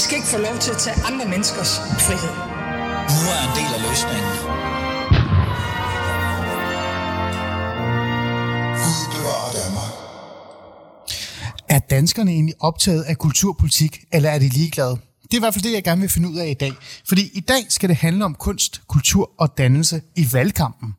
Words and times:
De 0.00 0.04
skal 0.04 0.16
ikke 0.16 0.28
få 0.28 0.38
lov 0.38 0.58
til 0.58 0.70
at 0.70 0.78
tage 0.78 0.96
andre 1.04 1.24
menneskers 1.28 1.78
frihed. 1.78 2.34
Nu 3.14 3.22
er 3.34 3.40
en 3.48 3.52
del 3.58 3.70
af 3.76 3.80
løsningen. 3.88 4.32
Er 11.68 11.78
danskerne 11.78 12.30
egentlig 12.30 12.54
optaget 12.60 13.02
af 13.02 13.18
kulturpolitik, 13.18 14.04
eller 14.12 14.30
er 14.30 14.38
de 14.38 14.48
ligeglade? 14.48 14.98
Det 15.30 15.36
er 15.36 15.40
i 15.40 15.44
hvert 15.44 15.54
fald 15.54 15.64
det, 15.64 15.72
jeg 15.72 15.84
gerne 15.84 16.00
vil 16.00 16.10
finde 16.10 16.28
ud 16.28 16.36
af 16.36 16.48
i 16.48 16.54
dag. 16.54 16.72
Fordi 17.08 17.30
i 17.34 17.40
dag 17.40 17.66
skal 17.68 17.88
det 17.88 17.96
handle 17.96 18.24
om 18.24 18.34
kunst, 18.34 18.82
kultur 18.88 19.30
og 19.38 19.58
dannelse 19.58 20.02
i 20.16 20.26
valgkampen. 20.32 20.94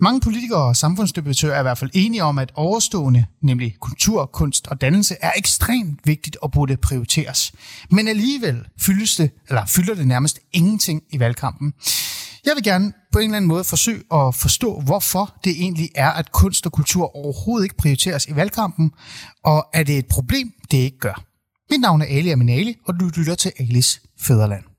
Mange 0.00 0.20
politikere 0.20 0.62
og 0.62 0.76
samfundsdebattører 0.76 1.54
er 1.54 1.58
i 1.58 1.62
hvert 1.62 1.78
fald 1.78 1.90
enige 1.94 2.22
om, 2.24 2.38
at 2.38 2.52
overstående, 2.54 3.26
nemlig 3.42 3.76
kultur, 3.80 4.26
kunst 4.26 4.66
og 4.66 4.80
dannelse, 4.80 5.16
er 5.20 5.30
ekstremt 5.36 6.00
vigtigt 6.04 6.36
og 6.36 6.52
burde 6.52 6.76
prioriteres. 6.76 7.52
Men 7.90 8.08
alligevel 8.08 8.64
fyldes 8.80 9.16
det, 9.16 9.30
eller 9.48 9.66
fylder 9.66 9.94
det 9.94 10.06
nærmest 10.06 10.40
ingenting 10.52 11.02
i 11.10 11.18
valgkampen. 11.18 11.72
Jeg 12.44 12.52
vil 12.54 12.64
gerne 12.64 12.92
på 13.12 13.18
en 13.18 13.24
eller 13.24 13.36
anden 13.36 13.48
måde 13.48 13.64
forsøge 13.64 14.02
at 14.14 14.34
forstå, 14.34 14.80
hvorfor 14.80 15.38
det 15.44 15.52
egentlig 15.52 15.90
er, 15.94 16.10
at 16.10 16.32
kunst 16.32 16.66
og 16.66 16.72
kultur 16.72 17.16
overhovedet 17.16 17.64
ikke 17.64 17.76
prioriteres 17.76 18.26
i 18.26 18.36
valgkampen, 18.36 18.90
og 19.44 19.66
er 19.74 19.82
det 19.82 19.98
et 19.98 20.06
problem, 20.06 20.52
det 20.70 20.78
ikke 20.78 20.98
gør. 20.98 21.35
Mit 21.70 21.80
navn 21.80 22.02
er 22.02 22.06
Ali 22.06 22.30
Aminali, 22.30 22.76
og 22.86 23.00
du 23.00 23.10
lytter 23.16 23.34
til 23.34 23.52
Alis 23.58 24.02
Fæderland. 24.20 24.75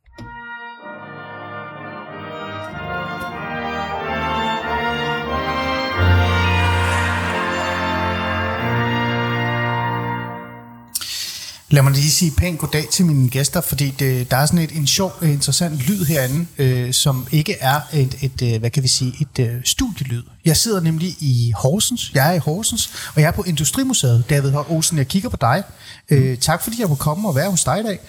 Lad 11.69 11.81
mig 11.83 11.91
lige 11.91 12.11
sige 12.11 12.31
pænt 12.31 12.59
goddag 12.59 12.87
til 12.91 13.05
mine 13.05 13.29
gæster, 13.29 13.61
fordi 13.61 13.91
det, 13.91 14.31
der 14.31 14.37
er 14.37 14.45
sådan 14.45 14.59
et, 14.59 14.71
en 14.71 14.87
sjov, 14.87 15.13
interessant 15.21 15.77
lyd 15.77 16.05
herinde, 16.05 16.47
øh, 16.57 16.93
som 16.93 17.27
ikke 17.31 17.55
er 17.59 17.81
et, 17.93 18.17
et, 18.21 18.41
øh, 18.41 18.59
hvad 18.59 18.69
kan 18.69 18.83
vi 18.83 18.87
sige, 18.87 19.13
et 19.21 19.45
øh, 19.45 19.61
studielyd. 19.65 20.23
Jeg 20.45 20.57
sidder 20.57 20.81
nemlig 20.81 21.09
i 21.19 21.53
Horsens, 21.55 22.11
jeg 22.13 22.29
er 22.29 22.33
i 22.33 22.37
Horsens, 22.37 23.09
og 23.15 23.21
jeg 23.21 23.27
er 23.27 23.31
på 23.31 23.43
Industrimuseet. 23.43 24.23
David 24.29 24.51
Holt 24.51 24.69
Olsen, 24.69 24.97
jeg 24.97 25.07
kigger 25.07 25.29
på 25.29 25.37
dig. 25.41 25.63
Øh, 26.09 26.37
tak 26.37 26.63
fordi 26.63 26.79
jeg 26.79 26.87
kunne 26.87 26.97
komme 26.97 27.27
og 27.27 27.35
være 27.35 27.49
hos 27.49 27.63
dig 27.63 27.79
i 27.79 27.83
dag. 27.83 27.99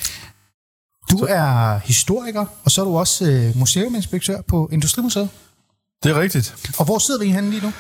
Du 1.10 1.18
er 1.28 1.78
historiker, 1.78 2.46
og 2.64 2.70
så 2.70 2.80
er 2.80 2.84
du 2.84 2.98
også 2.98 3.24
øh, 3.24 3.56
museuminspektør 3.56 4.40
på 4.40 4.68
Industrimuseet. 4.72 5.28
Det 6.02 6.10
er 6.10 6.20
rigtigt. 6.20 6.54
Og 6.78 6.84
hvor 6.84 6.98
sidder 6.98 7.20
vi 7.20 7.32
henne 7.32 7.50
lige 7.50 7.62
nu? 7.62 7.72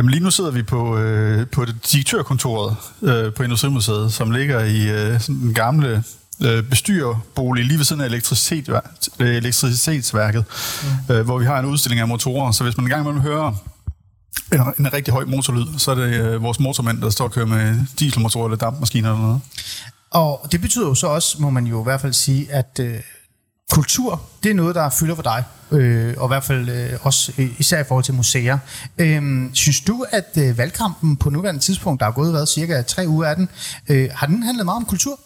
Jamen 0.00 0.10
lige 0.10 0.24
nu 0.24 0.30
sidder 0.30 0.50
vi 0.50 0.62
på, 0.62 0.98
øh, 0.98 1.46
på 1.46 1.64
det 1.64 1.92
direktørkontoret 1.92 2.76
øh, 3.02 3.34
på 3.34 3.42
Industrimuseet, 3.42 4.12
som 4.12 4.30
ligger 4.30 4.60
i 4.60 4.88
øh, 4.88 5.20
sådan 5.20 5.40
den 5.40 5.54
gamle 5.54 6.04
øh, 6.42 6.62
bestyrerbolig 6.62 7.64
lige 7.64 7.78
ved 7.78 7.84
siden 7.84 8.02
af 8.02 8.06
elektricitet, 8.06 8.80
øh, 9.18 9.28
elektricitetsværket, 9.28 10.44
mm. 11.08 11.14
øh, 11.14 11.24
hvor 11.24 11.38
vi 11.38 11.44
har 11.44 11.58
en 11.58 11.64
udstilling 11.64 12.00
af 12.00 12.08
motorer. 12.08 12.52
Så 12.52 12.64
hvis 12.64 12.76
man 12.76 12.86
engang 12.86 13.06
vil 13.06 13.22
høre 13.22 13.56
en, 14.52 14.60
en 14.78 14.92
rigtig 14.92 15.14
høj 15.14 15.24
motorlyd, 15.24 15.78
så 15.78 15.90
er 15.90 15.94
det 15.94 16.14
øh, 16.14 16.42
vores 16.42 16.60
motormænd, 16.60 17.02
der 17.02 17.10
står 17.10 17.24
og 17.24 17.32
kører 17.32 17.46
med 17.46 17.78
dieselmotorer 17.98 18.46
eller 18.46 18.58
dampmaskiner 18.58 19.10
eller 19.10 19.22
noget. 19.22 19.40
Og 20.10 20.48
det 20.52 20.60
betyder 20.60 20.86
jo 20.86 20.94
så 20.94 21.06
også, 21.06 21.36
må 21.42 21.50
man 21.50 21.66
jo 21.66 21.80
i 21.80 21.84
hvert 21.84 22.00
fald 22.00 22.12
sige, 22.12 22.52
at 22.52 22.80
øh, 22.80 22.94
kultur, 23.70 24.22
det 24.42 24.50
er 24.50 24.54
noget, 24.54 24.74
der 24.74 24.90
fylder 24.90 25.14
for 25.14 25.22
dig, 25.22 25.44
øh, 25.70 26.14
og 26.18 26.26
i 26.26 26.28
hvert 26.28 26.44
fald 26.44 26.68
øh, 26.68 26.98
også 27.02 27.32
især 27.58 27.80
i 27.80 27.84
forhold 27.88 28.04
til 28.04 28.14
museer. 28.14 28.58
Øh, 28.98 29.22
synes 29.52 29.80
du, 29.80 30.04
at 30.10 30.28
øh, 30.38 30.58
valgkampen 30.58 31.16
på 31.16 31.30
nuværende 31.30 31.60
tidspunkt, 31.60 32.00
der 32.00 32.06
er 32.06 32.10
gået 32.10 32.32
været 32.32 32.48
cirka 32.48 32.82
tre 32.82 33.04
uger 33.08 33.26
af 33.26 33.36
den, 33.36 33.48
øh, 33.88 34.08
har 34.14 34.26
den 34.26 34.42
handlet 34.42 34.64
meget 34.64 34.76
om 34.76 34.84
kultur? 34.84 35.20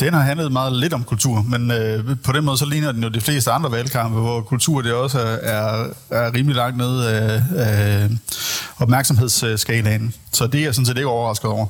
Den 0.00 0.14
har 0.14 0.20
handlet 0.20 0.52
meget 0.52 0.72
lidt 0.72 0.92
om 0.92 1.04
kultur, 1.04 1.42
men 1.42 1.70
øh, 1.70 2.16
på 2.24 2.32
den 2.32 2.44
måde 2.44 2.58
så 2.58 2.66
ligner 2.66 2.92
den 2.92 3.02
jo 3.02 3.08
de 3.08 3.20
fleste 3.20 3.50
andre 3.50 3.72
valgkampe, 3.72 4.20
hvor 4.20 4.40
kultur 4.40 4.82
det 4.82 4.92
også 4.92 5.18
er, 5.42 5.86
er, 6.10 6.34
rimelig 6.34 6.56
langt 6.56 6.76
nede 6.76 7.10
af, 7.10 7.42
af 7.56 8.08
opmærksomhedsskalaen. 8.78 10.14
Så 10.32 10.46
det 10.46 10.60
er 10.60 10.64
jeg 10.64 10.74
sådan 10.74 10.86
set 10.86 10.96
ikke 10.96 11.08
overrasket 11.08 11.50
over. 11.50 11.66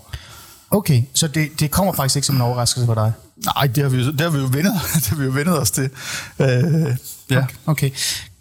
Okay, 0.70 1.02
så 1.14 1.28
det, 1.28 1.60
det 1.60 1.70
kommer 1.70 1.92
faktisk 1.92 2.16
ikke 2.16 2.26
som 2.26 2.36
en 2.36 2.42
overraskelse 2.42 2.86
for 2.86 2.94
dig? 2.94 3.12
Nej, 3.44 3.66
det 3.66 3.82
har 3.82 3.90
vi, 3.90 4.06
det 4.06 4.20
har 4.20 4.30
vi 4.30 4.38
jo 4.38 4.48
vendet, 4.52 4.72
det 4.94 5.06
har 5.06 5.16
vi 5.16 5.24
jo 5.24 5.30
vendet 5.30 5.60
os 5.60 5.70
til. 5.70 5.90
Øh, 6.38 6.48
ja. 7.30 7.36
Okay. 7.36 7.46
okay. 7.66 7.90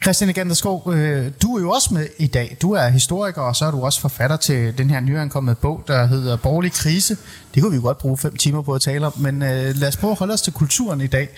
Christian 0.04 0.34
Ganderskov, 0.34 0.94
øh, 0.94 1.32
du 1.42 1.58
er 1.58 1.62
jo 1.62 1.70
også 1.70 1.94
med 1.94 2.08
i 2.18 2.28
dag. 2.28 2.58
Du 2.62 2.72
er 2.72 2.88
historiker, 2.88 3.42
og 3.42 3.56
så 3.56 3.66
er 3.66 3.72
du 3.72 3.82
også 3.82 4.02
forfatter 4.02 4.38
til 4.38 4.78
den 4.78 4.90
her 4.90 5.00
nyankommede 5.00 5.56
bog, 5.56 5.84
der 5.88 6.06
hedder 6.06 6.38
Borgerlig 6.38 6.72
Krise. 6.72 7.18
Det 7.56 7.64
kunne 7.64 7.72
vi 7.72 7.76
jo 7.76 7.82
godt 7.82 7.98
bruge 7.98 8.18
fem 8.18 8.36
timer 8.36 8.62
på 8.62 8.74
at 8.74 8.82
tale 8.82 9.06
om, 9.06 9.14
men 9.18 9.42
øh, 9.42 9.76
lad 9.76 9.88
os 9.88 9.98
prøve 9.98 10.12
at 10.12 10.18
holde 10.18 10.34
os 10.34 10.42
til 10.42 10.54
kulturen 10.54 11.02
i 11.02 11.08
dag. 11.08 11.30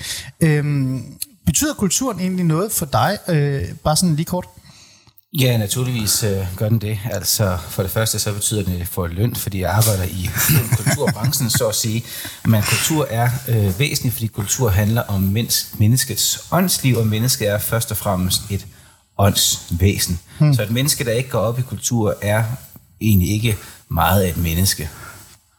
Øh, 0.42 0.66
betyder 1.46 1.74
kulturen 1.74 2.20
egentlig 2.20 2.46
noget 2.46 2.72
for 2.72 2.86
dig? 2.86 3.18
Øh, 3.28 3.62
bare 3.84 3.96
sådan 3.96 4.16
lige 4.16 4.26
kort. 4.26 4.46
Ja, 5.34 5.58
naturligvis 5.58 6.24
øh, 6.24 6.38
gør 6.56 6.70
den 6.70 6.82
det. 6.82 7.00
Altså, 7.06 7.58
for 7.70 7.82
det 7.82 7.92
første 7.92 8.20
så 8.20 8.34
betyder 8.34 8.64
det 8.64 8.88
for 8.88 9.08
løn, 9.08 9.36
fordi 9.36 9.62
jeg 9.62 9.72
arbejder 9.72 10.04
i 10.04 10.30
kulturbranchen, 10.78 11.50
så 11.50 11.68
at 11.68 11.76
sige. 11.76 12.04
Men 12.46 12.62
kultur 12.62 13.08
er 13.10 13.30
øh, 13.48 13.80
væsentligt, 13.80 14.14
fordi 14.14 14.28
kultur 14.28 14.70
handler 14.70 15.02
om 15.02 15.22
menneskets 15.78 16.48
åndsliv, 16.52 16.98
og 16.98 17.08
mennesket 17.08 17.50
er 17.50 17.60
først 17.60 17.92
og 17.92 17.98
fremmest 17.98 18.42
et 18.50 18.68
åndsvæsen. 19.18 20.20
Hmm. 20.40 20.54
Så 20.54 20.64
et 20.64 20.72
menneske, 20.72 21.06
der 21.06 21.12
ikke 21.12 21.30
går 21.30 21.40
op 21.40 21.60
i 21.60 21.62
kultur, 21.62 22.16
er 22.22 22.44
egentlig 23.02 23.30
ikke 23.30 23.58
meget 23.90 24.24
af 24.24 24.30
et 24.30 24.38
menneske. 24.38 24.90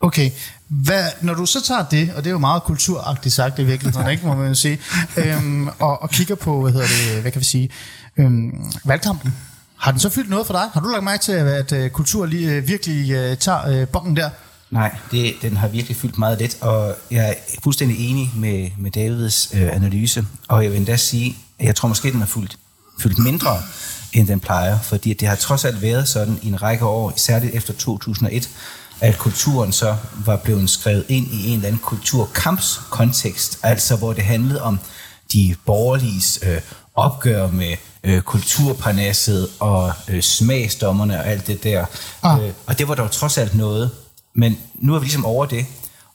Okay, 0.01 0.31
hvad, 0.69 1.05
når 1.23 1.35
du 1.35 1.47
så 1.47 1.65
tager 1.65 1.85
det, 1.85 2.13
og 2.17 2.25
det 2.25 2.31
er 2.31 2.33
jo 2.33 2.39
meget 2.39 2.63
kulturagtigt 2.63 3.35
sagt 3.35 3.59
i 3.59 3.65
virkeligheden, 3.65 4.11
ikke, 4.11 4.27
må 4.27 4.35
man 4.35 4.49
jo 4.49 4.55
sige, 4.55 4.79
øhm, 5.17 5.69
og, 5.69 6.03
og 6.03 6.11
kigger 6.11 6.35
på, 6.35 6.61
hvad 6.61 6.73
hedder 6.73 6.87
det, 6.87 7.23
hvad 7.23 7.33
kan 7.33 7.41
vi 7.41 7.45
sige, 7.45 7.71
øhm, 8.17 8.73
valgkampen, 8.85 9.35
har 9.81 9.91
den 9.91 10.01
så 10.01 10.11
fyldt 10.11 10.31
noget 10.31 10.47
for 10.47 10.55
dig? 10.55 10.69
Har 10.73 10.81
du 10.81 10.89
lagt 10.89 11.05
mærke 11.05 11.23
til, 11.23 11.33
at 11.33 11.73
øh, 11.73 11.91
kultur 11.91 12.27
lige, 12.27 12.51
øh, 12.51 12.69
virkelig 12.69 13.11
øh, 13.11 13.37
tager 13.37 13.83
uh, 13.83 13.89
bongen 13.89 14.17
der? 14.17 14.31
Nej, 14.71 14.97
det, 15.11 15.35
den 15.43 15.57
har 15.57 15.69
virkelig 15.69 15.97
fyldt 15.97 16.19
meget 16.19 16.39
lidt, 16.39 16.57
og 16.61 16.97
jeg 17.11 17.29
er 17.29 17.35
fuldstændig 17.63 18.11
enig 18.11 18.33
med, 18.37 18.71
med 18.79 18.91
Davids 18.91 19.51
øh, 19.55 19.77
analyse, 19.77 20.27
og 20.49 20.63
jeg 20.63 20.71
vil 20.71 20.79
endda 20.79 20.97
sige, 20.97 21.37
at 21.59 21.67
jeg 21.67 21.77
tror 21.77 21.89
måske, 21.89 22.13
den 22.13 22.21
har 22.21 22.27
fyldt, 22.27 22.59
fyldt 23.01 23.19
mindre, 23.19 23.57
end 24.13 24.29
den 24.29 24.41
plejer, 24.41 24.79
fordi 24.81 25.13
det 25.13 25.29
har 25.29 25.37
trods 25.37 25.65
alt 25.65 25.83
været 25.83 26.09
sådan 26.09 26.39
i 26.43 26.49
en 26.49 26.63
række 26.63 26.85
år, 26.85 27.13
særligt 27.17 27.55
efter 27.55 27.73
2001, 27.73 28.51
at 29.01 29.19
kulturen 29.19 29.73
så 29.73 29.97
var 30.25 30.37
blevet 30.37 30.71
skrevet 30.71 31.05
ind 31.09 31.27
i 31.27 31.49
en 31.49 31.55
eller 31.55 31.67
anden 31.67 31.81
kulturkampskontekst, 31.83 33.59
altså 33.63 33.97
hvor 33.97 34.13
det 34.13 34.25
handlede 34.25 34.63
om 34.63 34.79
de 35.33 35.55
borgerliges 35.67 36.39
øh, 36.43 36.61
opgør 36.95 37.51
med 37.51 37.77
øh, 38.05 38.23
kulturparnasset 38.23 39.49
og 39.61 39.93
øh, 40.09 40.23
smagsdommerne 40.23 41.19
og 41.19 41.27
alt 41.27 41.47
det 41.47 41.65
der. 41.65 41.85
Ah. 42.23 42.45
Øh, 42.45 42.53
og 42.67 42.79
det 42.79 42.89
var 42.89 42.95
dog 42.95 43.11
trods 43.11 43.39
alt 43.39 43.55
noget. 43.55 43.91
Men 44.35 44.59
nu 44.75 44.95
er 44.95 44.99
vi 44.99 45.05
ligesom 45.05 45.25
over 45.25 45.47
det, 45.47 45.67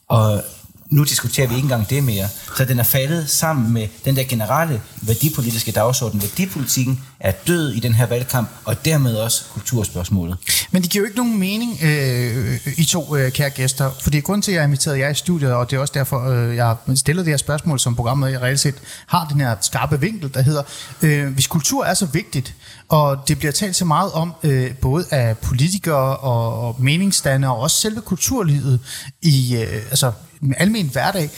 og 0.07 0.43
nu 0.91 1.03
diskuterer 1.03 1.47
vi 1.47 1.55
ikke 1.55 1.65
engang 1.65 1.89
det 1.89 2.03
mere. 2.03 2.27
Så 2.57 2.65
den 2.65 2.79
er 2.79 2.83
faldet 2.83 3.29
sammen 3.29 3.73
med 3.73 3.87
den 4.05 4.15
der 4.15 4.23
generelle 4.23 4.81
værdipolitiske 5.01 5.71
dagsorden. 5.71 6.21
Værdipolitikken 6.21 7.01
er 7.19 7.31
død 7.47 7.71
i 7.71 7.79
den 7.79 7.93
her 7.93 8.05
valgkamp, 8.05 8.49
og 8.65 8.85
dermed 8.85 9.15
også 9.15 9.43
kulturspørgsmålet. 9.53 10.37
Men 10.71 10.81
det 10.81 10.91
giver 10.91 11.01
jo 11.01 11.05
ikke 11.05 11.17
nogen 11.17 11.39
mening, 11.39 11.79
øh, 11.83 12.67
I 12.77 12.85
to 12.85 13.15
øh, 13.15 13.31
kære 13.31 13.49
gæster, 13.49 13.91
fordi 14.01 14.19
grund 14.19 14.43
til, 14.43 14.51
at 14.51 14.55
jeg 14.55 14.61
har 14.61 14.67
inviteret 14.67 14.99
jer 14.99 15.09
i 15.09 15.13
studiet, 15.13 15.53
og 15.53 15.71
det 15.71 15.77
er 15.77 15.81
også 15.81 15.93
derfor, 15.93 16.29
øh, 16.29 16.55
jeg 16.55 16.65
har 16.65 16.95
stillet 16.95 17.25
det 17.25 17.31
her 17.31 17.37
spørgsmål, 17.37 17.79
som 17.79 17.95
programmet 17.95 18.31
i 18.31 18.37
reelt 18.37 18.59
set 18.59 18.75
har 19.07 19.27
den 19.27 19.39
her 19.39 19.55
skarpe 19.61 19.99
vinkel, 19.99 20.33
der 20.33 20.41
hedder, 20.41 20.63
øh, 21.01 21.33
hvis 21.33 21.47
kultur 21.47 21.85
er 21.85 21.93
så 21.93 22.05
vigtigt, 22.05 22.53
og 22.89 23.17
det 23.27 23.37
bliver 23.37 23.51
talt 23.51 23.75
så 23.75 23.85
meget 23.85 24.11
om, 24.11 24.33
øh, 24.43 24.75
både 24.75 25.05
af 25.11 25.37
politikere 25.37 26.17
og, 26.17 26.67
og 26.67 26.75
meningsdannere, 26.79 27.51
og 27.51 27.59
også 27.59 27.81
selve 27.81 28.01
kulturlivet 28.01 28.79
i 29.21 29.55
øh, 29.55 29.75
altså, 29.89 30.11
almen 30.57 30.89
hverdag, 30.89 31.29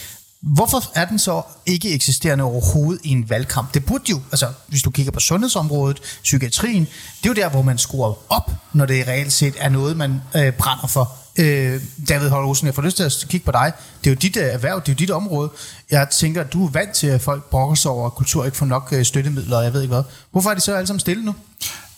Hvorfor 0.42 0.92
er 0.96 1.06
den 1.06 1.20
så 1.20 1.42
ikke 1.66 1.94
eksisterende 1.94 2.44
overhovedet 2.44 3.02
i 3.04 3.10
en 3.10 3.30
valgkamp? 3.30 3.74
Det 3.74 3.86
burde 3.86 4.04
jo, 4.10 4.22
altså 4.32 4.48
hvis 4.68 4.82
du 4.82 4.90
kigger 4.90 5.12
på 5.12 5.20
sundhedsområdet, 5.20 6.00
psykiatrien, 6.24 6.84
det 6.84 7.26
er 7.26 7.30
jo 7.30 7.34
der, 7.34 7.50
hvor 7.50 7.62
man 7.62 7.78
skruer 7.78 8.32
op, 8.34 8.52
når 8.74 8.86
det 8.86 9.08
reelt 9.08 9.34
set 9.34 9.54
er 9.58 9.70
noget, 9.70 9.98
man 9.98 10.22
øh, 10.36 10.54
brænder 10.54 10.88
for. 10.88 11.16
Øh, 11.40 11.82
David 12.10 12.30
Holrosen, 12.30 12.68
jeg 12.68 12.76
får 12.76 12.82
lyst 12.82 12.98
til 12.98 13.04
at 13.04 13.26
kigge 13.30 13.46
på 13.46 13.52
dig. 13.52 13.72
Det 14.04 14.10
er 14.10 14.12
jo 14.12 14.18
dit 14.22 14.38
øh, 14.38 14.44
erhverv, 14.44 14.82
det 14.82 14.90
er 14.90 14.94
jo 14.94 14.98
dit 14.98 15.12
område. 15.12 15.50
Jeg 15.92 16.08
tænker, 16.10 16.42
at 16.42 16.54
du 16.54 16.66
er 16.66 16.72
vant 16.72 16.94
til, 16.94 17.08
at 17.08 17.22
folk 17.22 17.44
brokker 17.44 17.76
sig 17.76 17.92
over, 17.92 18.06
at 18.06 18.16
kultur 18.16 18.46
ikke 18.46 18.58
får 18.58 18.66
nok 18.66 18.90
øh, 18.92 19.06
støttemidler, 19.06 19.58
og 19.58 19.64
jeg 19.64 19.74
ved 19.74 19.82
ikke 19.82 19.94
hvad. 19.94 20.04
Hvorfor 20.32 20.50
er 20.50 20.54
de 20.54 20.62
så 20.62 20.76
alle 20.76 20.88
sammen 20.88 21.00
stille 21.00 21.26
nu? 21.26 21.36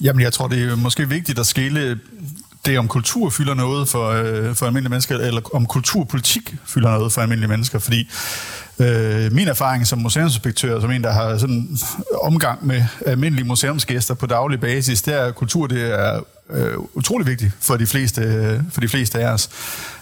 Jamen, 0.01 0.22
jeg 0.22 0.34
tror, 0.34 0.48
det 0.48 0.72
er 0.72 0.75
måske 0.75 1.10
vigtigt 1.10 1.40
at 1.40 1.46
skille 1.46 2.00
det 2.65 2.79
om 2.79 2.88
kultur 2.88 3.29
fylder 3.29 3.53
noget 3.53 3.89
for, 3.89 4.09
øh, 4.09 4.56
for 4.56 4.65
almindelige 4.65 4.89
mennesker, 4.89 5.17
eller 5.17 5.41
om 5.53 5.65
kulturpolitik 5.65 6.56
fylder 6.65 6.89
noget 6.89 7.13
for 7.13 7.21
almindelige 7.21 7.50
mennesker, 7.50 7.79
fordi 7.79 8.09
øh, 8.79 9.31
min 9.31 9.47
erfaring 9.47 9.88
som 9.88 10.00
museumsinspektør, 10.00 10.81
som 10.81 10.91
en, 10.91 11.03
der 11.03 11.11
har 11.11 11.38
sådan 11.38 11.77
omgang 12.21 12.67
med 12.67 12.83
almindelige 13.06 13.47
museumsgæster 13.47 14.13
på 14.13 14.25
daglig 14.25 14.59
basis, 14.59 15.01
det 15.01 15.13
er, 15.13 15.25
at 15.25 15.35
kultur 15.35 15.67
det 15.67 16.00
er 16.00 16.19
øh, 16.50 16.73
utrolig 16.94 17.27
vigtigt 17.27 17.51
for 17.61 17.77
de 17.77 17.85
fleste, 17.85 18.21
øh, 18.21 18.59
for 18.71 18.81
de 18.81 18.88
fleste 18.88 19.19
af 19.19 19.33
os. 19.33 19.50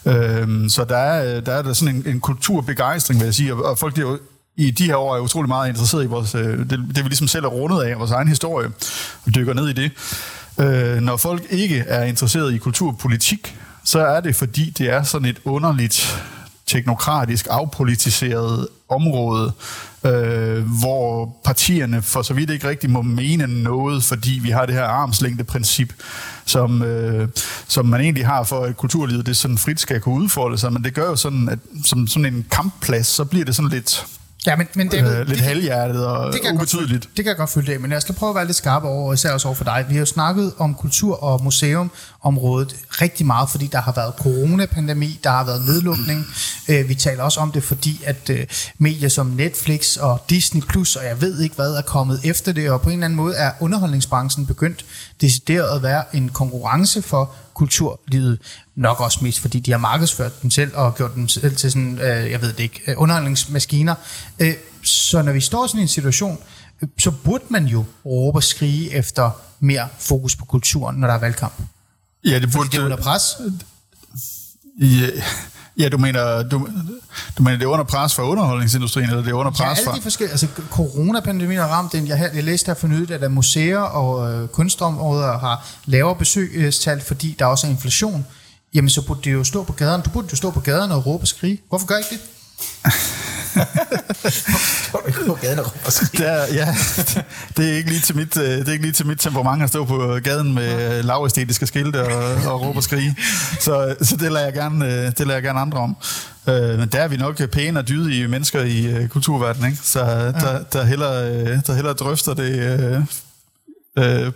Øh, 0.05 0.69
så 0.69 0.85
der 0.89 0.97
er, 0.97 1.37
øh, 1.37 1.45
der 1.45 1.53
er 1.53 1.61
der 1.61 1.73
sådan 1.73 1.95
en, 1.95 2.03
en 2.05 2.19
kulturbegejstring, 2.19 3.19
vil 3.19 3.25
jeg 3.25 3.33
sige, 3.33 3.53
og, 3.53 3.65
og 3.65 3.77
folk 3.77 3.95
der 3.95 4.17
i 4.57 4.71
de 4.71 4.85
her 4.85 4.95
år 4.95 5.15
er 5.15 5.19
utrolig 5.19 5.47
meget 5.47 5.69
interesseret 5.69 6.03
i 6.03 6.07
vores, 6.07 6.35
øh, 6.35 6.59
det, 6.59 6.69
det 6.69 7.03
vi 7.03 7.09
ligesom 7.09 7.27
selv 7.27 7.45
er 7.45 7.49
rundet 7.49 7.83
af, 7.83 7.99
vores 7.99 8.11
egen 8.11 8.27
historie, 8.27 8.67
og 9.25 9.35
dykker 9.35 9.53
ned 9.53 9.69
i 9.69 9.73
det. 9.73 9.91
Øh, 10.59 11.01
når 11.01 11.17
folk 11.17 11.43
ikke 11.49 11.79
er 11.79 12.03
interesseret 12.03 12.53
i 12.53 12.57
kulturpolitik, 12.57 13.55
så 13.83 13.99
er 13.99 14.21
det 14.21 14.35
fordi, 14.35 14.69
det 14.69 14.89
er 14.89 15.03
sådan 15.03 15.27
et 15.27 15.41
underligt 15.45 16.23
teknokratisk, 16.65 17.47
afpolitiseret 17.49 18.67
område, 18.89 19.51
øh, 20.03 20.79
hvor 20.79 21.37
partierne 21.43 22.01
for 22.01 22.21
så 22.21 22.33
vidt 22.33 22.49
ikke 22.49 22.69
rigtig 22.69 22.89
må 22.89 23.01
mene 23.01 23.63
noget, 23.63 24.03
fordi 24.03 24.39
vi 24.43 24.49
har 24.49 24.65
det 24.65 24.75
her 24.75 24.83
armslængde-princip, 24.83 25.93
som, 26.45 26.81
øh, 26.81 27.27
som 27.67 27.85
man 27.85 28.01
egentlig 28.01 28.25
har 28.25 28.43
for, 28.43 28.63
at 28.63 28.77
kulturlivet 28.77 29.25
det 29.25 29.37
sådan 29.37 29.57
frit 29.57 29.79
skal 29.79 30.01
kunne 30.01 30.15
udfolde 30.15 30.57
sig, 30.57 30.73
men 30.73 30.83
det 30.83 30.93
gør 30.93 31.05
jo 31.05 31.15
sådan, 31.15 31.49
at 31.49 31.59
som 31.85 32.07
sådan 32.07 32.33
en 32.33 32.45
kampplads, 32.51 33.07
så 33.07 33.25
bliver 33.25 33.45
det 33.45 33.55
sådan 33.55 33.71
lidt 33.71 34.07
Ja, 34.47 34.55
men, 34.55 34.67
men 34.75 34.91
det, 34.91 35.19
øh, 35.19 35.27
lidt 35.27 35.39
halvhjertet 35.39 36.05
og 36.05 36.33
det 36.33 36.41
kan 36.41 36.55
ubetydeligt. 36.55 37.05
Godt, 37.05 37.17
det 37.17 37.25
kan 37.25 37.29
jeg 37.29 37.37
godt 37.37 37.49
følge 37.49 37.73
det, 37.73 37.81
men 37.81 37.91
jeg 37.91 38.01
skal 38.01 38.15
prøve 38.15 38.29
at 38.29 38.35
være 38.35 38.45
lidt 38.45 38.57
skarp 38.57 38.83
over, 38.83 39.13
især 39.13 39.31
også 39.31 39.47
over 39.47 39.55
for 39.55 39.63
dig. 39.63 39.85
Vi 39.89 39.93
har 39.93 39.99
jo 39.99 40.05
snakket 40.05 40.53
om 40.57 40.75
kultur- 40.75 41.23
og 41.23 41.43
museumområdet 41.43 42.75
rigtig 43.01 43.25
meget, 43.25 43.49
fordi 43.49 43.67
der 43.71 43.81
har 43.81 43.91
været 43.91 44.13
coronapandemi, 44.17 45.19
der 45.23 45.29
har 45.29 45.43
været 45.43 45.61
nedlukning. 45.65 46.25
Øh, 46.69 46.89
vi 46.89 46.95
taler 46.95 47.23
også 47.23 47.39
om 47.39 47.51
det, 47.51 47.63
fordi 47.63 48.01
at 48.05 48.29
øh, 48.29 48.45
medier 48.77 49.09
som 49.09 49.25
Netflix 49.25 49.97
og 49.97 50.23
Disney 50.29 50.61
Plus, 50.61 50.95
og 50.95 51.05
jeg 51.05 51.21
ved 51.21 51.39
ikke 51.39 51.55
hvad, 51.55 51.73
er 51.73 51.81
kommet 51.81 52.19
efter 52.23 52.51
det, 52.51 52.69
og 52.69 52.81
på 52.81 52.89
en 52.89 52.93
eller 52.93 53.05
anden 53.05 53.17
måde 53.17 53.35
er 53.35 53.51
underholdningsbranchen 53.59 54.45
begyndt 54.45 54.85
decideret 55.21 55.75
at 55.75 55.83
være 55.83 56.03
en 56.13 56.29
konkurrence 56.29 57.01
for 57.01 57.31
kulturlivet. 57.57 58.39
Nok 58.75 58.99
også 58.99 59.19
mest, 59.21 59.39
fordi 59.39 59.59
de 59.59 59.71
har 59.71 59.77
markedsført 59.77 60.41
dem 60.41 60.51
selv 60.51 60.71
og 60.75 60.95
gjort 60.95 61.15
dem 61.15 61.27
selv 61.27 61.55
til 61.55 61.71
sådan, 61.71 61.99
øh, 61.99 62.31
jeg 62.31 62.41
ved 62.41 62.53
det 62.53 62.59
ikke, 62.59 62.81
øh, 62.87 62.95
underholdningsmaskiner. 62.97 63.95
Øh, 64.39 64.53
så 64.83 65.21
når 65.21 65.31
vi 65.31 65.41
står 65.41 65.65
i 65.65 65.67
sådan 65.67 65.81
en 65.81 65.87
situation, 65.87 66.37
øh, 66.81 66.89
så 66.99 67.11
burde 67.11 67.43
man 67.49 67.65
jo 67.65 67.85
råbe 68.05 68.37
og 68.37 68.43
skrige 68.43 68.93
efter 68.93 69.31
mere 69.59 69.87
fokus 69.99 70.35
på 70.35 70.45
kulturen, 70.45 70.97
når 70.97 71.07
der 71.07 71.13
er 71.13 71.19
valgkamp. 71.19 71.53
Ja, 72.25 72.39
det 72.39 72.41
burde... 72.41 72.51
Fordi 72.51 72.69
det 72.69 72.77
er 72.77 72.85
under 72.85 72.97
pres. 72.97 73.23
Ja, 74.81 75.07
Ja, 75.77 75.89
du 75.89 75.97
mener, 75.97 76.43
du, 76.43 76.67
du 77.37 77.43
mener, 77.43 77.57
det 77.57 77.65
er 77.65 77.69
under 77.69 77.85
pres 77.85 78.15
for 78.15 78.23
underholdningsindustrien, 78.23 79.09
eller 79.09 79.23
det 79.23 79.29
er 79.29 79.33
under 79.33 79.51
pres 79.51 79.59
ja, 79.59 79.69
alle 79.69 79.83
for... 79.83 79.91
de 79.91 80.01
forskellige, 80.01 80.31
altså 80.31 80.47
coronapandemien 80.69 81.59
har 81.59 81.67
ramt 81.67 81.91
den. 81.91 82.07
Jeg, 82.07 82.31
jeg 82.33 82.43
læste 82.43 82.69
her 82.69 82.73
for 82.73 82.87
nyligt, 82.87 83.11
at 83.11 83.31
museer 83.31 83.79
og 83.79 84.33
øh, 84.33 84.47
kunstområder 84.47 85.37
har 85.37 85.67
lavere 85.85 86.15
besøgstal, 86.15 87.01
fordi 87.01 87.35
der 87.39 87.45
også 87.45 87.67
er 87.67 87.71
inflation. 87.71 88.25
Jamen, 88.73 88.89
så 88.89 89.01
burde 89.01 89.21
det 89.23 89.33
jo 89.33 89.43
stå 89.43 89.63
på 89.63 89.73
gaden. 89.73 90.01
Du 90.01 90.09
burde 90.09 90.27
jo 90.31 90.35
stå 90.35 90.51
på 90.51 90.59
gaden 90.59 90.91
og 90.91 91.05
råbe 91.05 91.23
og 91.23 91.27
skrige. 91.27 91.61
Hvorfor 91.69 91.87
gør 91.87 91.97
ikke 91.97 92.09
det? 92.09 92.19
På 95.27 95.37
gaden 95.41 95.59
og 95.59 95.65
det 96.17 96.27
er, 96.27 96.53
ja, 96.53 96.75
det 97.57 97.69
er 97.69 97.77
ikke 97.77 97.89
lige 97.89 98.01
til 98.01 98.15
mit, 98.15 98.37
øh, 98.37 98.43
det 98.43 98.67
er 98.67 98.71
ikke 98.71 98.83
lige 98.83 98.93
til 98.93 99.07
mit 99.07 99.19
temperament 99.19 99.63
at 99.63 99.69
stå 99.69 99.85
på 99.85 100.19
gaden 100.23 100.53
med 100.53 101.03
lavæstetiske 101.03 101.67
skilte 101.67 102.03
og, 102.03 102.51
og 102.53 102.61
råbe 102.61 102.79
og 102.79 102.83
skrige. 102.83 103.15
Så, 103.59 103.95
så 104.01 104.15
det 104.15 104.31
lader 104.31 104.45
jeg 104.45 104.53
gerne, 104.53 104.85
øh, 104.85 104.91
det 104.91 105.19
lader 105.19 105.33
jeg 105.33 105.43
gerne 105.43 105.59
andre 105.59 105.77
om. 105.77 105.97
Øh, 106.47 106.79
men 106.79 106.89
der 106.89 106.99
er 106.99 107.07
vi 107.07 107.17
nok 107.17 107.49
pæne 107.51 107.79
og 107.79 107.87
dydige 107.87 108.27
mennesker 108.27 108.63
i 108.63 109.07
kulturverdenen, 109.07 109.71
ikke? 109.71 109.83
Så 109.83 109.99
der, 109.99 110.63
der, 110.73 110.83
hellere, 110.83 111.31
der 111.61 111.73
hellere 111.73 111.93
drøfter 111.93 112.33
det 112.33 112.79
øh, 112.79 113.01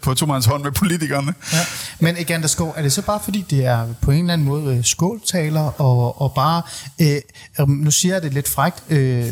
på 0.01 0.25
mands 0.25 0.45
hånd 0.45 0.63
med 0.63 0.71
politikerne. 0.71 1.33
Ja. 1.53 1.57
Men 1.99 2.17
Egander 2.17 2.47
Skov, 2.47 2.73
er 2.77 2.81
det 2.81 2.93
så 2.93 3.01
bare 3.01 3.19
fordi, 3.23 3.45
det 3.49 3.65
er 3.65 3.87
på 4.01 4.11
en 4.11 4.19
eller 4.19 4.33
anden 4.33 4.47
måde 4.47 4.77
øh, 4.77 4.85
skåltaler, 4.85 5.81
og, 5.81 6.21
og 6.21 6.33
bare, 6.33 6.61
øh, 7.01 7.69
nu 7.69 7.91
siger 7.91 8.15
jeg 8.15 8.21
det 8.21 8.33
lidt 8.33 8.49
frægt, 8.49 8.83
øh, 8.89 9.27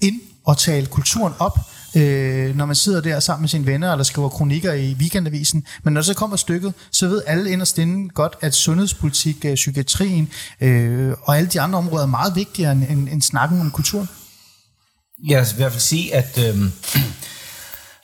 ind 0.00 0.20
og 0.44 0.58
tale 0.58 0.86
kulturen 0.86 1.32
op, 1.38 1.58
øh, 1.96 2.56
når 2.56 2.66
man 2.66 2.76
sidder 2.76 3.00
der 3.00 3.20
sammen 3.20 3.42
med 3.42 3.48
sine 3.48 3.66
venner, 3.66 3.92
eller 3.92 4.04
skriver 4.04 4.28
kronikker 4.28 4.72
i 4.72 4.96
weekendavisen. 4.98 5.64
Men 5.82 5.94
når 5.94 6.02
så 6.02 6.14
kommer 6.14 6.36
stykket, 6.36 6.74
så 6.92 7.08
ved 7.08 7.22
alle 7.26 7.50
inderst 7.50 7.78
inden 7.78 8.08
godt, 8.08 8.36
at 8.40 8.54
sundhedspolitik, 8.54 9.44
øh, 9.44 9.54
psykiatrien 9.54 10.28
øh, 10.60 11.12
og 11.22 11.36
alle 11.36 11.48
de 11.48 11.60
andre 11.60 11.78
områder 11.78 12.02
er 12.02 12.08
meget 12.08 12.36
vigtigere 12.36 12.72
end, 12.72 12.84
end, 12.90 13.08
end 13.08 13.22
snakken 13.22 13.60
om 13.60 13.70
kulturen. 13.70 14.08
Jeg 15.28 15.40
vil 15.40 15.48
i 15.52 15.56
hvert 15.56 15.72
fald 15.72 15.80
sige, 15.80 16.14
at 16.14 16.38
øh, 16.38 16.62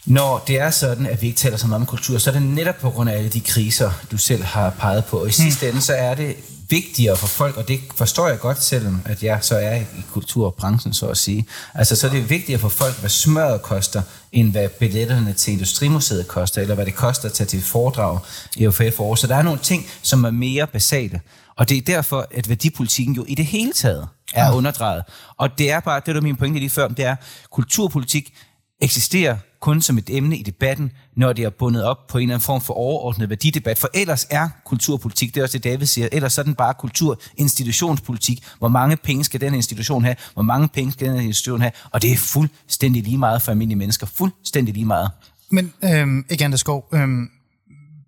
når 0.07 0.45
det 0.47 0.61
er 0.61 0.71
sådan, 0.71 1.07
at 1.07 1.23
vi 1.23 1.27
ikke 1.27 1.39
taler 1.39 1.57
så 1.57 1.67
meget 1.67 1.81
om 1.81 1.87
kultur, 1.87 2.19
så 2.19 2.31
er 2.31 2.35
det 2.35 2.43
netop 2.43 2.77
på 2.77 2.91
grund 2.91 3.11
af 3.11 3.17
alle 3.17 3.29
de 3.29 3.41
kriser, 3.41 3.91
du 4.11 4.17
selv 4.17 4.43
har 4.43 4.71
peget 4.71 5.05
på. 5.05 5.19
Og 5.19 5.29
i 5.29 5.33
sidste 5.33 5.69
ende, 5.69 5.81
så 5.81 5.93
er 5.93 6.15
det 6.15 6.37
vigtigere 6.69 7.17
for 7.17 7.27
folk, 7.27 7.57
og 7.57 7.69
det 7.69 7.81
forstår 7.97 8.29
jeg 8.29 8.41
godt, 8.41 8.63
selvom 8.63 9.01
at 9.05 9.23
jeg 9.23 9.39
så 9.41 9.57
er 9.57 9.77
i 9.77 10.05
kulturbranchen, 10.13 10.95
så 10.95 11.07
at 11.07 11.17
sige. 11.17 11.47
Altså, 11.75 11.97
så 11.97 12.07
er 12.07 12.11
det 12.11 12.31
vigtigere 12.31 12.61
for 12.61 12.69
folk, 12.69 13.01
hvad 13.01 13.11
smøret 13.11 13.63
koster, 13.63 14.03
end 14.33 14.51
hvad 14.51 14.69
billetterne 14.69 15.33
til 15.33 15.53
Industrimuseet 15.53 16.29
koster, 16.29 16.63
eller 16.63 16.75
hvad 16.75 16.87
det 16.87 16.95
koster 16.95 17.29
at 17.29 17.33
tage 17.33 17.47
til 17.47 17.63
foredrag 17.63 18.19
i 18.57 18.67
OFF 18.67 19.01
år. 19.01 19.15
Så 19.15 19.27
der 19.27 19.37
er 19.37 19.43
nogle 19.43 19.61
ting, 19.63 19.87
som 20.03 20.25
er 20.25 20.31
mere 20.31 20.67
basale. 20.67 21.21
Og 21.57 21.69
det 21.69 21.77
er 21.77 21.83
derfor, 21.83 22.27
at 22.31 22.49
værdipolitikken 22.49 23.15
jo 23.15 23.25
i 23.29 23.35
det 23.35 23.47
hele 23.47 23.73
taget 23.73 24.09
er 24.35 24.45
ja. 24.45 24.55
underdrejet. 24.55 25.03
Og 25.37 25.59
det 25.59 25.71
er 25.71 25.81
bare, 25.81 26.01
det 26.07 26.17
er 26.17 26.21
min 26.21 26.37
pointe 26.37 26.59
lige 26.59 26.71
før, 26.71 26.89
det 26.89 27.05
er, 27.05 27.17
kulturpolitik 27.51 28.35
eksisterer 28.81 29.37
kun 29.63 29.83
som 29.83 29.99
et 29.99 30.11
emne 30.11 30.37
i 30.37 30.43
debatten, 30.43 30.93
når 31.17 31.33
det 31.33 31.45
er 31.45 31.51
bundet 31.51 31.85
op 31.85 32.07
på 32.07 32.19
en 32.19 32.23
eller 32.23 32.35
anden 32.35 32.45
form 32.45 32.61
for 32.61 32.75
overordnet 32.75 33.29
værdidebat. 33.29 33.79
For 33.79 33.89
ellers 33.95 34.27
er 34.31 34.49
kulturpolitik, 34.65 35.35
det 35.35 35.41
er 35.41 35.45
også 35.45 35.59
det 35.59 35.65
David 35.65 35.87
siger, 35.87 36.09
ellers 36.13 36.39
er 36.39 36.43
den 36.43 36.55
bare 36.55 36.75
kulturinstitutionspolitik. 36.75 38.45
Hvor 38.59 38.69
mange 38.69 38.97
penge 38.97 39.25
skal 39.25 39.41
den 39.41 39.55
institution 39.55 40.05
have? 40.05 40.17
Hvor 40.35 40.43
mange 40.43 40.69
penge 40.69 40.93
skal 40.93 41.09
den 41.09 41.21
institution 41.21 41.61
have? 41.61 41.73
Og 41.91 42.03
det 42.03 42.13
er 42.13 42.17
fuldstændig 42.17 43.03
lige 43.03 43.19
meget 43.19 43.43
for 43.43 43.51
almindelige 43.51 43.79
mennesker. 43.79 44.07
Fuldstændig 44.07 44.75
lige 44.75 44.87
meget. 44.87 45.11
Men 45.51 45.73
øhm, 45.85 46.25
Egander 46.31 46.57
Skov, 46.57 46.89
øhm, 46.95 47.31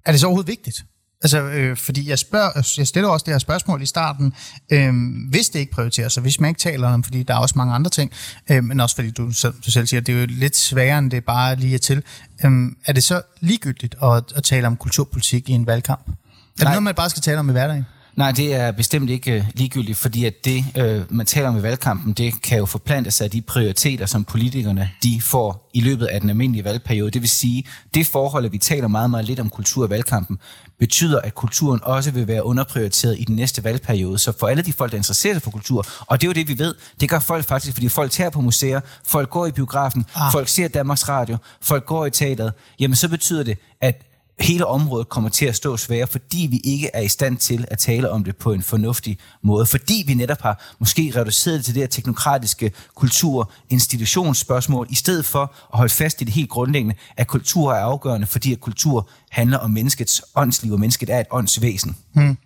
er 0.06 0.10
det 0.10 0.20
så 0.20 0.26
overhovedet 0.26 0.48
vigtigt? 0.48 0.84
Altså, 1.24 1.42
øh, 1.42 1.76
fordi 1.76 2.08
jeg, 2.08 2.18
spørger, 2.18 2.74
jeg 2.78 2.86
stiller 2.86 3.08
også 3.08 3.24
det 3.24 3.34
her 3.34 3.38
spørgsmål 3.38 3.82
i 3.82 3.86
starten. 3.86 4.32
Øh, 4.72 4.92
hvis 5.30 5.48
det 5.48 5.58
ikke 5.58 5.72
prioriteres, 5.72 6.12
så 6.12 6.20
hvis 6.20 6.40
man 6.40 6.48
ikke 6.48 6.58
taler 6.58 6.88
om, 6.88 7.04
fordi 7.04 7.22
der 7.22 7.34
er 7.34 7.38
også 7.38 7.54
mange 7.56 7.74
andre 7.74 7.90
ting, 7.90 8.12
øh, 8.50 8.64
men 8.64 8.80
også 8.80 8.94
fordi 8.94 9.10
du, 9.10 9.26
du 9.66 9.70
selv 9.70 9.86
siger, 9.86 10.00
det 10.00 10.14
er 10.14 10.20
jo 10.20 10.26
lidt 10.28 10.56
sværere, 10.56 10.98
end 10.98 11.10
det 11.10 11.24
bare 11.24 11.56
lige 11.56 11.74
er 11.74 11.78
til. 11.78 12.02
Øh, 12.44 12.52
er 12.86 12.92
det 12.92 13.04
så 13.04 13.22
ligegyldigt 13.40 13.94
at, 14.02 14.24
at 14.36 14.42
tale 14.42 14.66
om 14.66 14.76
kulturpolitik 14.76 15.48
i 15.48 15.52
en 15.52 15.66
valgkamp? 15.66 16.08
Er 16.08 16.12
det 16.56 16.64
noget, 16.64 16.82
man 16.82 16.94
bare 16.94 17.10
skal 17.10 17.22
tale 17.22 17.38
om 17.38 17.48
i 17.48 17.52
hverdagen? 17.52 17.84
Nej, 18.16 18.32
det 18.32 18.54
er 18.54 18.72
bestemt 18.72 19.10
ikke 19.10 19.32
øh, 19.32 19.44
ligegyldigt, 19.54 19.98
fordi 19.98 20.24
at 20.24 20.44
det, 20.44 20.64
øh, 20.76 21.02
man 21.08 21.26
taler 21.26 21.48
om 21.48 21.58
i 21.58 21.62
valgkampen, 21.62 22.12
det 22.12 22.42
kan 22.42 22.58
jo 22.58 22.66
forplante 22.66 23.10
sig 23.10 23.24
af 23.24 23.30
de 23.30 23.42
prioriteter, 23.42 24.06
som 24.06 24.24
politikerne 24.24 24.90
de 25.02 25.20
får 25.20 25.70
i 25.74 25.80
løbet 25.80 26.06
af 26.06 26.20
den 26.20 26.30
almindelige 26.30 26.64
valgperiode. 26.64 27.10
Det 27.10 27.22
vil 27.22 27.28
sige, 27.28 27.66
det 27.94 28.06
forhold, 28.06 28.44
at 28.44 28.52
vi 28.52 28.58
taler 28.58 28.88
meget, 28.88 29.10
meget 29.10 29.24
lidt 29.24 29.40
om 29.40 29.50
kultur 29.50 29.86
i 29.86 29.90
valgkampen, 29.90 30.38
betyder, 30.78 31.20
at 31.20 31.34
kulturen 31.34 31.80
også 31.82 32.10
vil 32.10 32.28
være 32.28 32.44
underprioriteret 32.44 33.16
i 33.18 33.24
den 33.24 33.36
næste 33.36 33.64
valgperiode. 33.64 34.18
Så 34.18 34.32
for 34.38 34.46
alle 34.46 34.62
de 34.62 34.72
folk, 34.72 34.90
der 34.90 34.96
interesserer 34.96 35.34
sig 35.34 35.42
for 35.42 35.50
kultur, 35.50 35.86
og 36.00 36.20
det 36.20 36.26
er 36.26 36.28
jo 36.28 36.32
det, 36.32 36.48
vi 36.48 36.58
ved, 36.58 36.74
det 37.00 37.10
gør 37.10 37.18
folk 37.18 37.44
faktisk, 37.44 37.74
fordi 37.74 37.88
folk 37.88 38.10
tager 38.10 38.30
på 38.30 38.40
museer, 38.40 38.80
folk 39.06 39.30
går 39.30 39.46
i 39.46 39.52
biografen, 39.52 40.04
ah. 40.14 40.32
folk 40.32 40.48
ser 40.48 40.68
Danmarks 40.68 41.08
Radio, 41.08 41.36
folk 41.62 41.86
går 41.86 42.06
i 42.06 42.10
teateret, 42.10 42.52
jamen 42.80 42.96
så 42.96 43.08
betyder 43.08 43.42
det, 43.42 43.58
at 43.80 44.13
hele 44.40 44.66
området 44.66 45.08
kommer 45.08 45.30
til 45.30 45.46
at 45.46 45.56
stå 45.56 45.76
svære, 45.76 46.06
fordi 46.06 46.48
vi 46.50 46.60
ikke 46.64 46.90
er 46.94 47.00
i 47.00 47.08
stand 47.08 47.36
til 47.36 47.64
at 47.68 47.78
tale 47.78 48.10
om 48.10 48.24
det 48.24 48.36
på 48.36 48.52
en 48.52 48.62
fornuftig 48.62 49.18
måde. 49.42 49.66
Fordi 49.66 50.04
vi 50.06 50.14
netop 50.14 50.40
har 50.40 50.74
måske 50.78 51.12
reduceret 51.16 51.56
det 51.56 51.64
til 51.64 51.74
det 51.74 51.82
her 51.82 51.86
teknokratiske 51.86 52.72
kultur 52.94 53.52
institutionsspørgsmål, 53.70 54.86
i 54.90 54.94
stedet 54.94 55.24
for 55.24 55.42
at 55.42 55.78
holde 55.78 55.92
fast 55.92 56.20
i 56.20 56.24
det 56.24 56.32
helt 56.32 56.50
grundlæggende, 56.50 56.94
at 57.16 57.26
kultur 57.26 57.72
er 57.72 57.80
afgørende, 57.80 58.26
fordi 58.26 58.52
at 58.52 58.60
kultur 58.60 59.08
handler 59.30 59.58
om 59.58 59.70
menneskets 59.70 60.22
åndsliv, 60.34 60.72
og 60.72 60.80
mennesket 60.80 61.10
er 61.10 61.20
et 61.20 61.26
åndsvæsen. 61.30 61.96
Hmm. 62.12 62.36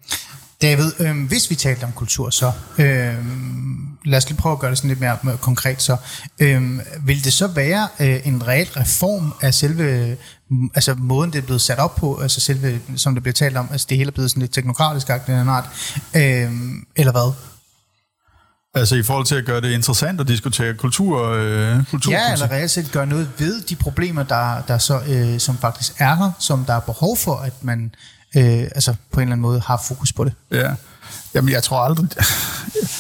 David, 0.63 0.93
øh, 1.01 1.27
hvis 1.29 1.51
vi 1.51 1.55
talte 1.55 1.85
om 1.85 1.93
kultur, 1.93 2.31
så 2.31 2.53
øh, 2.79 3.15
lad 4.09 4.19
os 4.19 4.29
lige 4.29 4.39
prøve 4.39 4.53
at 4.53 4.59
gøre 4.59 4.71
det 4.71 4.79
sådan 4.79 4.89
lidt 4.89 5.01
mere, 5.01 5.19
konkret. 5.41 5.83
Så 5.83 5.97
øh, 6.39 6.79
vil 7.05 7.25
det 7.25 7.33
så 7.33 7.47
være 7.47 7.89
øh, 8.01 8.21
en 8.25 8.47
reel 8.47 8.67
reform 8.67 9.35
af 9.43 9.55
selve 9.55 10.17
altså 10.75 10.95
måden, 10.95 11.33
det 11.33 11.39
er 11.39 11.43
blevet 11.43 11.61
sat 11.61 11.79
op 11.79 11.97
på, 11.97 12.19
altså 12.21 12.41
selve, 12.41 12.81
som 12.97 13.15
det 13.15 13.23
bliver 13.23 13.33
talt 13.33 13.57
om, 13.57 13.69
altså 13.73 13.87
det 13.91 13.97
hele 13.97 14.09
er 14.09 14.13
blevet 14.13 14.31
sådan 14.31 14.41
lidt 14.41 14.53
teknokratisk 14.53 15.11
en 15.29 15.49
art, 15.49 15.65
øh, 16.17 16.53
eller 16.97 17.13
hvad? 17.13 17.33
Altså 18.75 18.97
i 18.97 19.03
forhold 19.03 19.27
til 19.27 19.35
at 19.35 19.45
gøre 19.45 19.61
det 19.61 19.73
interessant 19.73 20.21
at 20.21 20.29
diskutere 20.29 20.75
kultur, 20.75 21.29
øh, 21.29 21.85
kultur 21.91 22.13
Ja, 22.13 22.33
eller 22.33 22.51
reelt 22.51 22.71
set 22.71 22.93
gøre 22.93 23.07
noget 23.07 23.31
ved 23.39 23.61
de 23.63 23.77
problemer, 23.77 24.23
der, 24.23 24.63
der 24.69 24.79
så, 24.79 25.01
øh, 25.09 25.41
som 25.41 25.59
faktisk 25.59 25.93
er 25.99 26.15
her, 26.15 26.31
som 26.39 26.65
der 26.65 26.75
er 26.75 26.81
behov 26.81 27.17
for, 27.17 27.37
at 27.37 27.65
man 27.65 27.95
øh, 28.37 28.63
altså 28.63 28.95
på 29.13 29.21
en 29.21 29.23
eller 29.23 29.33
anden 29.33 29.43
måde 29.43 29.61
har 29.61 29.83
fokus 29.89 30.13
på 30.13 30.25
det. 30.25 30.33
Ja, 30.51 30.75
Jamen, 31.39 31.53
jeg 31.53 31.63
tror 31.63 31.79
aldrig... 31.79 32.09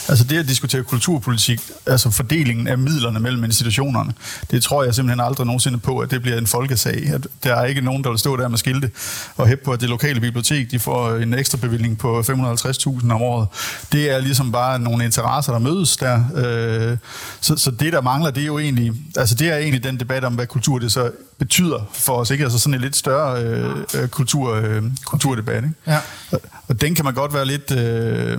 Altså 0.08 0.24
det 0.24 0.38
at 0.38 0.48
diskutere 0.48 0.82
kulturpolitik, 0.82 1.60
altså 1.86 2.10
fordelingen 2.10 2.68
af 2.68 2.78
midlerne 2.78 3.20
mellem 3.20 3.44
institutionerne, 3.44 4.12
det 4.50 4.62
tror 4.62 4.84
jeg 4.84 4.94
simpelthen 4.94 5.20
aldrig 5.20 5.46
nogensinde 5.46 5.78
på, 5.78 5.98
at 5.98 6.10
det 6.10 6.22
bliver 6.22 6.38
en 6.38 6.46
folkesag. 6.46 7.10
At 7.14 7.26
der 7.44 7.54
er 7.54 7.64
ikke 7.64 7.80
nogen, 7.80 8.04
der 8.04 8.10
vil 8.10 8.18
stå 8.18 8.36
der 8.36 8.48
med 8.48 8.58
skilte 8.58 8.90
og 9.36 9.46
hæppe 9.46 9.64
på, 9.64 9.72
at 9.72 9.80
det 9.80 9.88
lokale 9.88 10.20
bibliotek 10.20 10.70
de 10.70 10.78
får 10.78 11.16
en 11.16 11.34
ekstra 11.34 11.58
bevilling 11.58 11.98
på 11.98 12.20
550.000 12.20 13.12
om 13.12 13.22
året. 13.22 13.48
Det 13.92 14.10
er 14.10 14.18
ligesom 14.18 14.52
bare 14.52 14.78
nogle 14.78 15.04
interesser, 15.04 15.52
der 15.52 15.58
mødes 15.58 15.96
der. 15.96 16.24
Øh, 16.34 16.96
så, 17.40 17.56
så 17.56 17.70
det, 17.70 17.92
der 17.92 18.00
mangler, 18.00 18.30
det 18.30 18.42
er 18.42 18.46
jo 18.46 18.58
egentlig, 18.58 18.92
altså 19.16 19.34
det 19.34 19.48
er 19.48 19.56
egentlig 19.56 19.84
den 19.84 20.00
debat 20.00 20.24
om, 20.24 20.34
hvad 20.34 20.46
kultur 20.46 20.78
det 20.78 20.92
så 20.92 21.10
betyder 21.38 21.88
for 21.92 22.12
os. 22.12 22.30
Ikke? 22.30 22.44
Altså 22.44 22.58
sådan 22.58 22.74
en 22.74 22.80
lidt 22.80 22.96
større 22.96 23.42
øh, 23.42 23.76
øh 23.94 24.08
kultur, 24.08 24.54
øh, 24.54 24.82
kulturdebat. 25.04 25.64
Ikke? 25.64 25.74
Ja. 25.86 25.98
Og, 26.32 26.40
og 26.68 26.80
den 26.80 26.94
kan 26.94 27.04
man 27.04 27.14
godt 27.14 27.34
være 27.34 27.46
lidt... 27.46 27.70
Øh, 27.70 28.38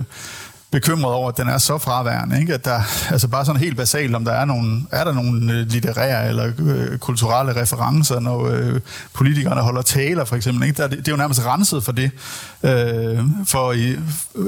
bekymret 0.70 1.14
over, 1.14 1.28
at 1.28 1.36
den 1.36 1.48
er 1.48 1.58
så 1.58 1.78
fraværende. 1.78 2.40
Ikke? 2.40 2.54
At 2.54 2.64
der, 2.64 2.80
altså 3.10 3.28
bare 3.28 3.44
sådan 3.44 3.60
helt 3.60 3.76
basalt, 3.76 4.14
om 4.14 4.24
der 4.24 4.32
er, 4.32 4.44
nogle, 4.44 4.82
er 4.92 5.04
der 5.04 5.12
nogle 5.12 5.52
øh, 5.52 5.66
litterære 5.66 6.28
eller 6.28 6.52
øh, 6.58 6.98
kulturelle 6.98 7.60
referencer, 7.62 8.20
når 8.20 8.46
øh, 8.46 8.80
politikerne 9.12 9.60
holder 9.60 9.82
taler, 9.82 10.24
for 10.24 10.36
eksempel. 10.36 10.68
Ikke? 10.68 10.82
Der, 10.82 10.88
det, 10.88 10.98
det 10.98 11.08
er 11.08 11.12
jo 11.12 11.16
nærmest 11.16 11.46
renset 11.46 11.84
for 11.84 11.92
det, 11.92 12.10
øh, 12.62 13.18
for 13.46 13.72
i, 13.72 13.96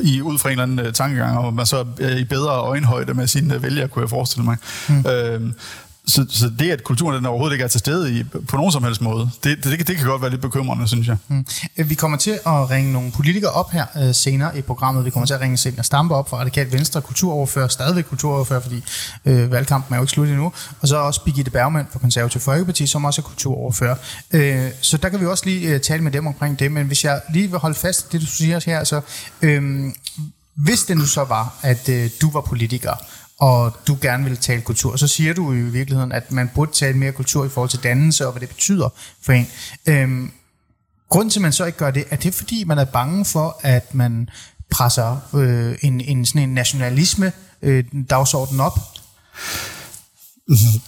i, 0.02 0.23
ud 0.23 0.38
fra 0.38 0.49
en 0.49 0.52
eller 0.52 0.62
anden 0.62 0.87
øh, 0.87 0.92
tankegang, 0.92 1.38
og 1.38 1.54
man 1.54 1.66
så 1.66 1.85
er 2.00 2.16
i 2.16 2.25
bedre 2.25 2.50
øjenhøjde 2.50 3.14
med 3.14 3.26
sine 3.26 3.62
vælgere, 3.62 3.88
kunne 3.88 4.02
jeg 4.02 4.11
forestille 4.11 4.44
mig. 4.44 4.56
Mm. 4.88 5.06
Øh, 5.06 5.40
så, 6.06 6.26
så 6.28 6.52
det, 6.59 6.71
at 6.71 6.85
kulturen 6.85 7.16
den 7.16 7.26
overhovedet 7.26 7.54
ikke 7.54 7.64
er 7.64 7.68
til 7.68 7.80
stede 7.80 8.18
i, 8.18 8.25
på 8.25 8.56
nogen 8.56 8.73
som 8.73 8.85
helst 8.85 9.00
måde, 9.00 9.30
det, 9.44 9.64
det, 9.64 9.88
det 9.88 9.97
kan 9.97 10.06
godt 10.06 10.23
være 10.23 10.30
lidt 10.30 10.42
bekymrende, 10.42 10.88
synes 10.88 11.09
jeg. 11.09 11.16
Mm. 11.28 11.47
Øh, 11.76 11.90
vi 11.90 11.94
kommer 11.94 12.18
til 12.18 12.30
at 12.30 12.71
ringe 12.71 12.92
nogle 12.92 13.12
politikere 13.12 13.50
op 13.50 13.71
her 13.71 13.87
øh, 13.97 14.14
senere 14.14 14.59
i 14.59 14.62
programmet. 14.62 15.04
Vi 15.04 15.11
kommer 15.11 15.26
til 15.26 15.35
at 15.35 15.40
ringe 15.40 15.56
Senior 15.56 15.82
Stampe 15.82 16.14
op 16.14 16.28
fra 16.28 16.37
Radikalt 16.37 16.73
Venstre, 16.73 17.02
kulturoverfører, 17.02 17.68
stadigvæk 17.68 18.04
kulturoverfører, 18.04 18.61
fordi 18.61 18.82
øh, 19.25 19.50
valgkampen 19.50 19.94
er 19.94 19.99
jo 19.99 20.02
ikke 20.02 20.12
slut 20.12 20.28
endnu. 20.28 20.52
Og 20.80 20.88
så 20.88 20.97
også 20.97 21.25
Birgitte 21.25 21.50
Bergmann 21.50 21.88
fra 21.92 21.99
Konservativ 21.99 22.40
Folkeparti, 22.40 22.87
som 22.87 23.04
også 23.04 23.21
er 23.21 23.25
kulturoverfører. 23.25 23.97
Øh, 24.32 24.71
så 24.80 24.97
der 24.97 25.09
kan 25.09 25.21
vi 25.21 25.26
også 25.26 25.44
lige 25.47 25.75
øh, 25.75 25.80
tale 25.80 26.02
med 26.02 26.12
dem 26.12 26.26
omkring 26.26 26.59
det. 26.59 26.73
Men 26.73 26.87
hvis 26.87 27.04
jeg 27.04 27.21
lige 27.32 27.50
vil 27.50 27.59
holde 27.59 27.75
fast 27.75 28.04
i 28.04 28.06
det, 28.12 28.21
du 28.21 28.26
siger 28.26 28.61
her, 28.66 28.85
så 28.85 29.00
øh, 29.42 29.92
hvis 30.54 30.82
det 30.82 30.97
nu 30.97 31.04
så 31.04 31.25
var, 31.25 31.54
at 31.62 31.88
øh, 31.88 32.11
du 32.21 32.30
var 32.30 32.40
politiker, 32.40 32.92
og 33.43 33.77
du 33.87 33.99
gerne 34.01 34.25
vil 34.25 34.37
tale 34.37 34.61
kultur, 34.61 34.97
så 34.97 35.09
siger 35.09 35.35
du 35.35 35.53
i 35.53 35.57
virkeligheden, 35.57 36.13
at 36.13 36.33
man 36.33 36.51
burde 36.55 36.73
tale 36.73 36.99
mere 36.99 37.13
kultur 37.13 37.45
i 37.45 37.49
forhold 37.49 37.71
til 37.71 37.83
dannelse 37.83 38.27
og 38.27 38.33
hvad 38.33 38.41
det 38.41 38.49
betyder 38.49 38.89
for 39.23 39.33
en. 39.33 39.47
Øhm, 39.87 40.33
grunden 41.09 41.31
til, 41.31 41.39
at 41.39 41.43
man 41.43 41.53
så 41.53 41.65
ikke 41.65 41.79
gør 41.79 41.91
det, 41.91 42.05
er 42.11 42.17
det 42.17 42.35
fordi, 42.35 42.65
man 42.65 42.79
er 42.79 42.85
bange 42.85 43.25
for, 43.25 43.61
at 43.63 43.95
man 43.95 44.29
presser 44.71 45.17
øh, 45.35 45.79
en, 45.83 46.01
en, 46.01 46.27
sådan 46.27 46.43
en 46.43 46.55
nationalisme 46.55 47.33
øh, 47.63 47.85
dagsorden 48.11 48.61
op? 48.61 48.79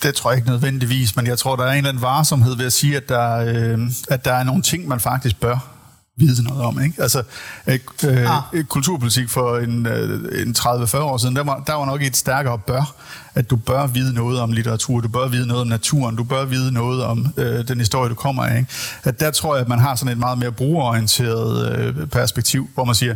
Det 0.03 0.15
tror 0.15 0.31
jeg 0.31 0.39
ikke 0.39 0.49
nødvendigvis, 0.49 1.17
men 1.17 1.27
jeg 1.27 1.39
tror, 1.39 1.57
der 1.57 1.65
er 1.65 1.71
en 1.71 1.77
eller 1.77 1.89
anden 1.89 2.03
varsomhed 2.03 2.57
ved 2.57 2.67
at 2.67 2.73
sige, 2.73 2.97
at 2.97 3.09
der, 3.09 3.37
øh, 3.37 3.79
at 4.11 4.25
der 4.25 4.33
er 4.33 4.45
nogle 4.45 4.63
ting, 4.63 4.89
man 4.89 5.01
faktisk 5.01 5.41
bør 5.41 5.74
vide 6.16 6.44
noget 6.44 6.62
om. 6.62 6.83
Ikke? 6.83 7.02
Altså, 7.02 7.23
øh, 7.66 7.78
øh, 8.04 8.37
ah. 8.37 8.64
kulturpolitik 8.64 9.28
for 9.28 9.59
en, 9.59 9.87
øh, 9.87 10.42
en 10.42 10.54
30-40 10.59 10.99
år 10.99 11.16
siden, 11.16 11.37
der 11.37 11.42
var, 11.42 11.62
der 11.66 11.75
var 11.75 11.87
nok 11.87 12.02
et 12.02 12.16
stærkere 12.16 12.59
bør, 12.59 12.94
at 13.35 13.50
du 13.50 13.56
bør 13.56 13.87
vide 13.87 14.14
noget 14.14 14.40
om 14.40 14.52
litteratur, 14.52 15.00
du 15.00 15.09
bør 15.09 15.28
vide 15.28 15.47
noget 15.47 15.61
om 15.61 15.68
naturen, 15.68 16.16
du 16.16 16.25
bør 16.25 16.44
vide 16.44 16.73
noget 16.73 17.04
om 17.04 17.35
øh, 17.37 17.68
den 17.68 17.78
historie, 17.78 18.11
du 18.11 18.14
kommer 18.14 18.44
af. 18.44 18.59
Ikke? 18.59 18.71
At 19.04 19.21
der 19.21 19.30
tror 19.30 19.54
jeg, 19.54 19.62
at 19.62 19.68
man 19.68 19.78
har 19.78 19.94
sådan 19.94 20.12
et 20.12 20.18
meget 20.18 20.38
mere 20.38 20.52
brugerorienteret 20.52 21.78
øh, 21.78 22.06
perspektiv, 22.06 22.68
hvor 22.75 22.85
man 22.85 22.94
siger, 22.94 23.14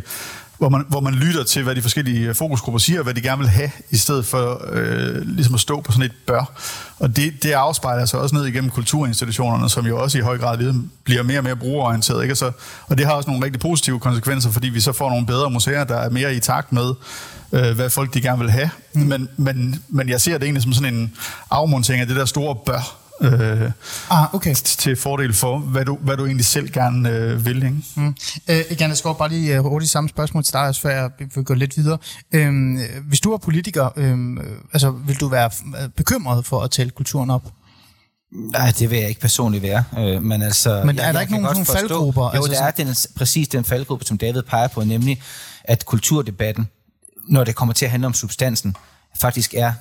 hvor 0.59 0.69
man, 0.69 0.85
hvor 0.87 0.99
man 0.99 1.13
lytter 1.13 1.43
til, 1.43 1.63
hvad 1.63 1.75
de 1.75 1.81
forskellige 1.81 2.33
fokusgrupper 2.33 2.79
siger, 2.79 2.99
og 2.99 3.03
hvad 3.03 3.13
de 3.13 3.21
gerne 3.21 3.39
vil 3.39 3.47
have, 3.47 3.71
i 3.89 3.97
stedet 3.97 4.25
for 4.25 4.65
øh, 4.71 5.21
ligesom 5.21 5.53
at 5.53 5.59
stå 5.59 5.81
på 5.81 5.91
sådan 5.91 6.05
et 6.05 6.11
bør. 6.27 6.51
Og 6.99 7.15
det, 7.15 7.43
det 7.43 7.51
afspejler 7.51 8.05
sig 8.05 8.19
også 8.19 8.35
ned 8.35 8.45
igennem 8.45 8.69
kulturinstitutionerne, 8.69 9.69
som 9.69 9.85
jo 9.85 10.01
også 10.01 10.17
i 10.17 10.21
høj 10.21 10.37
grad 10.37 10.73
bliver 11.03 11.23
mere 11.23 11.37
og 11.37 11.43
mere 11.43 11.55
brugerorienteret. 11.55 12.21
Ikke? 12.21 12.33
Og, 12.33 12.37
så, 12.37 12.51
og 12.87 12.97
det 12.97 13.05
har 13.05 13.13
også 13.13 13.29
nogle 13.29 13.45
rigtig 13.45 13.61
positive 13.61 13.99
konsekvenser, 13.99 14.51
fordi 14.51 14.69
vi 14.69 14.79
så 14.79 14.91
får 14.91 15.09
nogle 15.09 15.25
bedre 15.25 15.49
museer, 15.49 15.83
der 15.83 15.97
er 15.97 16.09
mere 16.09 16.35
i 16.35 16.39
takt 16.39 16.71
med, 16.71 16.93
øh, 17.51 17.75
hvad 17.75 17.89
folk 17.89 18.13
de 18.13 18.21
gerne 18.21 18.39
vil 18.39 18.51
have. 18.51 18.69
Mm. 18.93 19.01
Men, 19.01 19.29
men, 19.37 19.83
men 19.89 20.09
jeg 20.09 20.21
ser 20.21 20.33
det 20.33 20.43
egentlig 20.43 20.63
som 20.63 20.73
sådan 20.73 20.93
en 20.93 21.13
afmontering 21.51 22.01
af 22.01 22.07
det 22.07 22.15
der 22.15 22.25
store 22.25 22.55
bør, 22.65 23.08
øh, 23.21 23.71
ah, 24.09 24.35
okay. 24.35 24.55
til 24.55 24.95
fordel 24.95 25.33
for, 25.33 25.57
hvad 25.57 25.85
du, 25.85 25.97
hvad 26.01 26.17
du 26.17 26.25
egentlig 26.25 26.45
selv 26.45 26.71
gerne 26.71 27.09
øh, 27.09 27.45
vil. 27.45 27.55
Ikke? 27.63 27.77
Mm. 27.95 28.15
Øh, 28.49 28.61
igen, 28.69 28.89
jeg 28.89 28.97
skal 28.97 29.13
bare 29.17 29.29
lige 29.29 29.59
uh, 29.59 29.65
hurtigt 29.65 29.91
samme 29.91 30.09
spørgsmål 30.09 30.43
til 30.43 30.53
dig, 30.53 30.61
også 30.61 30.81
før 30.81 30.89
jeg 30.89 31.09
vil 31.35 31.43
gå 31.43 31.53
lidt 31.53 31.77
videre. 31.77 31.97
Øh, 32.31 32.79
hvis 33.07 33.19
du 33.19 33.31
var 33.31 33.37
politiker, 33.37 33.89
øh, 33.95 34.37
altså, 34.73 34.91
vil 34.91 35.19
du 35.19 35.27
være 35.27 35.49
øh, 35.83 35.89
bekymret 35.89 36.45
for 36.45 36.61
at 36.61 36.71
tælle 36.71 36.91
kulturen 36.91 37.29
op? 37.29 37.43
Nej, 38.51 38.73
det 38.79 38.89
vil 38.89 38.99
jeg 38.99 39.09
ikke 39.09 39.21
personligt 39.21 39.63
være. 39.63 39.83
Øh, 39.97 40.23
men 40.23 40.41
altså, 40.41 40.83
men 40.85 40.99
er 40.99 41.05
jeg, 41.05 41.13
der 41.13 41.21
ikke 41.21 41.33
nogen, 41.33 41.43
nogen 41.43 41.65
faldgrupper? 41.65 42.23
Jo, 42.23 42.29
altså, 42.29 42.51
der 42.51 42.63
er 42.63 42.71
den, 42.71 42.95
præcis 43.15 43.47
den 43.47 43.65
faldgruppe, 43.65 44.05
som 44.05 44.17
David 44.17 44.41
peger 44.41 44.67
på, 44.67 44.83
nemlig 44.83 45.21
at 45.63 45.85
kulturdebatten, 45.85 46.67
når 47.27 47.43
det 47.43 47.55
kommer 47.55 47.73
til 47.73 47.85
at 47.85 47.91
handle 47.91 48.05
om 48.05 48.13
substansen, 48.13 48.75
faktisk 49.21 49.53
er 49.53 49.73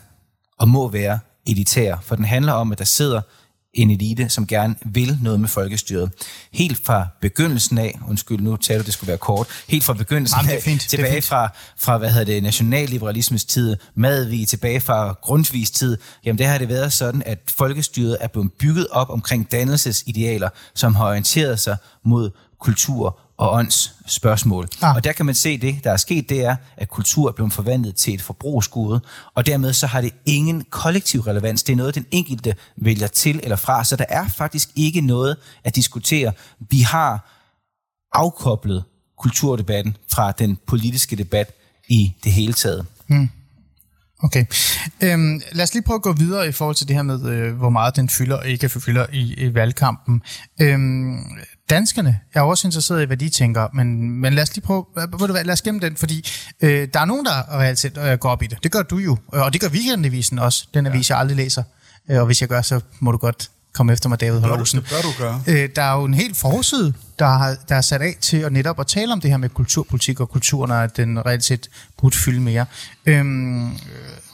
og 0.58 0.68
må 0.68 0.88
være 0.88 1.18
elitær, 1.48 1.96
for 2.02 2.16
den 2.16 2.24
handler 2.24 2.52
om, 2.52 2.72
at 2.72 2.78
der 2.78 2.84
sidder 2.84 3.20
en 3.74 3.90
elite, 3.90 4.28
som 4.28 4.46
gerne 4.46 4.74
vil 4.84 5.18
noget 5.22 5.40
med 5.40 5.48
folkestyret. 5.48 6.10
Helt 6.52 6.86
fra 6.86 7.06
begyndelsen 7.20 7.78
af, 7.78 7.98
undskyld, 8.08 8.40
nu 8.40 8.56
taler 8.56 8.82
det 8.82 8.92
skulle 8.92 9.08
være 9.08 9.18
kort, 9.18 9.46
helt 9.68 9.84
fra 9.84 9.92
begyndelsen 9.92 10.38
Jamen, 10.38 10.50
af, 10.50 10.78
tilbage 10.88 11.22
fra, 11.22 11.48
fra, 11.78 11.98
hvad 11.98 12.10
hedder 12.10 12.24
det, 12.24 12.42
nationalliberalismens 12.42 13.44
tid, 13.44 13.76
madvige, 13.94 14.46
tilbage 14.46 14.80
fra 14.80 15.12
Grundtvigs 15.22 15.70
tid, 15.70 15.98
jamen 16.24 16.38
det 16.38 16.46
har 16.46 16.58
det 16.58 16.68
været 16.68 16.92
sådan, 16.92 17.22
at 17.26 17.38
folkestyret 17.46 18.16
er 18.20 18.28
blevet 18.28 18.52
bygget 18.52 18.86
op 18.90 19.10
omkring 19.10 19.52
dannelsesidealer, 19.52 20.48
som 20.74 20.94
har 20.94 21.06
orienteret 21.06 21.60
sig 21.60 21.76
mod 22.04 22.30
kultur 22.60 23.20
og 23.38 23.52
ånds 23.52 23.94
spørgsmål. 24.06 24.68
Ah. 24.82 24.96
Og 24.96 25.04
der 25.04 25.12
kan 25.12 25.26
man 25.26 25.34
se 25.34 25.58
det, 25.58 25.84
der 25.84 25.92
er 25.92 25.96
sket, 25.96 26.28
det 26.28 26.44
er, 26.44 26.56
at 26.76 26.88
kultur 26.88 27.28
er 27.28 27.32
blevet 27.32 27.52
forvandlet 27.52 27.96
til 27.96 28.14
et 28.14 28.22
forbrugsgode, 28.22 29.00
og 29.34 29.46
dermed 29.46 29.72
så 29.72 29.86
har 29.86 30.00
det 30.00 30.14
ingen 30.26 30.64
kollektiv 30.70 31.20
relevans. 31.20 31.62
Det 31.62 31.72
er 31.72 31.76
noget, 31.76 31.94
den 31.94 32.06
enkelte 32.10 32.54
vælger 32.76 33.06
til 33.06 33.40
eller 33.42 33.56
fra, 33.56 33.84
så 33.84 33.96
der 33.96 34.04
er 34.08 34.28
faktisk 34.28 34.68
ikke 34.76 35.00
noget 35.00 35.36
at 35.64 35.76
diskutere. 35.76 36.32
Vi 36.70 36.80
har 36.80 37.34
afkoblet 38.12 38.84
kulturdebatten 39.18 39.96
fra 40.12 40.32
den 40.32 40.58
politiske 40.66 41.16
debat 41.16 41.52
i 41.88 42.14
det 42.24 42.32
hele 42.32 42.52
taget. 42.52 42.86
Hmm. 43.06 43.30
Okay. 44.22 44.44
Øhm, 45.00 45.40
lad 45.52 45.62
os 45.62 45.74
lige 45.74 45.82
prøve 45.82 45.94
at 45.94 46.02
gå 46.02 46.12
videre 46.12 46.48
i 46.48 46.52
forhold 46.52 46.76
til 46.76 46.88
det 46.88 46.96
her 46.96 47.02
med, 47.02 47.24
øh, 47.24 47.56
hvor 47.56 47.70
meget 47.70 47.96
den 47.96 48.08
fylder 48.08 48.36
og 48.36 48.48
ikke 48.48 48.68
fylder 48.68 49.06
i, 49.12 49.34
i 49.34 49.54
valgkampen. 49.54 50.22
Øhm, 50.60 51.18
danskerne 51.70 52.20
er 52.34 52.40
også 52.40 52.68
interesseret 52.68 53.02
i, 53.02 53.04
hvad 53.04 53.16
de 53.16 53.28
tænker, 53.28 53.68
men, 53.74 54.10
men 54.10 54.32
lad 54.32 54.42
os 54.42 54.56
lige 54.56 54.64
prøve, 54.64 54.84
lad 55.28 55.50
os 55.50 55.62
gemme 55.62 55.80
den, 55.80 55.96
fordi 55.96 56.28
øh, 56.60 56.88
der 56.94 57.00
er 57.00 57.04
nogen, 57.04 57.24
der 57.24 57.58
reelt 57.58 57.78
set 57.78 57.98
øh, 57.98 58.18
går 58.18 58.30
op 58.30 58.42
i 58.42 58.46
det. 58.46 58.58
Det 58.62 58.72
gør 58.72 58.82
du 58.82 58.98
jo, 58.98 59.16
og 59.26 59.52
det 59.52 59.60
gør 59.60 59.68
Weekendavisen 59.68 60.38
også, 60.38 60.66
den 60.74 60.86
avis, 60.86 61.10
ja. 61.10 61.14
jeg 61.14 61.20
aldrig 61.20 61.36
læser. 61.36 61.62
Øh, 62.10 62.20
og 62.20 62.26
hvis 62.26 62.40
jeg 62.40 62.48
gør, 62.48 62.62
så 62.62 62.80
må 63.00 63.12
du 63.12 63.18
godt 63.18 63.50
komme 63.78 63.92
efter 63.92 64.08
mig, 64.08 64.20
David 64.20 64.40
Holmsen. 64.40 64.80
Det 64.80 64.88
bør 64.90 65.00
du 65.02 65.12
gøre. 65.18 65.42
Øh, 65.46 65.68
der 65.76 65.82
er 65.82 65.94
jo 65.98 66.04
en 66.04 66.14
helt 66.14 66.36
forside, 66.36 66.92
der, 67.18 67.26
har, 67.26 67.56
der 67.68 67.74
er 67.74 67.80
sat 67.80 68.02
af 68.02 68.14
til 68.20 68.36
at 68.36 68.52
netop 68.52 68.80
at 68.80 68.86
tale 68.86 69.12
om 69.12 69.20
det 69.20 69.30
her 69.30 69.36
med 69.36 69.48
kulturpolitik 69.48 70.20
og 70.20 70.30
kulturen, 70.30 70.70
og 70.70 70.84
at 70.84 70.96
den 70.96 71.26
reelt 71.26 71.44
set 71.44 71.68
burde 71.98 72.16
fylde 72.16 72.40
mere. 72.40 72.66
Øhm, 73.06 73.70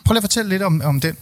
prøv 0.04 0.12
lige 0.12 0.18
at 0.18 0.22
fortælle 0.22 0.48
lidt 0.50 0.62
om, 0.62 0.82
om 0.84 1.00
den. 1.00 1.16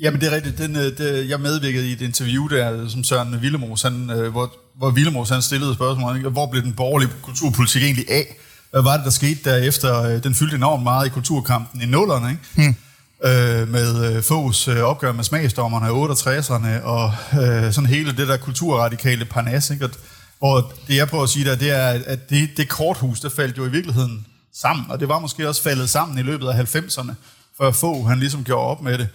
Jamen 0.00 0.20
det 0.20 0.32
er 0.32 0.36
rigtigt. 0.36 0.58
Den, 0.58 0.76
øh, 0.76 0.98
det, 0.98 1.28
jeg 1.28 1.40
medvirkede 1.40 1.88
i 1.88 1.92
et 1.92 2.00
interview 2.00 2.48
der, 2.48 2.88
som 2.88 3.04
Søren 3.04 3.42
Villemos, 3.42 3.82
han, 3.82 4.10
øh, 4.10 4.32
hvor, 4.32 4.52
hvor 4.76 4.90
Villemos 4.90 5.28
han 5.28 5.42
stillede 5.42 5.74
spørgsmål, 5.74 6.28
hvor 6.28 6.46
blev 6.46 6.62
den 6.62 6.72
borgerlige 6.72 7.10
kulturpolitik 7.22 7.82
egentlig 7.82 8.10
af? 8.10 8.36
Hvad 8.70 8.82
var 8.82 8.96
det, 8.96 9.04
der 9.04 9.10
skete 9.10 9.40
derefter? 9.44 10.02
Øh, 10.02 10.22
den 10.22 10.34
fyldte 10.34 10.56
enormt 10.56 10.82
meget 10.82 11.06
i 11.06 11.08
kulturkampen 11.08 11.82
i 11.82 11.86
nullerne, 11.86 12.30
ikke? 12.30 12.42
Hmm. 12.54 12.76
Øh, 13.26 13.68
med 13.68 14.16
øh, 14.16 14.22
Fogs 14.22 14.68
øh, 14.68 14.80
opgør 14.80 15.12
med 15.12 15.24
smagsdommerne 15.24 15.86
i 15.86 15.90
68'erne, 15.90 16.84
og 16.84 17.12
øh, 17.32 17.72
sådan 17.72 17.90
hele 17.90 18.16
det 18.16 18.28
der 18.28 18.36
kulturradikale 18.36 19.24
parnas, 19.24 19.70
ikke? 19.70 19.84
Og, 20.40 20.72
det 20.88 20.96
jeg 20.96 21.08
prøver 21.08 21.24
at 21.24 21.30
sige 21.30 21.44
der, 21.44 21.56
det 21.56 21.70
er, 21.70 22.00
at 22.06 22.30
det, 22.30 22.50
det 22.56 22.68
korthus, 22.68 23.20
der 23.20 23.28
faldt 23.28 23.58
jo 23.58 23.64
i 23.64 23.70
virkeligheden 23.70 24.26
sammen, 24.54 24.86
og 24.90 25.00
det 25.00 25.08
var 25.08 25.18
måske 25.18 25.48
også 25.48 25.62
faldet 25.62 25.90
sammen 25.90 26.18
i 26.18 26.22
løbet 26.22 26.48
af 26.48 26.76
90'erne, 26.76 27.12
før 27.58 27.70
Fogh 27.70 28.08
han 28.08 28.18
ligesom 28.18 28.44
gjorde 28.44 28.66
op 28.66 28.82
med 28.82 28.98
det. 28.98 29.08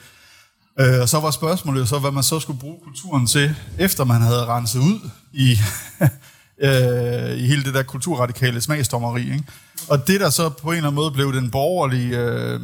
Øh, 0.80 1.01
og 1.01 1.10
så 1.10 1.20
var 1.20 1.32
spørgsmålet 1.32 1.80
jo 1.80 1.86
så, 1.86 2.00
hvad 2.00 2.12
man 2.12 2.24
så 2.24 2.39
skulle 2.39 2.60
bruge 2.60 2.78
kulturen 2.84 3.28
til, 3.28 3.56
efter 3.78 4.04
man 4.04 4.22
havde 4.22 4.46
renset 4.46 4.80
ud 4.80 5.10
i, 5.34 5.51
øh, 6.68 7.38
i 7.38 7.48
hele 7.48 7.63
det 7.63 7.74
der 7.74 7.84
kulturradikale 7.84 8.62
smagsdommeri. 8.62 9.22
Ikke? 9.22 9.44
Og 9.88 10.08
det, 10.08 10.20
der 10.20 10.30
så 10.30 10.50
på 10.50 10.70
en 10.72 10.78
eller 10.78 10.88
anden 10.88 10.96
måde 10.96 11.12
blev 11.12 11.34
den 11.34 11.51
borgerlige, 11.51 12.18
øh, 12.18 12.62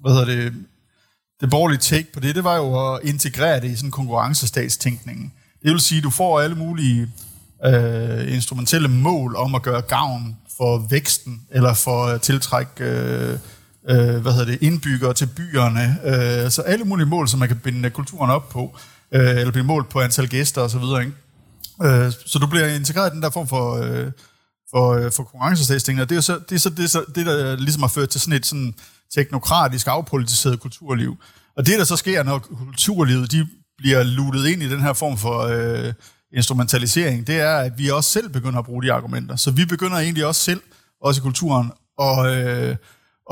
hvad 0.00 0.12
hedder 0.12 0.24
det, 0.24 0.52
det 1.40 1.50
borgerlige 1.50 1.78
take 1.78 2.12
på 2.12 2.20
det, 2.20 2.34
det 2.34 2.44
var 2.44 2.56
jo 2.56 2.94
at 2.94 3.00
integrere 3.02 3.60
det 3.60 3.70
i 3.70 3.76
sådan 3.76 3.90
konkurrencestatstænkningen. 3.90 5.32
Det 5.62 5.70
vil 5.70 5.80
sige, 5.80 5.98
at 5.98 6.04
du 6.04 6.10
får 6.10 6.40
alle 6.40 6.56
mulige 6.56 7.08
øh, 7.66 8.34
instrumentelle 8.34 8.88
mål 8.88 9.36
om 9.36 9.54
at 9.54 9.62
gøre 9.62 9.80
gavn 9.80 10.36
for 10.56 10.86
væksten, 10.90 11.40
eller 11.50 11.74
for 11.74 12.04
at 12.04 12.22
tiltrække 12.22 12.84
øh, 12.84 13.38
øh, 13.88 14.16
hvad 14.22 14.32
hedder 14.32 14.44
det, 14.44 14.62
indbyggere 14.62 15.14
til 15.14 15.26
byerne. 15.26 15.98
Øh, 16.04 16.50
så 16.50 16.62
alle 16.62 16.84
mulige 16.84 17.06
mål, 17.06 17.28
som 17.28 17.38
man 17.38 17.48
kan 17.48 17.58
binde 17.58 17.90
kulturen 17.90 18.30
op 18.30 18.48
på, 18.48 18.76
øh, 19.12 19.28
eller 19.30 19.50
blive 19.50 19.64
målt 19.64 19.88
på 19.88 20.00
antal 20.00 20.28
gæster 20.28 20.60
osv. 20.60 20.82
Ikke? 21.00 21.12
Øh, 21.82 22.12
så 22.26 22.38
du 22.38 22.46
bliver 22.46 22.66
integreret 22.66 23.10
i 23.10 23.14
den 23.14 23.22
der 23.22 23.30
form 23.30 23.48
for, 23.48 23.76
øh, 23.76 24.10
for, 24.70 24.92
øh, 24.92 25.12
for 25.12 25.22
konkurrencestatstænkning, 25.22 26.02
og 26.02 26.08
det 26.08 26.16
er 26.16 26.20
så 26.20 26.40
det, 26.48 26.54
er 26.54 26.58
så, 26.58 26.70
det, 26.70 26.84
er 26.84 26.88
så, 26.88 27.04
det 27.14 27.26
der 27.26 27.56
ligesom 27.56 27.82
har 27.82 27.88
ført 27.88 28.08
til 28.08 28.20
sådan 28.20 28.34
et 28.34 28.46
sådan 28.46 28.74
teknokratisk, 29.14 29.86
afpolitiseret 29.86 30.60
kulturliv. 30.60 31.16
Og 31.56 31.66
det, 31.66 31.78
der 31.78 31.84
så 31.84 31.96
sker, 31.96 32.22
når 32.22 32.38
kulturlivet 32.38 33.32
de 33.32 33.48
bliver 33.78 34.02
lutet 34.02 34.46
ind 34.46 34.62
i 34.62 34.68
den 34.68 34.80
her 34.80 34.92
form 34.92 35.18
for 35.18 35.38
øh, 35.40 35.92
instrumentalisering, 36.32 37.26
det 37.26 37.40
er, 37.40 37.56
at 37.56 37.78
vi 37.78 37.90
også 37.90 38.10
selv 38.10 38.28
begynder 38.28 38.58
at 38.58 38.64
bruge 38.64 38.82
de 38.82 38.92
argumenter. 38.92 39.36
Så 39.36 39.50
vi 39.50 39.64
begynder 39.64 39.96
egentlig 39.96 40.26
også 40.26 40.40
selv, 40.40 40.60
også 41.00 41.20
i 41.20 41.22
kulturen, 41.22 41.70
at, 42.00 42.26
øh, 42.26 42.76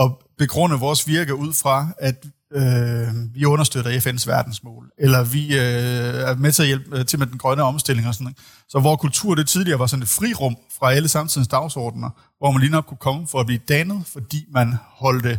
at 0.00 0.10
begrunde 0.38 0.76
vores 0.76 1.08
virke 1.08 1.34
ud 1.34 1.52
fra, 1.52 1.88
at 1.98 2.24
øh, 2.54 3.34
vi 3.34 3.44
understøtter 3.44 3.90
FN's 3.90 4.26
verdensmål, 4.26 4.90
eller 4.98 5.24
vi 5.24 5.46
øh, 5.58 6.30
er 6.30 6.36
med 6.36 6.52
til 6.52 6.62
at 6.62 6.66
hjælpe 6.68 6.98
øh, 6.98 7.06
til 7.06 7.18
med 7.18 7.26
den 7.26 7.38
grønne 7.38 7.62
omstilling 7.62 8.08
og 8.08 8.14
sådan 8.14 8.24
noget. 8.24 8.38
Så 8.68 8.80
hvor 8.80 8.96
kultur 8.96 9.34
det 9.34 9.48
tidligere 9.48 9.78
var 9.78 9.86
sådan 9.86 10.02
et 10.02 10.08
frirum 10.08 10.56
fra 10.78 10.92
alle 10.92 11.08
samtidens 11.08 11.48
dagsordner, 11.48 12.10
hvor 12.38 12.50
man 12.50 12.60
lige 12.60 12.70
nok 12.70 12.84
kunne 12.86 12.98
komme 12.98 13.28
for 13.28 13.40
at 13.40 13.46
blive 13.46 13.60
dannet, 13.68 14.02
fordi 14.12 14.44
man 14.52 14.74
holdte 14.88 15.38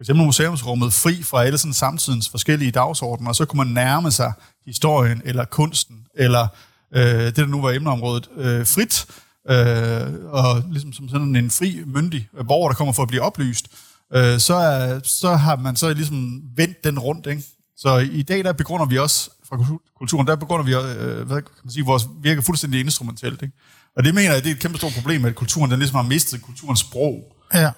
for 0.00 0.02
eksempel 0.02 0.24
museumsrummet 0.24 0.92
fri 0.92 1.22
fra 1.22 1.44
alle 1.44 1.58
sådan 1.58 1.72
samtidens 1.72 2.28
forskellige 2.28 2.70
dagsordener, 2.70 3.28
og 3.28 3.36
så 3.36 3.44
kunne 3.44 3.64
man 3.64 3.74
nærme 3.74 4.10
sig 4.10 4.32
historien, 4.66 5.22
eller 5.24 5.44
kunsten, 5.44 5.96
eller 6.14 6.48
øh, 6.94 7.24
det, 7.24 7.36
der 7.36 7.46
nu 7.46 7.60
var 7.62 7.70
emneområdet, 7.70 8.28
øh, 8.36 8.66
frit, 8.66 9.06
øh, 9.50 10.32
og 10.32 10.62
ligesom 10.70 10.92
som 10.92 11.08
sådan 11.08 11.36
en 11.36 11.50
fri, 11.50 11.82
myndig 11.86 12.28
øh, 12.38 12.46
borger, 12.46 12.68
der 12.68 12.76
kommer 12.76 12.92
for 12.92 13.02
at 13.02 13.08
blive 13.08 13.22
oplyst, 13.22 13.66
øh, 14.14 14.38
så, 14.38 14.54
er, 14.54 15.00
så 15.04 15.34
har 15.34 15.56
man 15.56 15.76
så 15.76 15.92
ligesom 15.92 16.42
vendt 16.56 16.84
den 16.84 16.98
rundt. 16.98 17.26
Ikke? 17.26 17.42
Så 17.76 17.98
i 17.98 18.22
dag, 18.22 18.44
der 18.44 18.52
begrunder 18.52 18.86
vi 18.86 18.98
også 18.98 19.30
fra 19.48 19.64
kulturen, 19.98 20.26
der 20.26 20.36
begrunder 20.36 20.64
vi 20.64 20.74
øh, 20.74 21.26
hvad 21.26 21.42
kan 21.42 21.50
man 21.64 21.72
sige, 21.72 21.84
vores 21.84 22.06
virker 22.22 22.42
fuldstændig 22.42 22.80
instrumentelt. 22.80 23.42
Ikke? 23.42 23.54
Og 23.96 24.04
det 24.04 24.14
mener 24.14 24.32
jeg, 24.32 24.44
det 24.44 24.50
er 24.50 24.54
et 24.54 24.60
kæmpe 24.60 24.78
stort 24.78 24.92
problem, 24.92 25.24
at 25.24 25.34
kulturen 25.34 25.70
den 25.70 25.78
ligesom 25.78 25.96
har 25.96 26.02
mistet 26.02 26.42
kulturens 26.42 26.80
sprog. 26.80 27.36
Ja. 27.54 27.70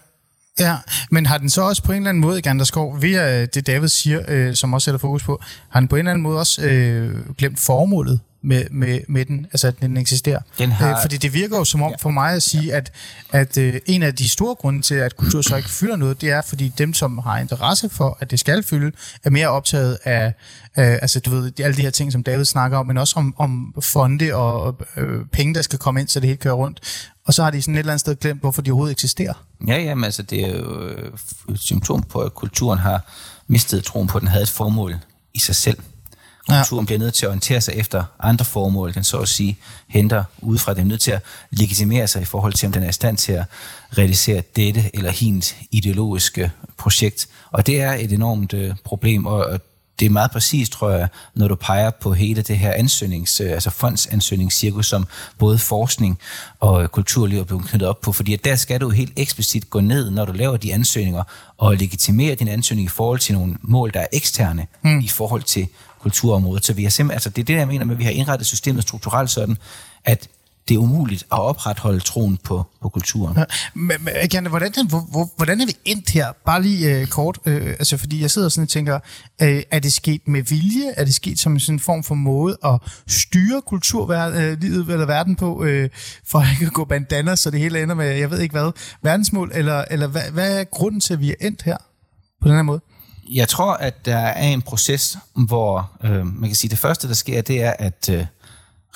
Ja, 0.59 0.77
men 1.11 1.27
har 1.27 1.39
den 1.39 1.51
så 1.51 1.63
også 1.63 1.83
på 1.83 1.93
en 1.93 1.97
eller 1.97 2.09
anden 2.09 2.21
måde, 2.21 2.43
Ganderskov, 2.43 3.03
via 3.03 3.45
det 3.47 3.67
David 3.67 3.89
siger, 3.89 4.21
øh, 4.29 4.55
som 4.55 4.75
også 4.75 4.85
sætter 4.85 4.99
fokus 4.99 5.23
på, 5.25 5.41
har 5.69 5.81
den 5.81 5.89
på 5.89 5.97
en 5.97 5.99
eller 5.99 6.11
anden 6.11 6.23
måde 6.23 6.39
også 6.39 6.63
øh, 6.63 7.37
glemt 7.39 7.61
formålet 7.61 8.21
med, 8.45 8.65
med, 8.71 9.01
med 9.09 9.25
den, 9.25 9.47
altså 9.53 9.69
at 9.69 9.81
den 9.81 9.97
eksisterer? 9.97 10.41
Den 10.59 10.73
har- 10.73 10.91
øh, 10.91 10.97
fordi 11.03 11.17
det 11.17 11.35
virker 11.35 11.59
jo 11.59 11.65
som 11.65 11.83
om 11.83 11.95
for 12.01 12.11
mig 12.11 12.33
at 12.35 12.43
sige, 12.43 12.75
at, 12.75 12.93
at 13.33 13.59
øh, 13.59 13.75
en 13.87 14.03
af 14.03 14.15
de 14.15 14.29
store 14.29 14.55
grunde 14.55 14.83
til, 14.83 14.95
at 14.95 15.17
kultur 15.17 15.43
så 15.43 15.57
ikke 15.57 15.69
fylder 15.71 15.97
noget, 15.97 16.21
det 16.21 16.31
er, 16.31 16.43
fordi 16.43 16.73
dem, 16.79 16.95
som 16.95 17.19
har 17.19 17.39
interesse 17.39 17.89
for, 17.89 18.19
at 18.21 18.31
det 18.31 18.41
skal 18.41 18.63
fylde, 18.63 18.93
er 19.25 19.31
mere 19.31 19.49
optaget 19.49 19.99
af, 20.05 20.27
øh, 20.79 20.93
altså 21.03 21.21
du 21.21 21.31
ved, 21.31 21.61
alle 21.61 21.77
de 21.77 21.83
her 21.83 21.91
ting, 21.91 22.13
som 22.13 22.23
David 22.23 22.45
snakker 22.45 22.79
om, 22.79 22.87
men 22.87 22.99
også 22.99 23.15
om, 23.17 23.35
om 23.39 23.75
fonde 23.81 24.35
og 24.35 24.81
øh, 24.97 25.27
penge, 25.33 25.55
der 25.55 25.63
skal 25.63 25.79
komme 25.79 26.01
ind, 26.01 26.09
så 26.09 26.21
det 26.21 26.27
hele 26.29 26.37
kører 26.39 26.55
rundt. 26.55 26.81
Og 27.27 27.35
så 27.35 27.43
har 27.43 27.51
de 27.51 27.63
sådan 27.63 27.75
et 27.75 27.79
eller 27.79 27.93
andet 27.93 28.01
sted 28.01 28.17
glemt, 28.17 28.41
hvorfor 28.41 28.63
de 28.63 28.71
overhovedet 28.71 28.93
eksisterer. 28.93 29.35
Ja, 29.67 29.79
jamen 29.79 30.05
altså, 30.05 30.23
det 30.23 30.45
er 30.45 30.59
jo 30.59 30.81
øh, 30.81 31.13
et 31.49 31.61
symptom 31.61 32.03
på, 32.03 32.19
at 32.19 32.35
kulturen 32.35 32.79
har 32.79 33.01
mistet 33.47 33.85
troen 33.85 34.07
på, 34.07 34.19
at 34.19 34.21
den 34.21 34.29
havde 34.29 34.43
et 34.43 34.49
formål 34.49 34.97
i 35.35 35.39
sig 35.39 35.57
selv. 35.57 35.79
Ja. 36.49 36.59
Kulturen 36.59 36.87
bliver 36.87 36.99
nødt 36.99 37.15
til 37.15 37.27
at 37.27 37.29
orientere 37.29 37.61
sig 37.61 37.75
efter 37.75 38.05
andre 38.21 38.45
formål, 38.45 38.95
den 38.95 39.05
så 39.05 39.19
at 39.19 39.29
sige 39.29 39.59
henter 39.89 40.25
udefra. 40.41 40.75
Den 40.75 40.81
er 40.81 40.85
nødt 40.85 41.01
til 41.01 41.11
at 41.11 41.23
legitimere 41.51 42.09
sig 42.09 42.23
i 42.23 42.25
forhold 42.25 42.53
til, 42.53 42.67
om 42.67 42.73
den 42.73 42.83
er 42.83 42.89
i 42.89 42.93
stand 42.93 43.17
til 43.17 43.33
at 43.33 43.45
realisere 43.99 44.43
dette 44.57 44.91
eller 44.97 45.11
hint 45.11 45.57
ideologiske 45.71 46.53
projekt. 46.79 47.29
Og 47.51 47.67
det 47.67 47.81
er 47.81 47.93
et 47.93 48.13
enormt 48.13 48.55
øh, 48.55 48.75
problem, 48.85 49.27
og, 49.27 49.45
og 49.45 49.61
det 50.01 50.07
er 50.07 50.11
meget 50.11 50.31
præcist, 50.31 50.73
tror 50.73 50.91
jeg, 50.91 51.09
når 51.35 51.49
du 51.49 51.55
peger 51.55 51.91
på 51.91 52.13
hele 52.13 52.43
det 52.43 52.59
her 52.59 52.73
ansøgnings, 52.73 53.41
øh, 53.41 53.53
altså 53.53 53.71
fondsansøgningscirkus, 53.71 54.87
som 54.87 55.07
både 55.39 55.59
forskning 55.59 56.19
og 56.61 56.93
kulturliv 56.93 57.39
er 57.39 57.45
blevet 57.45 57.65
knyttet 57.65 57.89
op 57.89 58.01
på, 58.01 58.13
fordi 58.13 58.37
der 58.37 58.57
skal 58.57 58.81
du 58.81 58.91
helt 58.91 59.13
eksplicit 59.17 59.71
gå 59.71 59.81
ned, 59.81 60.11
når 60.11 60.25
du 60.25 60.33
laver 60.33 60.57
de 60.57 60.75
ansøgninger, 60.75 61.23
og 61.59 61.77
legitimere 61.77 62.35
din 62.35 62.49
ansøgning 62.49 62.87
i 62.87 62.89
forhold 62.89 63.19
til 63.19 63.35
nogle 63.35 63.57
mål, 63.63 63.91
der 63.95 64.01
er 64.01 64.07
eksterne 64.13 64.67
mm. 64.83 65.01
i 65.01 65.09
forhold 65.09 65.43
til 65.43 65.69
kulturområdet. 66.01 66.65
Så 66.65 66.73
vi 66.73 66.83
har 66.83 66.91
simpelthen, 66.91 67.17
altså 67.17 67.31
det 67.31 67.43
er 67.43 67.47
det, 67.47 67.55
jeg 67.55 67.69
mener 67.69 67.85
med, 67.85 67.95
at 67.95 67.99
vi 67.99 68.05
har 68.05 68.11
indrettet 68.11 68.47
systemet 68.47 68.83
strukturelt 68.83 69.31
sådan, 69.31 69.59
at 70.05 70.29
det 70.69 70.75
er 70.75 70.79
umuligt 70.79 71.23
at 71.23 71.39
opretholde 71.39 72.01
troen 72.01 72.39
på, 72.45 72.67
på 72.83 72.89
kulturen. 72.89 73.37
Ja, 73.37 73.45
Men, 73.75 73.97
men 74.01 74.15
igen, 74.25 74.47
hvordan, 74.47 74.73
hvor, 74.89 75.01
hvor, 75.11 75.31
hvordan 75.37 75.61
er 75.61 75.67
vi 75.67 75.77
endt 75.85 76.11
her? 76.11 76.33
Bare 76.47 76.63
lige 76.63 77.01
øh, 77.01 77.07
kort, 77.07 77.39
øh, 77.47 77.67
altså 77.67 77.97
fordi 77.97 78.21
jeg 78.21 78.31
sidder 78.31 78.49
sådan 78.49 78.63
og 78.63 78.69
tænker, 78.69 78.99
øh, 79.43 79.63
er 79.71 79.79
det 79.79 79.93
sket 79.93 80.29
med 80.29 80.43
vilje? 80.43 80.91
Er 80.97 81.05
det 81.05 81.15
sket 81.15 81.39
som 81.39 81.59
sådan 81.59 81.75
en 81.75 81.81
form 81.81 82.05
for 82.05 82.15
måde 82.15 82.57
at 82.65 82.79
styre 83.07 83.63
kulturlivet 83.63 84.89
eller 84.89 85.07
verden 85.07 85.37
på, 85.37 85.65
øh, 85.65 85.91
for 86.27 86.39
at 86.39 86.47
ikke 86.51 86.71
gå 86.71 86.85
bandana, 86.85 87.37
så 87.37 87.51
det 87.51 87.61
hele 87.61 87.83
ender 87.83 87.95
med, 87.95 88.07
jeg 88.07 88.31
ved 88.31 88.41
ikke 88.41 88.53
hvad, 88.53 88.73
verdensmål? 89.03 89.51
Eller, 89.55 89.85
eller 89.91 90.07
hvad, 90.07 90.31
hvad 90.33 90.61
er 90.61 90.65
grunden 90.65 91.01
til, 91.01 91.15
at 91.15 91.21
vi 91.21 91.31
er 91.31 91.35
endt 91.41 91.63
her 91.63 91.77
på 92.43 92.49
den 92.49 92.57
her 92.57 92.63
måde? 92.63 92.81
Jeg 93.31 93.49
tror, 93.49 93.73
at 93.73 94.07
der 94.07 94.17
er 94.17 94.49
en 94.49 94.63
proces, 94.63 95.19
hvor 95.35 95.91
øh, 96.05 96.27
man 96.27 96.49
kan 96.49 96.55
sige, 96.55 96.71
det 96.71 96.79
første, 96.79 97.09
der 97.09 97.15
sker, 97.15 97.43
det 97.43 97.63
er, 97.63 97.75
at 97.79 98.09
øh, 98.13 98.27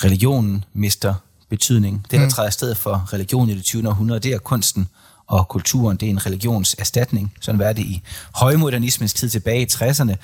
religionen 0.05 0.65
mister 0.73 1.15
betydning. 1.51 2.07
Det, 2.11 2.19
der 2.19 2.25
mm. 2.25 2.31
træder 2.31 2.49
i 2.49 2.53
stedet 2.53 2.77
for 2.77 3.09
religion 3.13 3.49
i 3.51 3.55
det 3.55 3.65
20. 3.65 3.89
århundrede, 3.89 4.21
det 4.21 4.33
er 4.33 4.39
kunsten 4.39 4.89
og 5.27 5.49
kulturen. 5.49 5.97
Det 5.97 6.07
er 6.07 6.11
en 6.11 6.27
religionserstatning. 6.27 7.33
Sådan 7.41 7.59
var 7.59 7.73
det 7.73 7.83
i 7.83 8.03
højmodernismens 8.35 9.15
tid 9.15 9.31
tilbage 9.31 9.63
i 9.63 9.67
60'erne. 9.73 10.15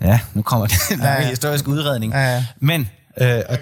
Ja, 0.00 0.20
nu 0.34 0.42
kommer 0.42 0.66
det 0.66 0.76
en 0.90 1.00
ja, 1.00 1.12
ja. 1.12 1.28
historisk 1.28 1.68
udredning. 1.68 2.12
Ja, 2.12 2.34
ja. 2.34 2.44
Men 2.60 2.88
øh, 3.20 3.40
og 3.48 3.58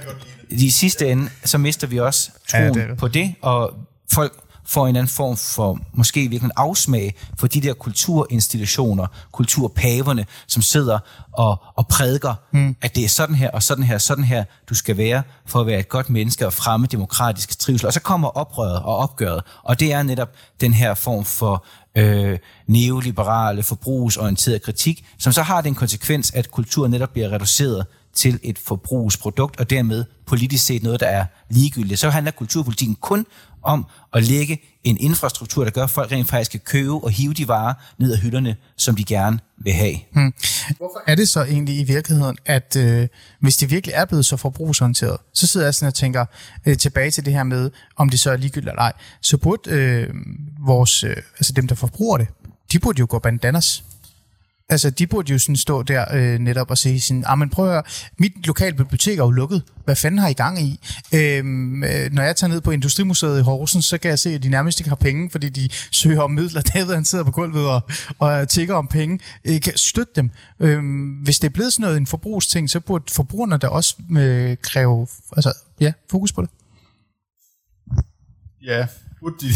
i 0.51 0.71
sidste 0.71 1.09
ende, 1.09 1.31
så 1.45 1.59
mister 1.59 1.87
vi 1.87 1.99
også 1.99 2.31
troen 2.49 2.65
Ja, 2.65 2.69
det 2.69 2.89
det. 2.89 2.99
på 2.99 3.09
det, 3.09 3.35
og 3.43 3.75
folk 4.13 4.33
får 4.71 4.83
en 4.83 4.89
eller 4.89 5.01
anden 5.01 5.11
form 5.13 5.37
for, 5.37 5.79
måske 5.93 6.29
virkelig 6.29 6.53
afsmag 6.57 7.15
for 7.39 7.47
de 7.47 7.61
der 7.61 7.75
kulturinstitutioner, 7.75 9.07
kulturpaverne, 9.33 10.27
som 10.47 10.63
sidder 10.63 10.99
og, 11.33 11.63
og 11.77 11.89
prædiker, 11.89 12.35
mm. 12.53 12.77
at 12.81 12.95
det 12.95 13.05
er 13.05 13.09
sådan 13.09 13.35
her, 13.35 13.51
og 13.51 13.63
sådan 13.63 13.85
her, 13.85 13.95
og 13.95 14.01
sådan 14.01 14.25
her, 14.25 14.45
du 14.69 14.75
skal 14.75 14.97
være, 14.97 15.23
for 15.47 15.61
at 15.61 15.67
være 15.67 15.81
et 15.81 15.89
godt 15.89 16.11
menneske 16.11 16.47
og 16.47 16.53
fremme 16.53 16.87
demokratisk 16.87 17.59
trivsel. 17.59 17.87
Og 17.87 17.93
så 17.93 18.01
kommer 18.01 18.29
oprøret 18.29 18.77
og 18.83 18.97
opgøret, 18.97 19.43
og 19.63 19.81
det 19.81 19.93
er 19.93 20.03
netop 20.03 20.29
den 20.61 20.73
her 20.73 20.95
form 20.95 21.25
for 21.25 21.65
øh, 21.95 22.39
neoliberale, 22.67 23.63
forbrugsorienterede 23.63 24.59
kritik, 24.59 25.05
som 25.19 25.33
så 25.33 25.43
har 25.43 25.61
den 25.61 25.75
konsekvens, 25.75 26.31
at 26.35 26.51
kultur 26.51 26.89
netop 26.89 27.11
bliver 27.11 27.33
reduceret 27.33 27.87
til 28.15 28.41
et 28.43 28.59
forbrugsprodukt, 28.59 29.61
og 29.61 29.71
dermed 29.71 30.05
politisk 30.27 30.65
set 30.65 30.83
noget, 30.83 31.01
der 31.01 31.07
er 31.07 31.25
ligegyldigt. 31.51 32.01
Så 32.01 32.11
handler 32.11 32.33
kulturpolitikken 32.33 32.97
kun 33.01 33.27
om 33.63 33.87
at 34.15 34.23
lægge 34.23 34.61
en 34.85 34.97
infrastruktur, 35.01 35.65
der 35.65 35.71
gør, 35.71 35.85
at 35.85 35.91
folk 35.91 36.13
rent 36.13 36.29
faktisk 36.29 36.51
kan 36.51 36.61
købe 36.61 36.95
og 36.95 37.11
hive 37.11 37.35
de 37.35 37.49
varer 37.49 37.75
ned 37.99 38.13
af 38.13 38.19
hylderne, 38.19 38.57
som 38.77 38.97
de 38.97 39.05
gerne 39.05 39.39
vil 39.59 39.73
have. 39.73 39.97
Hmm. 40.13 40.35
Hvorfor 40.77 41.03
er 41.07 41.15
det 41.15 41.29
så 41.29 41.45
egentlig 41.45 41.79
i 41.79 41.85
virkeligheden, 41.85 42.39
at 42.47 42.77
øh, 42.77 43.09
hvis 43.41 43.57
det 43.57 43.71
virkelig 43.71 43.95
er 43.95 44.05
blevet 44.05 44.27
så 44.27 44.37
forbrugsorienteret, 44.37 45.17
så 45.35 45.47
sidder 45.47 45.67
jeg 45.67 45.75
sådan 45.75 45.87
og 45.87 45.95
tænker 45.95 46.25
øh, 46.67 46.77
tilbage 46.77 47.11
til 47.11 47.25
det 47.25 47.33
her 47.33 47.43
med, 47.43 47.71
om 47.97 48.09
det 48.09 48.21
så 48.21 48.31
er 48.31 48.37
ligegyldigt 48.37 48.71
eller 48.71 48.83
ej, 48.83 48.93
så 49.21 49.37
burde 49.37 49.71
øh, 49.71 50.15
vores, 50.59 51.05
øh, 51.05 51.17
altså 51.17 51.53
dem, 51.53 51.69
der 51.69 51.75
forbruger 51.75 52.19
det, 52.19 52.29
de 52.73 52.79
burde 52.79 52.99
jo 53.01 53.07
gå 53.11 53.19
bandanas. 53.19 53.85
Altså, 54.71 54.91
de 54.91 55.07
burde 55.07 55.33
jo 55.33 55.39
sådan 55.39 55.57
stå 55.57 55.83
der 55.83 56.05
øh, 56.15 56.39
netop 56.39 56.71
og 56.71 56.79
sige 56.79 57.01
sådan, 57.01 57.25
ah, 57.27 57.39
men 57.39 57.51
prøv 57.51 57.65
at 57.65 57.73
høre, 57.73 57.83
mit 58.19 58.47
lokale 58.47 58.77
bibliotek 58.77 59.19
er 59.19 59.25
jo 59.25 59.31
lukket. 59.31 59.63
Hvad 59.85 59.97
fanden 59.97 60.19
har 60.19 60.29
I 60.29 60.33
gang 60.33 60.63
i? 60.63 60.81
Øhm, 61.15 61.85
øh, 61.85 62.13
når 62.13 62.23
jeg 62.23 62.37
tager 62.37 62.49
ned 62.49 62.61
på 62.61 62.71
Industrimuseet 62.71 63.39
i 63.39 63.43
Horsens, 63.43 63.85
så 63.85 63.99
kan 63.99 64.09
jeg 64.09 64.19
se, 64.19 64.31
at 64.31 64.43
de 64.43 64.49
nærmest 64.49 64.81
ikke 64.81 64.89
har 64.89 64.97
penge, 64.97 65.31
fordi 65.31 65.49
de 65.49 65.69
søger 65.91 66.21
om 66.21 66.31
midler. 66.31 66.61
David, 66.75 66.95
han 66.95 67.05
sidder 67.05 67.25
på 67.25 67.31
gulvet 67.31 67.69
og, 67.69 67.83
og 68.19 68.49
tigger 68.49 68.75
om 68.75 68.87
penge. 68.87 69.21
Øh, 69.45 69.61
kan 69.61 69.77
støtte 69.77 70.13
dem. 70.17 70.31
Øhm, 70.61 71.09
hvis 71.09 71.39
det 71.39 71.49
er 71.49 71.53
blevet 71.53 71.73
sådan 71.73 71.83
noget 71.83 71.97
en 71.97 72.07
forbrugsting, 72.07 72.71
så 72.71 72.81
burde 72.81 73.05
forbrugerne 73.13 73.57
da 73.57 73.67
også 73.67 73.97
øh, 74.19 74.57
kræve 74.63 75.07
altså, 75.37 75.53
ja, 75.81 75.93
fokus 76.11 76.33
på 76.33 76.43
det. 76.43 76.51
Ja, 78.63 78.87
burde 79.21 79.37
de, 79.41 79.53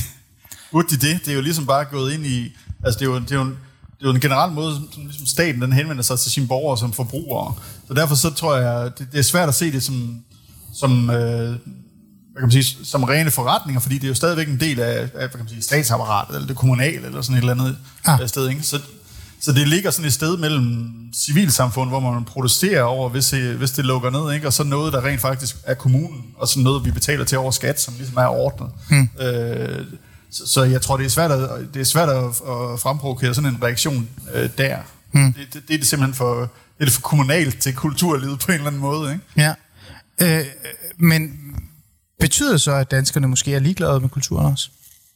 burde 0.72 0.88
de 0.96 1.06
det? 1.06 1.20
Det 1.24 1.28
er 1.28 1.34
jo 1.34 1.40
ligesom 1.40 1.66
bare 1.66 1.84
gået 1.84 2.12
ind 2.12 2.26
i... 2.26 2.56
Altså, 2.84 2.98
det 2.98 3.06
er 3.06 3.10
jo, 3.10 3.18
det 3.18 3.32
er 3.32 3.36
jo, 3.36 3.42
en, 3.42 3.58
det 3.98 4.04
er 4.04 4.08
jo 4.08 4.14
en 4.14 4.20
generel 4.20 4.52
måde, 4.52 4.74
som 4.92 5.02
ligesom 5.06 5.26
staten 5.26 5.62
den 5.62 5.72
henvender 5.72 6.02
sig 6.02 6.18
til 6.18 6.32
sine 6.32 6.46
borgere 6.46 6.78
som 6.78 6.92
forbrugere. 6.92 7.54
Så 7.88 7.94
derfor 7.94 8.14
så 8.14 8.30
tror 8.30 8.56
jeg, 8.56 8.90
det, 8.98 9.06
det 9.12 9.18
er 9.18 9.22
svært 9.22 9.48
at 9.48 9.54
se 9.54 9.72
det 9.72 9.82
som, 9.82 10.18
som, 10.74 11.10
øh, 11.10 11.16
hvad 11.48 11.56
kan 12.40 12.42
man 12.42 12.50
sige, 12.50 12.84
som 12.84 13.04
rene 13.04 13.30
forretninger, 13.30 13.80
fordi 13.80 13.94
det 13.94 14.04
er 14.04 14.08
jo 14.08 14.14
stadigvæk 14.14 14.48
en 14.48 14.60
del 14.60 14.80
af, 14.80 15.00
af 15.02 15.08
hvad 15.12 15.28
kan 15.28 15.38
man 15.38 15.48
sige, 15.48 15.62
statsapparatet, 15.62 16.34
eller 16.34 16.46
det 16.46 16.56
kommunale, 16.56 17.06
eller 17.06 17.22
sådan 17.22 17.36
et 17.36 17.40
eller 17.40 17.52
andet 17.52 17.76
Ah. 18.04 18.20
ah. 18.20 18.28
sted. 18.28 18.48
Ikke? 18.48 18.62
Så, 18.62 18.80
Så 19.40 19.52
det 19.52 19.68
ligger 19.68 19.90
sådan 19.90 20.06
et 20.06 20.12
sted 20.12 20.36
mellem 20.36 20.90
civilsamfund, 21.14 21.88
hvor 21.90 22.00
man 22.00 22.24
protesterer 22.24 22.82
over, 22.82 23.08
hvis 23.08 23.26
det, 23.28 23.54
hvis 23.54 23.70
det 23.70 23.84
lukker 23.84 24.10
ned, 24.10 24.32
ikke? 24.34 24.46
og 24.46 24.52
så 24.52 24.64
noget, 24.64 24.92
der 24.92 25.04
rent 25.04 25.20
faktisk 25.20 25.56
er 25.64 25.74
kommunen, 25.74 26.24
og 26.36 26.48
så 26.48 26.60
noget, 26.60 26.84
vi 26.84 26.90
betaler 26.90 27.24
til 27.24 27.38
over 27.38 27.50
skat, 27.50 27.80
som 27.80 27.94
ligesom 27.98 28.16
er 28.16 28.26
ordnet. 28.26 28.68
Hmm. 28.88 29.08
Øh, 29.20 29.84
så, 30.34 30.46
så 30.46 30.62
jeg 30.64 30.82
tror, 30.82 30.96
det 30.96 31.06
er 31.06 31.10
svært 31.10 31.30
at, 31.30 31.50
det 31.74 31.80
er 31.80 31.84
svært 31.84 32.08
at, 32.08 32.24
at 32.24 32.80
fremprovokere 32.80 33.34
sådan 33.34 33.50
en 33.50 33.62
reaktion 33.62 34.08
øh, 34.34 34.50
der. 34.58 34.78
Hmm. 35.12 35.32
Det, 35.32 35.54
det, 35.54 35.62
det 35.68 35.74
er 35.74 35.78
det 35.78 35.86
simpelthen 35.86 36.14
for, 36.14 36.40
det 36.40 36.80
er 36.80 36.84
det 36.84 36.92
for 36.92 37.00
kommunalt 37.00 37.62
til 37.62 37.74
kulturlivet 37.74 38.38
på 38.38 38.46
en 38.52 38.54
eller 38.54 38.66
anden 38.66 38.80
måde. 38.80 39.12
Ikke? 39.12 39.24
Ja. 39.36 39.54
Øh, 40.20 40.46
men 40.96 41.32
betyder 42.20 42.50
det 42.50 42.60
så, 42.60 42.72
at 42.72 42.90
danskerne 42.90 43.28
måske 43.28 43.54
er 43.54 43.58
ligeglade 43.58 44.00
med 44.00 44.08
kulturen 44.08 44.52
også? 44.52 44.68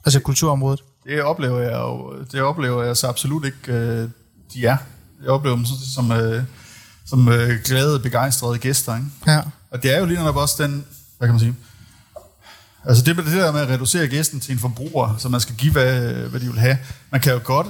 Altså 0.04 0.20
kulturområdet? 0.20 0.80
Det 1.04 1.22
oplever 1.22 1.60
jeg 1.60 1.72
jo, 1.72 2.14
det 2.32 2.40
oplever 2.40 2.84
jeg 2.84 2.96
så 2.96 3.06
absolut 3.06 3.44
ikke, 3.44 3.72
øh, 3.72 4.08
de 4.54 4.66
er. 4.66 4.76
Jeg 5.22 5.30
oplever 5.30 5.56
dem 5.56 5.64
som, 5.94 6.12
øh, 6.12 6.42
som 7.06 7.28
øh, 7.28 7.58
glade, 7.64 8.00
begejstrede 8.00 8.58
gæster. 8.58 8.96
Ikke? 8.96 9.06
Ja. 9.26 9.40
Og 9.70 9.82
det 9.82 9.94
er 9.94 9.98
jo 9.98 10.06
lige 10.06 10.18
netop 10.18 10.36
også 10.36 10.62
den, 10.62 10.84
hvad 11.18 11.28
kan 11.28 11.32
man 11.34 11.40
sige, 11.40 11.54
altså 12.88 13.04
det, 13.04 13.16
det 13.16 13.26
der 13.26 13.52
med 13.52 13.60
at 13.60 13.68
reducere 13.68 14.06
gæsten 14.06 14.40
til 14.40 14.52
en 14.52 14.58
forbruger, 14.58 15.16
så 15.18 15.28
man 15.28 15.40
skal 15.40 15.54
give, 15.54 15.72
hvad, 15.72 16.12
hvad 16.12 16.40
de 16.40 16.46
vil 16.46 16.58
have. 16.58 16.78
Man 17.10 17.20
kan 17.20 17.32
jo 17.32 17.40
godt, 17.44 17.66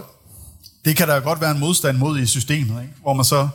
det 0.85 0.96
kan 0.96 1.09
der 1.09 1.14
jo 1.14 1.22
godt 1.22 1.40
være 1.40 1.50
en 1.50 1.61
modstand 1.61 1.98
mod 1.98 2.18
i 2.18 2.26
systemet, 2.26 2.83
ikke? 2.83 2.94
hvor 3.02 3.12
man 3.12 3.24
så, 3.24 3.48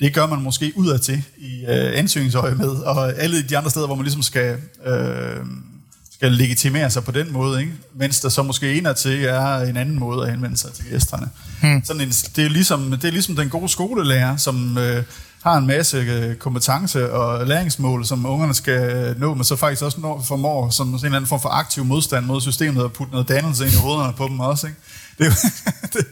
det 0.00 0.14
gør 0.14 0.26
man 0.26 0.42
måske 0.42 0.72
udad 0.76 0.98
til 0.98 1.22
i 1.38 1.64
øh, 1.68 1.98
ansøgningsøje 1.98 2.54
med, 2.54 2.68
og 2.68 3.18
alle 3.18 3.42
de 3.42 3.58
andre 3.58 3.70
steder, 3.70 3.86
hvor 3.86 3.94
man 3.94 4.04
ligesom 4.04 4.22
skal... 4.22 4.56
Øh, 4.86 5.36
skal 6.22 6.32
legitimere 6.32 6.90
sig 6.90 7.04
på 7.04 7.12
den 7.12 7.32
måde, 7.32 7.60
ikke? 7.60 7.72
mens 7.94 8.20
der 8.20 8.28
så 8.28 8.42
måske 8.42 8.74
en 8.74 8.86
til 8.96 9.24
er 9.24 9.56
en 9.56 9.76
anden 9.76 9.98
måde 9.98 10.26
at 10.26 10.32
henvende 10.32 10.56
sig 10.56 10.72
til 10.72 10.84
gæsterne. 10.90 11.28
Hmm. 11.60 11.84
Sådan 11.84 12.02
en, 12.02 12.08
det, 12.08 12.44
er 12.44 12.48
ligesom, 12.48 12.90
det 12.90 13.04
er 13.04 13.10
ligesom 13.10 13.36
den 13.36 13.48
gode 13.48 13.68
skolelærer, 13.68 14.36
som 14.36 14.78
øh, 14.78 15.04
har 15.42 15.56
en 15.56 15.66
masse 15.66 15.96
øh, 15.96 16.36
kompetence 16.36 17.12
og 17.12 17.46
læringsmål, 17.46 18.06
som 18.06 18.26
ungerne 18.26 18.54
skal 18.54 18.90
øh, 18.90 19.20
nå, 19.20 19.34
men 19.34 19.44
så 19.44 19.56
faktisk 19.56 19.82
også 19.82 20.00
når, 20.00 20.22
formår 20.22 20.70
som 20.70 20.88
en 20.88 20.94
eller 20.94 21.16
anden 21.16 21.28
form 21.28 21.40
for 21.40 21.48
aktiv 21.48 21.84
modstand 21.84 22.26
mod 22.26 22.40
systemet 22.40 22.84
og 22.84 22.92
putte 22.92 23.12
noget 23.12 23.28
dannelse 23.28 23.64
ind 23.64 23.72
i 23.72 23.76
hovederne 23.76 24.12
på 24.12 24.28
dem 24.28 24.40
også. 24.40 24.66
Ikke? 24.66 24.78
Det, 25.18 25.26
er 25.26 25.30
jo, 25.30 25.34
det, 25.92 26.06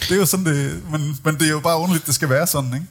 det 0.00 0.10
er 0.10 0.16
jo 0.16 0.26
sådan, 0.26 0.46
det, 0.46 0.82
men, 0.90 1.18
men 1.24 1.34
det 1.34 1.46
er 1.46 1.50
jo 1.50 1.60
bare 1.60 1.78
underligt, 1.78 2.06
det 2.06 2.14
skal 2.14 2.28
være 2.28 2.46
sådan, 2.46 2.74
ikke? 2.74 2.86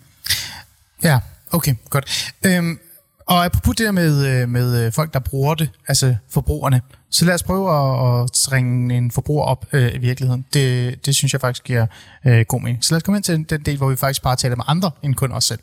Ja, 1.04 1.20
okay, 1.52 1.76
godt. 1.90 2.34
Øhm, 2.44 2.80
og 3.28 3.46
apropos 3.46 3.76
det 3.76 3.86
der 3.86 3.92
med, 3.92 4.28
øh, 4.28 4.50
med 4.50 4.86
øh, 4.86 4.92
folk, 4.92 5.13
der 5.13 5.20
bruger 5.20 5.56
det, 5.56 5.70
altså 5.88 6.16
forbrugerne, 6.30 6.82
så 7.10 7.26
lad 7.26 7.34
os 7.34 7.44
prøve 7.44 7.70
at, 7.70 8.24
at 8.24 8.52
ringe 8.52 8.98
en 8.98 9.12
forbruger 9.12 9.44
op 9.44 9.66
øh, 9.74 9.96
i 9.96 9.98
virkeligheden. 9.98 10.46
Det, 10.54 11.06
det 11.06 11.16
synes 11.16 11.34
jeg 11.34 11.42
faktisk 11.42 11.63
giver 11.63 11.86
øh, 12.26 12.46
god 12.48 12.62
mening. 12.62 12.86
Så 12.86 12.94
lad 12.94 12.98
os 12.98 13.04
komme 13.04 13.18
ind 13.18 13.24
til 13.24 13.50
den 13.50 13.62
del, 13.62 13.78
hvor 13.78 13.90
vi 13.90 13.96
faktisk 13.96 14.22
bare 14.22 14.36
taler 14.36 14.56
med 14.56 14.66
andre 14.68 14.92
end 15.04 15.16
kun 15.16 15.32
os 15.32 15.44
selv. 15.44 15.60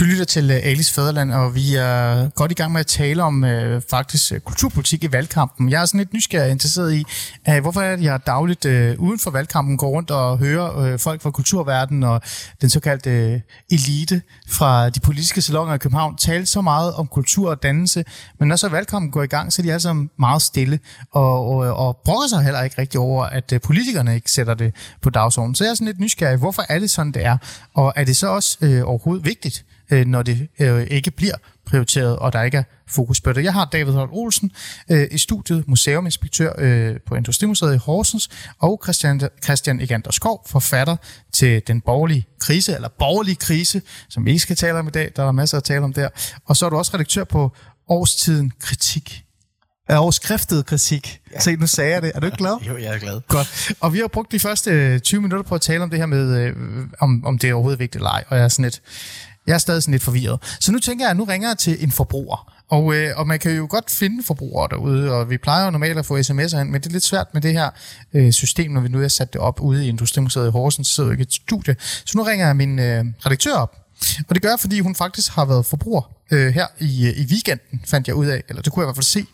Du 0.00 0.04
lytter 0.04 0.24
til 0.24 0.50
øh, 0.50 0.56
Alice 0.62 0.94
Fæderland, 0.94 1.32
og 1.32 1.54
vi 1.54 1.74
er 1.74 2.28
godt 2.28 2.50
i 2.50 2.54
gang 2.54 2.72
med 2.72 2.80
at 2.80 2.86
tale 2.86 3.22
om 3.22 3.44
øh, 3.44 3.82
faktisk 3.90 4.32
øh, 4.32 4.40
kulturpolitik 4.40 5.04
i 5.04 5.12
valgkampen. 5.12 5.70
Jeg 5.70 5.82
er 5.82 5.86
sådan 5.86 5.98
lidt 5.98 6.14
nysgerrig 6.14 6.50
interesseret 6.50 6.94
i, 6.94 7.04
øh, 7.48 7.60
hvorfor 7.60 7.80
er 7.80 7.96
det, 7.96 8.04
jeg 8.04 8.26
dagligt 8.26 8.64
øh, 8.64 8.98
uden 8.98 9.18
for 9.18 9.30
valgkampen 9.30 9.76
går 9.76 9.88
rundt 9.88 10.10
og 10.10 10.38
hører 10.38 10.78
øh, 10.78 10.98
folk 10.98 11.22
fra 11.22 11.30
kulturverdenen 11.30 12.02
og 12.02 12.20
den 12.60 12.70
såkaldte 12.70 13.10
øh, 13.10 13.40
elite 13.70 14.22
fra 14.48 14.90
de 14.90 15.00
politiske 15.00 15.42
salonger 15.42 15.74
i 15.74 15.78
København 15.78 16.16
tale 16.16 16.46
så 16.46 16.60
meget 16.60 16.94
om 16.94 17.06
kultur 17.06 17.50
og 17.50 17.62
dannelse, 17.62 18.04
men 18.38 18.48
når 18.48 18.56
så 18.56 18.68
valgkampen 18.68 19.10
går 19.10 19.22
i 19.22 19.26
gang, 19.26 19.52
så 19.52 19.62
er 19.62 19.64
de 19.64 19.70
alle 19.72 19.80
sammen 19.80 20.10
meget 20.18 20.42
stille 20.42 20.78
og, 21.12 21.48
og, 21.48 21.56
og 21.56 22.00
brokker 22.04 22.28
sig 22.28 22.42
heller 22.42 22.62
ikke 22.62 22.80
rigtig 22.80 23.00
over, 23.00 23.24
at 23.24 23.52
øh, 23.52 23.60
politikerne 23.60 24.14
ikke 24.14 24.30
sætter 24.30 24.54
det 24.54 24.74
på 25.02 25.10
dagsordenen. 25.10 25.54
Så 25.54 25.64
jeg 25.64 25.70
er 25.70 25.74
sådan 25.74 25.86
lidt 25.86 26.00
nysgerrig, 26.00 26.36
hvorfor 26.36 26.64
er 26.68 26.78
det 26.78 26.90
sådan, 26.90 27.12
det 27.12 27.24
er? 27.24 27.36
Og 27.74 27.92
er 27.96 28.04
det 28.04 28.16
så 28.16 28.26
også 28.26 28.58
øh, 28.60 28.88
overhovedet 28.88 29.24
vigtigt? 29.24 29.64
Øh, 29.90 30.06
når 30.06 30.22
det 30.22 30.48
øh, 30.58 30.86
ikke 30.90 31.10
bliver 31.10 31.34
prioriteret, 31.66 32.16
og 32.16 32.32
der 32.32 32.42
ikke 32.42 32.56
er 32.56 32.62
fokus 32.88 33.20
på 33.20 33.32
det. 33.32 33.44
Jeg 33.44 33.52
har 33.52 33.64
David 33.64 33.92
Holt 33.92 34.10
Olsen 34.12 34.52
øh, 34.90 35.08
i 35.10 35.18
studiet, 35.18 35.68
museuminspektør 35.68 36.52
øh, 36.58 36.96
på 37.06 37.14
Industrimuseet 37.14 37.74
i 37.74 37.78
Horsens, 37.78 38.30
og 38.58 38.80
Christian, 38.84 39.20
Christian 39.44 39.80
Egander 39.80 40.10
Skov, 40.10 40.46
forfatter 40.48 40.96
til 41.32 41.62
Den 41.66 41.80
borgerlige 41.80 42.26
krise, 42.38 42.74
eller 42.74 42.88
borgerlige 42.88 43.36
krise, 43.36 43.82
som 44.08 44.24
vi 44.24 44.30
ikke 44.30 44.42
skal 44.42 44.56
tale 44.56 44.78
om 44.78 44.88
i 44.88 44.90
dag, 44.90 45.12
der 45.16 45.22
er 45.22 45.32
masser 45.32 45.56
at 45.56 45.64
tale 45.64 45.84
om 45.84 45.92
der. 45.92 46.08
Og 46.44 46.56
så 46.56 46.66
er 46.66 46.70
du 46.70 46.76
også 46.76 46.94
redaktør 46.94 47.24
på 47.24 47.52
Årstiden 47.88 48.52
Kritik. 48.60 49.24
Overskriftet 49.98 50.66
kritik. 50.66 51.20
Ja. 51.32 51.40
Se, 51.40 51.56
nu 51.56 51.66
sagde 51.66 51.92
jeg 51.92 52.02
det. 52.02 52.12
Er 52.14 52.20
du 52.20 52.26
ikke 52.26 52.38
glad? 52.38 52.56
jo, 52.68 52.76
jeg 52.76 52.94
er 52.94 52.98
glad. 52.98 53.20
Godt. 53.28 53.72
Og 53.80 53.92
vi 53.92 53.98
har 53.98 54.08
brugt 54.08 54.32
de 54.32 54.40
første 54.40 54.98
20 54.98 55.20
minutter 55.20 55.48
på 55.48 55.54
at 55.54 55.60
tale 55.60 55.82
om 55.82 55.90
det 55.90 55.98
her 55.98 56.06
med, 56.06 56.36
øh, 56.38 56.56
om, 57.00 57.24
om 57.24 57.38
det 57.38 57.50
er 57.50 57.54
overhovedet 57.54 57.78
vigtigt 57.78 57.96
eller 57.96 58.10
ej. 58.10 58.24
Og 58.28 58.36
jeg 58.36 58.44
er 58.44 58.48
sådan 58.48 58.62
lidt, 58.62 58.82
jeg 59.50 59.54
er 59.54 59.58
stadig 59.58 59.82
sådan 59.82 59.92
lidt 59.92 60.02
forvirret. 60.02 60.56
Så 60.60 60.72
nu 60.72 60.78
tænker 60.78 61.04
jeg, 61.04 61.10
at 61.10 61.16
nu 61.16 61.24
ringer 61.24 61.48
jeg 61.48 61.58
til 61.58 61.84
en 61.84 61.90
forbruger. 61.90 62.52
Og, 62.68 62.94
øh, 62.94 63.12
og 63.16 63.26
man 63.26 63.38
kan 63.38 63.56
jo 63.56 63.66
godt 63.70 63.90
finde 63.90 64.22
forbrugere 64.24 64.68
derude, 64.70 65.12
og 65.12 65.30
vi 65.30 65.38
plejer 65.38 65.64
jo 65.64 65.70
normalt 65.70 65.98
at 65.98 66.06
få 66.06 66.18
sms'er 66.18 66.58
ind, 66.58 66.70
men 66.70 66.74
det 66.74 66.86
er 66.86 66.90
lidt 66.90 67.04
svært 67.04 67.26
med 67.34 67.42
det 67.42 67.52
her 67.52 67.70
øh, 68.14 68.32
system, 68.32 68.70
når 68.70 68.80
vi 68.80 68.88
nu 68.88 68.98
har 68.98 69.08
sat 69.08 69.32
det 69.32 69.40
op 69.40 69.60
ude 69.60 69.86
i 69.86 69.88
Industrimuseet 69.88 70.48
i 70.48 70.50
Horsens, 70.50 70.88
så 70.88 70.94
sidder 70.94 71.08
jo 71.08 71.12
ikke 71.12 71.22
et 71.22 71.32
studie. 71.32 71.76
Så 71.80 72.12
nu 72.18 72.22
ringer 72.22 72.46
jeg 72.46 72.56
min 72.56 72.78
øh, 72.78 73.04
redaktør 73.26 73.54
op, 73.54 73.76
og 74.28 74.34
det 74.34 74.42
gør 74.42 74.48
jeg, 74.48 74.60
fordi 74.60 74.80
hun 74.80 74.94
faktisk 74.94 75.32
har 75.32 75.44
været 75.44 75.66
forbruger 75.66 76.02
øh, 76.30 76.54
her 76.54 76.66
i, 76.78 77.06
øh, 77.06 77.18
i 77.18 77.26
weekenden, 77.30 77.82
fandt 77.86 78.08
jeg 78.08 78.16
ud 78.16 78.26
af, 78.26 78.42
eller 78.48 78.62
det 78.62 78.72
kunne 78.72 78.82
jeg 78.82 78.86
i 78.86 78.88
hvert 78.88 78.96
fald 78.96 79.04
se 79.04 79.26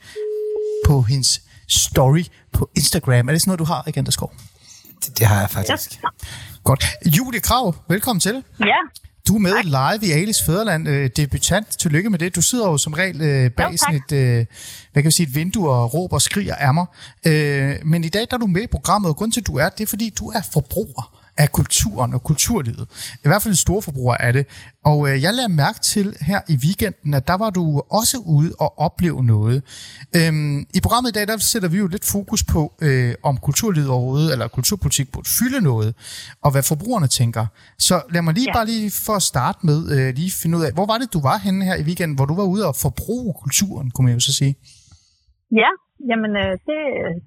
på 0.87 1.03
hendes 1.03 1.41
story 1.69 2.25
på 2.53 2.71
Instagram. 2.77 3.29
Er 3.29 3.33
det 3.33 3.41
sådan 3.41 3.51
noget, 3.51 3.59
du 3.59 3.65
har, 3.65 3.85
igen, 3.87 4.05
der 4.05 4.11
skov? 4.11 4.33
Det, 5.05 5.19
det 5.19 5.27
har 5.27 5.41
jeg 5.41 5.51
faktisk. 5.51 5.95
Ja. 6.03 6.09
Godt. 6.65 6.85
Julie 7.07 7.41
Krav, 7.41 7.75
velkommen 7.89 8.21
til. 8.21 8.45
Ja, 8.61 8.81
du 9.29 9.35
er 9.35 9.39
med 9.39 9.53
tak. 9.53 9.65
live 9.65 10.13
i 10.13 10.13
Alice 10.13 10.45
Fæderland, 10.45 10.89
øh, 10.89 11.11
debutant. 11.17 11.69
Tillykke 11.79 12.11
med 12.11 12.19
det. 12.19 12.37
Du 12.37 12.43
sidder 12.43 12.69
jo 12.69 12.79
som 12.79 12.93
regel 12.93 13.21
øh, 13.21 13.51
bag 13.51 13.73
jo, 13.73 13.77
sådan 13.77 13.95
et, 13.95 14.13
øh, 14.13 14.47
hvad 14.93 15.03
kan 15.03 15.05
vi 15.05 15.11
sige, 15.11 15.27
et 15.27 15.35
vindue 15.35 15.71
og 15.71 15.95
råber 15.95 16.15
og 16.15 16.23
skriger 16.23 16.55
af 16.55 16.75
mig. 16.75 16.87
Øh, 17.27 17.75
men 17.85 18.05
i 18.05 18.09
dag 18.09 18.27
der 18.31 18.37
er 18.37 18.39
du 18.39 18.47
med 18.47 18.63
i 18.63 18.67
programmet, 18.67 19.09
og 19.09 19.17
grund 19.17 19.33
til, 19.33 19.41
at 19.41 19.47
du 19.47 19.57
er, 19.57 19.69
det 19.69 19.81
er, 19.81 19.87
fordi 19.87 20.11
du 20.19 20.29
er 20.29 20.41
forbruger 20.53 21.26
af 21.39 21.53
kulturen 21.53 22.15
og 22.15 22.23
kulturlivet. 22.23 22.85
I 23.25 23.29
hvert 23.29 23.43
fald 23.43 23.53
en 23.53 23.65
stor 23.67 23.81
forbruger 23.81 24.15
af 24.15 24.33
det. 24.33 24.45
Og 24.85 24.99
øh, 25.09 25.23
jeg 25.23 25.33
lader 25.35 25.49
mærke 25.49 25.81
til 25.81 26.17
her 26.21 26.41
i 26.49 26.57
weekenden, 26.65 27.15
at 27.15 27.29
der 27.29 27.37
var 27.45 27.51
du 27.51 27.83
også 27.91 28.17
ude 28.37 28.53
og 28.65 28.79
opleve 28.79 29.25
noget. 29.25 29.59
Øhm, 30.19 30.59
I 30.75 30.81
programmet 30.87 31.11
i 31.11 31.13
dag, 31.19 31.27
der 31.27 31.37
sætter 31.37 31.69
vi 31.69 31.79
jo 31.79 31.87
lidt 31.87 32.07
fokus 32.13 32.43
på, 32.53 32.61
øh, 32.83 33.15
om 33.23 33.37
kulturlivet 33.37 33.91
overhovedet, 33.91 34.33
eller 34.33 34.49
kulturpolitik 34.49 35.13
burde 35.13 35.29
fylde 35.39 35.61
noget, 35.71 35.91
og 36.45 36.51
hvad 36.53 36.63
forbrugerne 36.63 37.07
tænker. 37.07 37.47
Så 37.79 37.97
lad 38.15 38.23
mig 38.23 38.35
lige 38.35 38.51
ja. 38.51 38.53
bare 38.59 38.67
lige 38.67 38.91
for 39.07 39.15
at 39.21 39.23
starte 39.33 39.59
med, 39.69 39.79
øh, 39.95 40.15
lige 40.15 40.33
finde 40.43 40.59
ud 40.59 40.63
af, 40.67 40.73
hvor 40.77 40.87
var 40.93 40.99
det, 40.99 41.13
du 41.17 41.21
var 41.29 41.39
henne 41.47 41.65
her 41.65 41.77
i 41.83 41.85
weekenden, 41.89 42.17
hvor 42.17 42.27
du 42.31 42.35
var 42.41 42.47
ude 42.55 42.65
og 42.71 42.75
forbruge 42.85 43.35
kulturen, 43.43 43.87
kunne 43.91 44.05
man 44.07 44.15
jo 44.19 44.21
så 44.29 44.33
sige? 44.41 44.55
Ja, 45.61 45.71
jamen 46.11 46.33
øh, 46.43 46.53
det, 46.69 46.81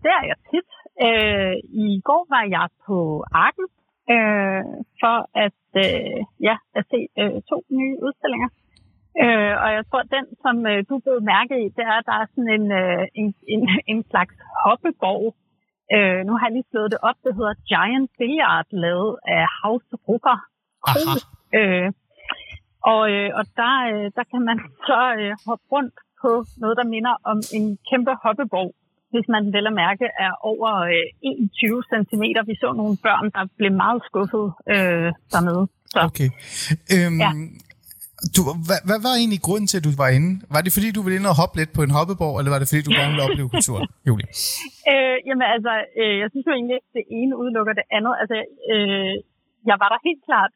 det 0.04 0.10
er 0.20 0.24
jeg 0.32 0.40
tit. 0.52 0.70
Øh, 1.08 1.54
I 1.86 1.88
går 2.10 2.22
var 2.34 2.44
jeg 2.58 2.68
på 2.86 2.98
Arken, 3.46 3.68
øh, 4.14 4.64
for 5.02 5.18
at, 5.46 5.62
øh, 5.86 6.20
ja, 6.48 6.56
at 6.78 6.84
se 6.92 7.00
øh, 7.22 7.36
to 7.50 7.58
nye 7.80 7.96
udstillinger. 8.06 8.50
Øh, 9.24 9.54
og 9.64 9.70
jeg 9.78 9.84
tror, 9.90 10.02
den, 10.16 10.26
som 10.44 10.56
øh, 10.72 10.80
du 10.90 10.96
blev 11.06 11.18
mærke 11.34 11.56
i, 11.66 11.68
det 11.78 11.84
er, 11.92 11.96
at 12.00 12.08
der 12.10 12.16
er 12.22 12.28
sådan 12.34 12.54
en, 12.58 12.68
øh, 12.82 13.04
en, 13.20 13.28
en, 13.54 13.62
en 13.92 14.02
slags 14.12 14.36
hoppeborg. 14.64 15.36
Øh, 15.96 16.20
nu 16.28 16.32
har 16.38 16.46
jeg 16.48 16.56
lige 16.56 16.72
slået 16.72 16.92
det 16.94 17.00
op. 17.10 17.18
Det 17.26 17.36
hedder 17.38 17.56
Giant 17.70 18.10
Billiard, 18.18 18.68
lavet 18.86 19.14
af 19.36 19.44
House 19.62 19.94
Rucker. 20.08 20.40
Øh, 21.60 21.90
og, 22.94 23.02
øh, 23.16 23.30
og 23.40 23.44
der, 23.60 23.74
øh, 23.92 24.06
der 24.18 24.24
kan 24.32 24.42
man 24.50 24.58
så 24.88 25.00
øh, 25.20 25.34
hoppe 25.48 25.66
rundt 25.74 25.96
på 26.22 26.32
noget, 26.62 26.78
der 26.78 26.94
minder 26.96 27.16
om 27.32 27.38
en 27.58 27.66
kæmpe 27.90 28.14
hoppeborg 28.24 28.72
hvis 29.14 29.28
man 29.34 29.44
vel 29.56 29.66
at 29.72 29.76
mærke 29.86 30.06
er 30.26 30.34
over 30.52 30.70
øh, 30.94 31.06
21 31.22 31.84
cm. 31.92 32.24
Vi 32.50 32.56
så 32.64 32.70
nogle 32.82 32.96
børn, 33.08 33.26
der 33.36 33.44
blev 33.60 33.72
meget 33.84 34.00
skuffet 34.10 34.46
øh, 34.74 35.10
dernede. 35.34 35.64
Så, 35.94 36.00
okay. 36.10 36.30
Øhm, 36.96 37.20
ja. 37.26 37.32
Du, 38.36 38.42
hvad, 38.68 38.80
hvad 38.90 39.00
var 39.08 39.14
egentlig 39.22 39.42
grunden 39.48 39.68
til, 39.72 39.78
at 39.80 39.88
du 39.88 39.94
var 40.04 40.10
inde? 40.18 40.32
Var 40.56 40.62
det 40.66 40.72
fordi, 40.78 40.90
du 40.98 41.02
ville 41.06 41.18
ind 41.20 41.32
og 41.32 41.40
hoppe 41.42 41.56
lidt 41.60 41.72
på 41.78 41.82
en 41.88 41.96
hoppeborg, 41.98 42.36
eller 42.40 42.52
var 42.54 42.60
det 42.62 42.70
fordi, 42.70 42.82
du 42.88 42.94
gerne 43.00 43.12
ville 43.14 43.26
opleve 43.28 43.50
kulturen, 43.56 43.88
Julie? 44.08 44.30
Øh, 44.92 45.18
jamen 45.28 45.48
altså, 45.56 45.74
øh, 46.02 46.16
jeg 46.22 46.28
synes 46.32 46.46
jo 46.50 46.54
egentlig 46.58 46.76
ikke, 46.80 46.92
det 46.98 47.06
ene 47.20 47.34
udelukker 47.42 47.74
det 47.80 47.86
andet. 47.98 48.14
Altså, 48.22 48.38
øh, 48.74 49.14
jeg 49.70 49.78
var 49.82 49.90
der 49.94 50.00
helt 50.10 50.24
klart 50.30 50.52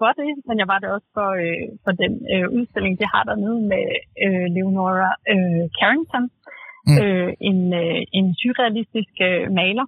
for 0.00 0.10
det, 0.20 0.30
men 0.48 0.56
jeg 0.62 0.68
var 0.72 0.78
det 0.82 0.88
også 0.96 1.08
for, 1.16 1.28
øh, 1.44 1.66
for 1.84 1.92
den 2.02 2.12
øh, 2.32 2.46
udstilling, 2.56 2.94
det 3.00 3.08
har 3.14 3.22
dernede 3.30 3.60
med 3.72 3.86
øh, 4.24 4.46
Leonora 4.54 5.10
øh, 5.32 5.64
Carrington, 5.78 6.24
mm. 6.88 6.98
øh, 7.02 7.30
en, 7.50 7.60
øh, 7.82 8.00
en 8.18 8.26
surrealistisk 8.40 9.14
øh, 9.28 9.44
maler. 9.60 9.86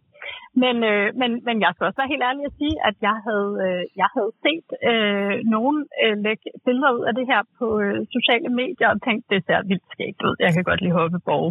Men, 0.62 0.76
øh, 0.90 1.08
men, 1.20 1.30
men 1.46 1.56
jeg 1.64 1.70
skal 1.72 1.86
også 1.86 2.00
være 2.00 2.12
helt 2.14 2.26
ærlig 2.28 2.44
at 2.46 2.58
sige, 2.60 2.76
at 2.88 2.96
jeg 3.08 3.16
havde, 3.26 3.52
øh, 3.66 3.82
jeg 4.02 4.08
havde 4.16 4.32
set 4.44 4.68
øh, 4.90 5.34
nogen 5.54 5.78
øh, 6.02 6.14
lægge 6.26 6.46
billeder 6.66 6.90
ud 6.96 7.04
af 7.08 7.14
det 7.18 7.26
her 7.32 7.40
på 7.58 7.66
øh, 7.84 7.98
sociale 8.16 8.50
medier 8.60 8.88
og 8.94 8.98
tænkt, 9.06 9.24
det 9.32 9.40
ser 9.46 9.68
vildt 9.70 9.88
skægt 9.92 10.20
ud. 10.28 10.34
Jeg 10.44 10.52
kan 10.54 10.64
godt 10.70 10.80
lide 10.82 10.98
hoppeborg. 11.00 11.48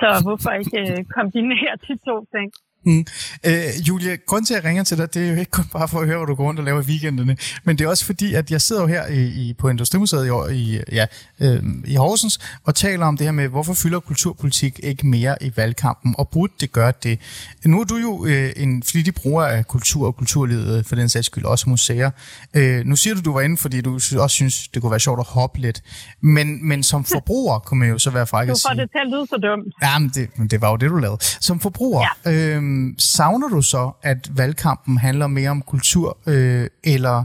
Så 0.00 0.08
hvorfor 0.26 0.50
ikke 0.62 0.80
øh, 0.84 1.00
kombinere 1.18 1.74
de 1.86 1.92
to 2.08 2.16
ting? 2.34 2.48
Mm. 2.86 3.06
Øh, 3.46 3.88
Julia, 3.88 4.16
grund 4.26 4.46
til, 4.46 4.54
at 4.54 4.62
jeg 4.62 4.68
ringer 4.68 4.84
til 4.84 4.98
dig, 4.98 5.14
det 5.14 5.26
er 5.26 5.32
jo 5.32 5.38
ikke 5.38 5.50
kun 5.50 5.64
bare 5.72 5.88
for 5.88 6.00
at 6.00 6.06
høre, 6.06 6.16
hvad 6.16 6.26
du 6.26 6.34
går 6.34 6.44
rundt 6.44 6.60
og 6.60 6.64
laver 6.64 6.82
i 6.82 6.84
weekenderne, 6.84 7.36
men 7.64 7.78
det 7.78 7.84
er 7.84 7.88
også 7.88 8.04
fordi, 8.04 8.34
at 8.34 8.50
jeg 8.50 8.60
sidder 8.60 8.82
jo 8.82 8.88
her 8.88 9.06
i, 9.06 9.22
i, 9.26 9.54
på 9.58 9.68
Industrimuseet 9.68 10.50
i, 10.50 10.54
i, 10.54 10.80
ja, 10.92 11.06
øh, 11.40 11.62
i 11.84 11.94
Horsens 11.94 12.38
og 12.64 12.74
taler 12.74 13.06
om 13.06 13.16
det 13.16 13.26
her 13.26 13.32
med, 13.32 13.48
hvorfor 13.48 13.74
fylder 13.74 14.00
kulturpolitik 14.00 14.80
ikke 14.82 15.06
mere 15.06 15.36
i 15.40 15.52
valgkampen, 15.56 16.14
og 16.18 16.28
burde 16.28 16.52
det 16.60 16.72
gøre 16.72 16.92
det? 17.02 17.20
Nu 17.64 17.80
er 17.80 17.84
du 17.84 17.96
jo 17.96 18.26
øh, 18.26 18.52
en 18.56 18.82
flittig 18.82 19.14
bruger 19.14 19.44
af 19.44 19.66
kultur 19.66 20.06
og 20.06 20.16
kulturlivet, 20.16 20.86
for 20.86 20.94
den 20.94 21.08
sags 21.08 21.26
skyld 21.26 21.44
også 21.44 21.70
museer. 21.70 22.10
Øh, 22.54 22.84
nu 22.84 22.96
siger 22.96 23.14
du, 23.14 23.20
du 23.20 23.32
var 23.32 23.40
inde, 23.40 23.56
fordi 23.56 23.80
du 23.80 23.94
også 23.94 24.34
synes, 24.34 24.68
det 24.68 24.82
kunne 24.82 24.90
være 24.90 25.00
sjovt 25.00 25.20
at 25.20 25.26
hoppe 25.26 25.60
lidt, 25.60 25.82
men, 26.20 26.68
men 26.68 26.82
som 26.82 27.04
forbruger 27.14 27.58
kunne 27.58 27.80
man 27.80 27.88
jo 27.88 27.98
så 27.98 28.10
være 28.10 28.26
fræk 28.26 28.48
at 28.48 28.56
sige... 28.56 28.70
Du 28.70 28.76
får 28.76 28.82
det 28.82 28.90
til 28.90 28.98
at 28.98 29.06
lyde 29.06 29.26
så 29.26 29.36
dumt. 29.36 29.74
Jamen, 29.82 30.08
det, 30.08 30.50
det 30.50 30.60
var 30.60 30.70
jo 30.70 30.76
det, 30.76 30.90
du 30.90 30.96
lavede. 30.96 31.18
Som 31.40 31.60
forbruger, 31.60 32.06
ja. 32.26 32.32
øh, 32.32 32.75
Øhm, 32.76 32.94
savner 32.98 33.48
du 33.48 33.60
så, 33.62 33.84
at 34.02 34.20
valgkampen 34.40 34.94
handler 35.06 35.26
mere 35.26 35.50
om 35.50 35.62
kultur, 35.62 36.08
øh, 36.32 36.66
eller, 36.94 37.16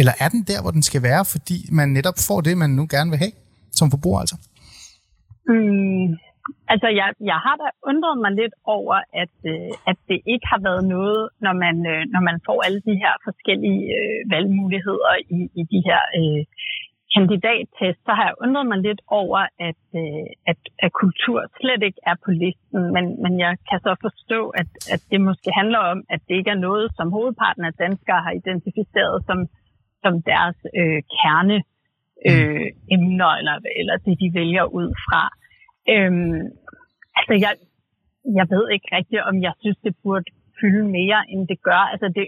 eller 0.00 0.12
er 0.22 0.28
den 0.34 0.42
der, 0.50 0.58
hvor 0.62 0.72
den 0.76 0.84
skal 0.88 1.02
være, 1.10 1.24
fordi 1.34 1.58
man 1.78 1.88
netop 1.88 2.18
får 2.28 2.40
det, 2.46 2.54
man 2.64 2.70
nu 2.78 2.84
gerne 2.94 3.10
vil 3.10 3.22
have, 3.24 3.34
som 3.78 3.90
forbruger 3.94 4.20
altså? 4.24 4.36
Mm, 5.50 6.06
altså, 6.72 6.88
jeg, 7.00 7.08
jeg 7.30 7.38
har 7.46 7.56
da 7.62 7.66
undret 7.90 8.16
mig 8.24 8.32
lidt 8.40 8.54
over, 8.76 8.96
at, 9.22 9.34
øh, 9.52 9.72
at 9.90 9.98
det 10.10 10.18
ikke 10.32 10.46
har 10.52 10.60
været 10.68 10.84
noget, 10.94 11.22
når 11.44 11.54
man, 11.64 11.76
øh, 11.92 12.02
når 12.14 12.22
man 12.28 12.36
får 12.46 12.58
alle 12.66 12.80
de 12.88 12.96
her 13.02 13.14
forskellige 13.26 13.84
øh, 13.98 14.18
valgmuligheder 14.34 15.12
i, 15.38 15.40
i 15.60 15.62
de 15.72 15.80
her 15.88 16.00
øh, 16.18 16.42
kandidattest, 17.14 18.00
så 18.06 18.12
har 18.18 18.24
jeg 18.28 18.40
undret 18.44 18.66
mig 18.66 18.78
lidt 18.78 19.02
over, 19.20 19.40
at, 19.68 19.82
øh, 20.00 20.26
at, 20.50 20.60
at 20.84 20.90
kultur 21.02 21.38
slet 21.60 21.82
ikke 21.88 22.00
er 22.10 22.16
på 22.24 22.30
listen. 22.30 22.80
Men, 22.94 23.04
men 23.22 23.32
jeg 23.44 23.52
kan 23.68 23.80
så 23.86 23.92
forstå, 24.06 24.40
at, 24.60 24.70
at 24.94 25.02
det 25.10 25.20
måske 25.20 25.50
handler 25.60 25.78
om, 25.92 25.98
at 26.14 26.20
det 26.28 26.34
ikke 26.34 26.50
er 26.56 26.64
noget, 26.68 26.86
som 26.96 27.12
hovedparten 27.16 27.64
af 27.64 27.74
danskere 27.84 28.20
har 28.26 28.32
identificeret 28.40 29.16
som, 29.28 29.38
som 30.02 30.22
deres 30.22 30.58
øh, 30.80 31.00
kerne 31.16 31.58
øh, 32.28 32.66
emner, 32.94 33.30
eller, 33.40 33.56
eller 33.80 33.96
det, 34.04 34.20
de 34.22 34.30
vælger 34.40 34.64
ud 34.64 34.88
fra. 35.04 35.22
Øhm, 35.92 36.42
altså, 37.18 37.34
jeg, 37.44 37.52
jeg 38.38 38.46
ved 38.54 38.64
ikke 38.74 38.88
rigtigt, 38.96 39.22
om 39.30 39.42
jeg 39.42 39.54
synes, 39.62 39.78
det 39.86 39.94
burde 40.02 40.30
fylde 40.60 40.84
mere, 40.98 41.20
end 41.28 41.48
det 41.48 41.62
gør. 41.62 41.82
Altså, 41.92 42.08
det, 42.16 42.26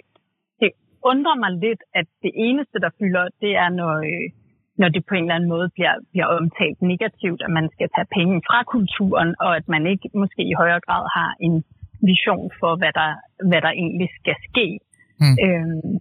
det 0.61 0.71
undrer 1.11 1.37
mig 1.45 1.53
lidt, 1.64 1.83
at 1.95 2.07
det 2.23 2.33
eneste, 2.35 2.77
der 2.85 2.90
fylder, 2.99 3.29
det 3.40 3.53
er, 3.57 3.68
når... 3.68 3.95
Øh, 4.11 4.41
når 4.81 4.89
det 4.89 5.03
på 5.09 5.15
en 5.15 5.25
eller 5.25 5.35
anden 5.35 5.53
måde 5.55 5.69
bliver, 5.75 5.95
bliver 6.13 6.27
omtalt 6.27 6.79
negativt, 6.93 7.41
at 7.47 7.51
man 7.59 7.67
skal 7.75 7.89
tage 7.97 8.13
penge 8.19 8.37
fra 8.49 8.59
kulturen, 8.75 9.31
og 9.45 9.51
at 9.57 9.67
man 9.75 9.83
ikke 9.93 10.09
måske 10.15 10.43
i 10.51 10.59
højere 10.63 10.85
grad 10.87 11.05
har 11.19 11.31
en 11.47 11.55
vision 12.11 12.51
for, 12.61 12.73
hvad 12.81 12.93
der, 13.01 13.11
hvad 13.49 13.61
der 13.67 13.73
egentlig 13.83 14.09
skal 14.21 14.37
ske. 14.49 14.67
Mm. 15.23 15.37
Øhm, 15.45 15.93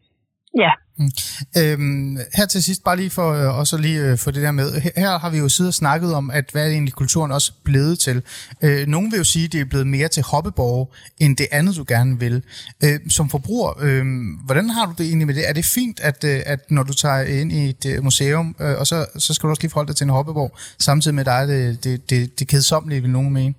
ja. 0.57 0.71
Mm. 0.97 1.09
Øhm, 1.57 2.17
her 2.33 2.45
til 2.45 2.63
sidst, 2.63 2.83
bare 2.83 2.97
lige 2.97 3.09
for 3.09 3.31
øh, 3.31 3.59
også 3.59 3.77
lige 3.77 3.99
øh, 4.01 4.17
for 4.17 4.31
det 4.31 4.43
der 4.43 4.51
med, 4.51 4.81
her, 4.81 4.91
her 4.97 5.19
har 5.19 5.29
vi 5.29 5.37
jo 5.37 5.49
siddet 5.49 5.69
og 5.69 5.73
snakket 5.73 6.13
om, 6.15 6.31
at 6.31 6.45
hvad 6.51 6.65
er 6.65 6.71
egentlig 6.71 6.93
kulturen 6.93 7.31
også 7.31 7.51
blevet 7.63 7.99
til. 7.99 8.23
Øh, 8.63 8.87
nogen 8.87 9.11
vil 9.11 9.17
jo 9.17 9.23
sige, 9.23 9.45
at 9.45 9.51
det 9.53 9.61
er 9.61 9.65
blevet 9.65 9.87
mere 9.87 10.07
til 10.07 10.23
hoppeborg, 10.23 10.93
end 11.19 11.37
det 11.37 11.47
andet, 11.51 11.77
du 11.77 11.85
gerne 11.87 12.19
vil. 12.19 12.43
Øh, 12.83 13.09
som 13.09 13.29
forbruger, 13.29 13.71
øh, 13.81 14.05
hvordan 14.45 14.69
har 14.69 14.85
du 14.85 14.93
det 14.97 15.05
egentlig 15.05 15.27
med 15.27 15.35
det? 15.35 15.49
Er 15.49 15.53
det 15.53 15.65
fint, 15.65 15.99
at, 15.99 16.23
øh, 16.23 16.39
at 16.45 16.71
når 16.71 16.83
du 16.83 16.93
tager 16.93 17.21
ind 17.21 17.51
i 17.51 17.69
et 17.69 17.85
øh, 17.85 18.03
museum, 18.03 18.55
øh, 18.61 18.79
og 18.79 18.87
så, 18.87 19.05
så 19.17 19.33
skal 19.33 19.47
du 19.47 19.49
også 19.49 19.63
lige 19.63 19.71
forholde 19.71 19.87
dig 19.87 19.95
til 19.95 20.03
en 20.03 20.09
hoppeborg, 20.09 20.51
samtidig 20.79 21.15
med 21.15 21.25
dig 21.25 21.47
det, 21.47 21.83
det, 21.83 22.09
det, 22.09 22.39
det 22.39 22.47
kedsommelige, 22.47 23.01
vil 23.01 23.11
nogen 23.11 23.33
mene? 23.33 23.53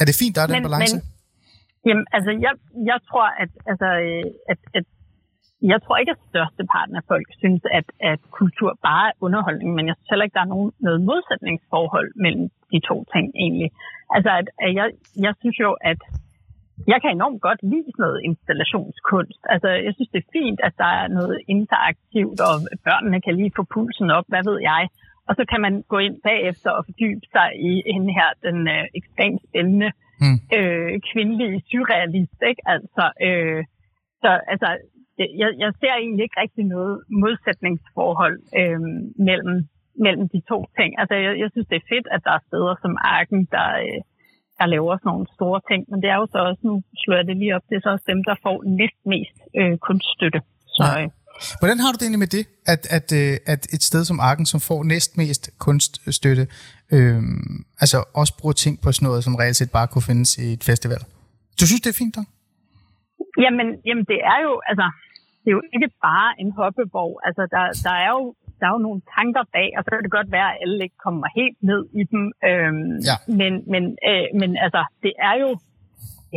Er 0.00 0.04
det 0.04 0.14
fint, 0.14 0.36
der 0.36 0.42
er 0.42 0.46
den 0.46 0.56
men, 0.56 0.62
balance? 0.62 0.96
Men, 0.96 1.02
jamen, 1.86 2.06
altså, 2.16 2.30
jeg, 2.44 2.52
jeg 2.90 2.98
tror, 3.08 3.26
at, 3.42 3.50
altså, 3.70 3.88
øh, 4.06 4.24
at, 4.52 4.58
at 4.78 4.84
jeg 5.62 5.82
tror 5.82 5.96
ikke, 5.96 6.14
at 6.16 6.26
størsteparten 6.30 6.96
af 6.96 7.04
folk 7.12 7.26
synes, 7.38 7.62
at, 7.78 7.86
at 8.00 8.20
kultur 8.30 8.78
bare 8.82 9.08
er 9.08 9.18
underholdning, 9.20 9.74
men 9.74 9.86
jeg 9.86 9.94
synes 9.96 10.10
heller 10.10 10.24
ikke, 10.24 10.38
der 10.38 10.46
er 10.46 10.54
nogen, 10.54 10.72
noget 10.80 11.00
modsætningsforhold 11.08 12.10
mellem 12.24 12.46
de 12.72 12.80
to 12.88 12.96
ting 13.14 13.26
egentlig. 13.44 13.70
Altså, 14.14 14.30
at, 14.40 14.48
at 14.64 14.74
jeg, 14.74 14.86
jeg 15.26 15.34
synes 15.40 15.58
jo, 15.64 15.70
at 15.90 16.00
jeg 16.92 16.98
kan 17.02 17.10
enormt 17.10 17.40
godt 17.48 17.60
lide 17.62 17.92
noget 17.98 18.20
installationskunst. 18.30 19.42
Altså, 19.54 19.68
jeg 19.86 19.92
synes, 19.94 20.10
det 20.12 20.20
er 20.22 20.32
fint, 20.38 20.60
at 20.68 20.74
der 20.78 20.90
er 21.00 21.08
noget 21.08 21.38
interaktivt, 21.48 22.38
og 22.48 22.54
børnene 22.88 23.20
kan 23.20 23.36
lige 23.36 23.56
få 23.56 23.62
pulsen 23.74 24.10
op, 24.10 24.26
hvad 24.28 24.42
ved 24.50 24.58
jeg. 24.60 24.82
Og 25.28 25.34
så 25.38 25.44
kan 25.50 25.60
man 25.60 25.74
gå 25.92 25.98
ind 25.98 26.16
bagefter 26.30 26.70
og 26.70 26.84
fordybe 26.84 27.26
sig 27.34 27.48
i 27.70 27.72
en 27.94 28.08
her, 28.18 28.30
den 28.46 28.58
øh, 28.68 28.84
ekstremt 28.98 29.42
spændende 29.48 29.90
mm. 30.20 30.38
øh, 30.56 30.92
kvindelige 31.10 31.62
surrealist, 31.70 32.38
ikke? 32.50 32.62
Altså, 32.74 33.04
øh, 33.26 33.64
så 34.22 34.30
altså, 34.52 34.68
jeg, 35.18 35.50
jeg 35.62 35.70
ser 35.80 35.94
egentlig 36.02 36.24
ikke 36.24 36.40
rigtig 36.44 36.64
noget 36.74 36.94
modsætningsforhold 37.22 38.38
øh, 38.60 38.80
mellem, 39.28 39.56
mellem 40.04 40.24
de 40.34 40.40
to 40.50 40.58
ting. 40.78 40.90
Altså, 41.00 41.14
jeg, 41.24 41.32
jeg 41.42 41.48
synes, 41.52 41.68
det 41.70 41.78
er 41.78 41.90
fedt, 41.92 42.06
at 42.14 42.20
der 42.26 42.32
er 42.38 42.46
steder 42.48 42.74
som 42.82 42.92
Arken, 43.16 43.42
der, 43.56 43.68
øh, 43.84 44.00
der 44.58 44.66
laver 44.74 44.92
sådan 44.96 45.08
nogle 45.12 45.26
store 45.36 45.60
ting, 45.70 45.80
men 45.90 45.98
det 46.02 46.08
er 46.10 46.18
jo 46.22 46.26
så 46.34 46.38
også, 46.48 46.62
nu 46.68 46.74
slår 47.02 47.16
jeg 47.20 47.26
det 47.28 47.36
lige 47.42 47.54
op, 47.56 47.64
det 47.68 47.74
er 47.76 47.84
så 47.84 47.90
også 47.94 48.06
dem, 48.12 48.20
der 48.28 48.36
får 48.46 48.56
næst 48.80 49.00
mest 49.12 49.36
øh, 49.58 49.74
kunststøtte. 49.86 50.40
Så, 50.76 50.84
øh. 51.00 51.08
Hvordan 51.60 51.78
har 51.82 51.90
du 51.90 51.96
det 51.98 52.04
egentlig 52.06 52.24
med 52.26 52.32
det, 52.38 52.44
at, 52.74 52.82
at, 52.96 53.08
øh, 53.20 53.32
at 53.52 53.62
et 53.76 53.82
sted 53.90 54.02
som 54.10 54.18
Arken, 54.28 54.46
som 54.52 54.60
får 54.68 54.80
næst 54.92 55.10
mest 55.22 55.42
kunststøtte, 55.66 56.44
øh, 56.96 57.22
altså 57.82 57.98
også 58.20 58.32
bruger 58.40 58.56
ting 58.64 58.74
på 58.82 58.88
sådan 58.92 59.06
noget, 59.08 59.24
som 59.24 59.34
reelt 59.40 59.56
set 59.56 59.70
bare 59.78 59.88
kunne 59.92 60.08
findes 60.10 60.30
i 60.44 60.46
et 60.56 60.64
festival? 60.70 61.00
Du 61.60 61.64
synes, 61.66 61.82
det 61.84 61.90
er 61.90 61.98
fint, 62.02 62.14
da? 62.16 62.22
Jamen, 63.44 63.66
jamen 63.88 64.04
det 64.12 64.20
er 64.32 64.38
jo, 64.46 64.52
altså, 64.70 64.86
det 65.46 65.52
er 65.52 65.60
jo 65.60 65.68
ikke 65.74 65.90
bare 66.08 66.30
en 66.42 66.50
hoppeborg. 66.58 67.12
Altså, 67.26 67.42
der, 67.54 67.64
der, 67.86 67.96
er 68.06 68.10
jo, 68.16 68.24
der 68.58 68.64
er 68.66 68.72
jo 68.76 68.86
nogle 68.86 69.00
tanker 69.16 69.44
bag, 69.56 69.68
og 69.76 69.80
så 69.84 69.88
kan 69.90 70.04
det 70.06 70.18
godt 70.18 70.30
være, 70.36 70.48
at 70.52 70.58
alle 70.62 70.84
ikke 70.86 71.00
kommer 71.06 71.26
helt 71.40 71.58
ned 71.70 71.82
i 72.00 72.02
dem. 72.12 72.24
Øhm, 72.48 72.92
ja. 73.08 73.16
men, 73.40 73.52
men, 73.72 73.84
øh, 74.08 74.26
men 74.40 74.50
altså, 74.64 74.82
det 75.04 75.12
er 75.28 75.34
jo 75.44 75.50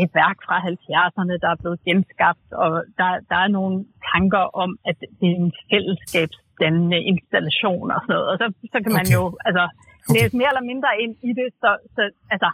et 0.03 0.11
værk 0.21 0.37
fra 0.47 0.57
70'erne, 0.71 1.35
der 1.43 1.49
er 1.51 1.61
blevet 1.61 1.79
genskabt, 1.87 2.47
og 2.63 2.71
der, 2.99 3.09
der 3.29 3.37
er 3.45 3.49
nogle 3.57 3.75
tanker 4.11 4.43
om, 4.63 4.71
at 4.89 4.95
det 5.19 5.27
er 5.31 5.39
en 5.45 5.53
fællesskabsdannende 5.71 6.99
installation 7.11 7.87
og 7.93 7.99
sådan 8.01 8.13
noget. 8.15 8.27
Og 8.31 8.37
så, 8.41 8.45
så 8.73 8.77
kan 8.83 8.91
man 8.97 9.05
okay. 9.07 9.17
jo 9.17 9.23
altså, 9.47 9.63
okay. 10.09 10.13
læse 10.13 10.37
mere 10.39 10.51
eller 10.53 10.65
mindre 10.71 10.89
ind 11.03 11.13
i 11.29 11.31
det. 11.39 11.47
Så, 11.61 11.69
så 11.95 12.01
altså, 12.33 12.49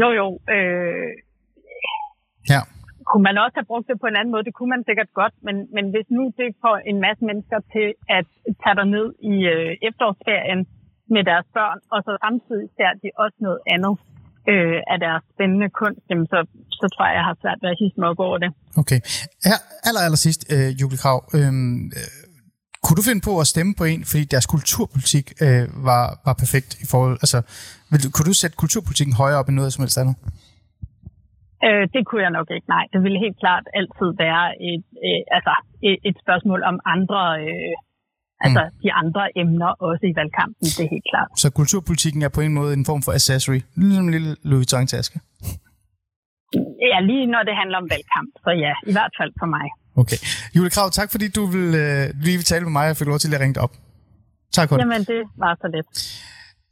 jo 0.00 0.08
jo, 0.20 0.26
øh, 0.56 1.10
ja 2.52 2.62
kunne 3.10 3.24
man 3.28 3.36
også 3.44 3.56
have 3.60 3.70
brugt 3.70 3.86
det 3.90 3.96
på 4.02 4.08
en 4.10 4.18
anden 4.18 4.32
måde? 4.34 4.44
Det 4.48 4.56
kunne 4.58 4.72
man 4.74 4.82
sikkert 4.88 5.10
godt, 5.20 5.34
men, 5.46 5.56
men 5.76 5.84
hvis 5.92 6.08
nu 6.16 6.22
det 6.40 6.48
får 6.64 6.76
en 6.90 6.98
masse 7.06 7.22
mennesker 7.28 7.58
til 7.74 7.88
at 8.18 8.26
tage 8.62 8.76
dig 8.80 8.88
ned 8.96 9.06
i 9.32 9.34
øh, 9.54 9.70
efterårsferien 9.88 10.60
med 11.14 11.22
deres 11.30 11.46
børn, 11.56 11.78
og 11.92 11.98
så 12.06 12.12
samtidig 12.24 12.66
ser 12.76 12.92
de 13.02 13.08
også 13.24 13.38
noget 13.46 13.60
andet 13.74 13.94
øh, 14.52 14.78
af 14.92 14.98
deres 15.06 15.22
spændende 15.32 15.68
kunst, 15.80 16.04
jamen 16.10 16.26
så, 16.32 16.38
så 16.80 16.86
tror 16.92 17.04
jeg, 17.08 17.16
jeg 17.20 17.26
har 17.30 17.36
svært 17.42 17.58
ved 17.62 17.70
at 17.74 17.78
hisse 17.80 17.96
mig 18.00 18.08
op 18.12 18.20
over 18.28 18.38
det. 18.44 18.50
Okay. 18.82 19.00
Her, 19.48 19.58
aller, 19.88 20.02
aller 20.06 20.20
sidst, 20.26 20.40
øh, 20.52 20.68
Julie 20.80 21.00
Krav, 21.02 21.18
øhm, 21.36 21.80
øh, 21.98 22.10
kunne 22.84 22.98
du 23.00 23.04
finde 23.08 23.22
på 23.28 23.32
at 23.42 23.46
stemme 23.52 23.72
på 23.80 23.84
en, 23.92 24.00
fordi 24.10 24.24
deres 24.34 24.46
kulturpolitik 24.54 25.26
øh, 25.44 25.64
var, 25.88 26.04
var 26.26 26.34
perfekt 26.42 26.70
i 26.84 26.86
forhold... 26.92 27.14
Altså, 27.24 27.38
vil, 27.90 28.12
kunne 28.14 28.28
du 28.30 28.36
sætte 28.42 28.56
kulturpolitikken 28.62 29.14
højere 29.22 29.38
op 29.40 29.48
end 29.48 29.56
noget 29.56 29.72
som 29.72 29.82
helst 29.82 29.98
andet? 30.02 30.16
Øh, 31.66 31.84
det 31.94 32.02
kunne 32.06 32.22
jeg 32.26 32.32
nok 32.38 32.48
ikke, 32.56 32.68
nej. 32.76 32.84
Det 32.92 33.00
ville 33.04 33.18
helt 33.26 33.38
klart 33.44 33.64
altid 33.78 34.08
være 34.24 34.44
et, 34.70 34.84
øh, 35.06 35.20
altså, 35.36 35.54
et, 35.88 35.98
et 36.08 36.16
spørgsmål 36.24 36.60
om 36.70 36.76
andre, 36.94 37.20
øh, 37.44 37.74
altså 38.44 38.62
mm. 38.64 38.72
de 38.82 38.88
andre 39.02 39.22
emner 39.42 39.70
også 39.88 40.04
i 40.10 40.14
valgkampen, 40.20 40.64
det 40.76 40.82
er 40.86 40.90
helt 40.96 41.08
klart. 41.12 41.28
Så 41.42 41.48
kulturpolitikken 41.60 42.22
er 42.26 42.32
på 42.36 42.40
en 42.46 42.54
måde 42.58 42.72
en 42.78 42.84
form 42.90 43.02
for 43.06 43.12
accessory, 43.18 43.60
ligesom 43.80 44.04
en 44.08 44.12
lille 44.16 44.30
Louis 44.50 44.60
Vuitton-taske? 44.60 45.18
Ja, 46.92 46.98
lige 47.10 47.26
når 47.34 47.42
det 47.48 47.54
handler 47.60 47.78
om 47.82 47.86
valgkamp, 47.94 48.30
så 48.44 48.50
ja, 48.64 48.72
i 48.90 48.92
hvert 48.96 49.12
fald 49.18 49.32
for 49.40 49.48
mig. 49.56 49.66
Okay. 50.02 50.18
Julie 50.56 50.72
Krav, 50.76 50.88
tak 50.98 51.08
fordi 51.14 51.26
du 51.38 51.42
vil, 51.54 51.66
øh, 51.84 52.02
lige 52.24 52.36
vil 52.40 52.46
tale 52.52 52.64
med 52.66 52.74
mig 52.78 52.86
og 52.90 52.96
fik 52.96 53.08
lov 53.12 53.18
til 53.18 53.34
at 53.36 53.40
ringe 53.44 53.60
op. 53.64 53.74
Tak 54.56 54.68
for 54.68 54.74
det. 54.76 54.82
Jamen, 54.82 55.02
det 55.12 55.22
var 55.42 55.52
så 55.62 55.66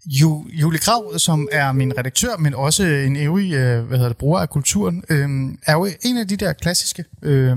lidt. 0.08 0.60
Julie 0.60 0.78
Krav, 0.78 1.18
som 1.18 1.48
er 1.52 1.72
min 1.72 1.98
redaktør, 1.98 2.36
men 2.36 2.54
også 2.54 2.82
en 2.82 3.16
evig 3.16 3.52
øh, 3.52 3.84
hvad 3.84 3.98
hedder 3.98 4.08
det, 4.08 4.16
bruger 4.16 4.40
af 4.40 4.50
kulturen, 4.50 5.04
øh, 5.08 5.28
er 5.66 5.72
jo 5.72 5.88
en 6.02 6.16
af 6.16 6.28
de 6.28 6.36
der 6.36 6.52
klassiske 6.52 7.04
øh, 7.22 7.56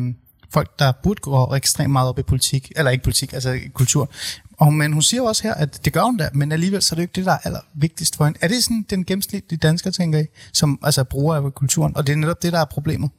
folk, 0.54 0.80
der 0.80 0.92
burde 1.04 1.20
gå 1.22 1.56
ekstremt 1.56 1.92
meget 1.92 2.10
op 2.10 2.20
i 2.20 2.24
politik, 2.24 2.72
eller 2.76 2.92
ikke 2.92 3.04
politik, 3.04 3.34
altså 3.34 3.60
kultur. 3.74 4.10
Og, 4.58 4.74
men 4.74 4.94
hun 4.94 5.02
siger 5.02 5.22
også 5.22 5.44
her, 5.44 5.54
at 5.54 5.86
det 5.86 5.94
gør 5.94 6.04
hun 6.04 6.18
da, 6.18 6.30
men 6.34 6.52
alligevel 6.52 6.82
så 6.82 6.94
er 6.94 6.96
det 6.96 7.02
jo 7.02 7.04
ikke 7.04 7.16
det, 7.16 7.26
der 7.26 7.32
er 7.32 7.38
allervigtigst 7.44 8.16
for 8.16 8.26
hende. 8.26 8.40
Er 8.42 8.48
det 8.48 8.64
sådan 8.64 8.86
den 8.90 9.06
gennemsnitlige 9.06 9.60
dansker, 9.60 9.92
tænker 9.92 10.20
I, 10.20 10.26
som 10.54 10.80
altså 10.84 11.04
bruger 11.04 11.36
af 11.36 11.54
kulturen, 11.54 11.98
og 11.98 12.08
det 12.08 12.14
er 12.14 12.18
netop 12.18 12.42
det, 12.44 12.54
der 12.54 12.60
er 12.60 12.66
problemet? 12.66 13.10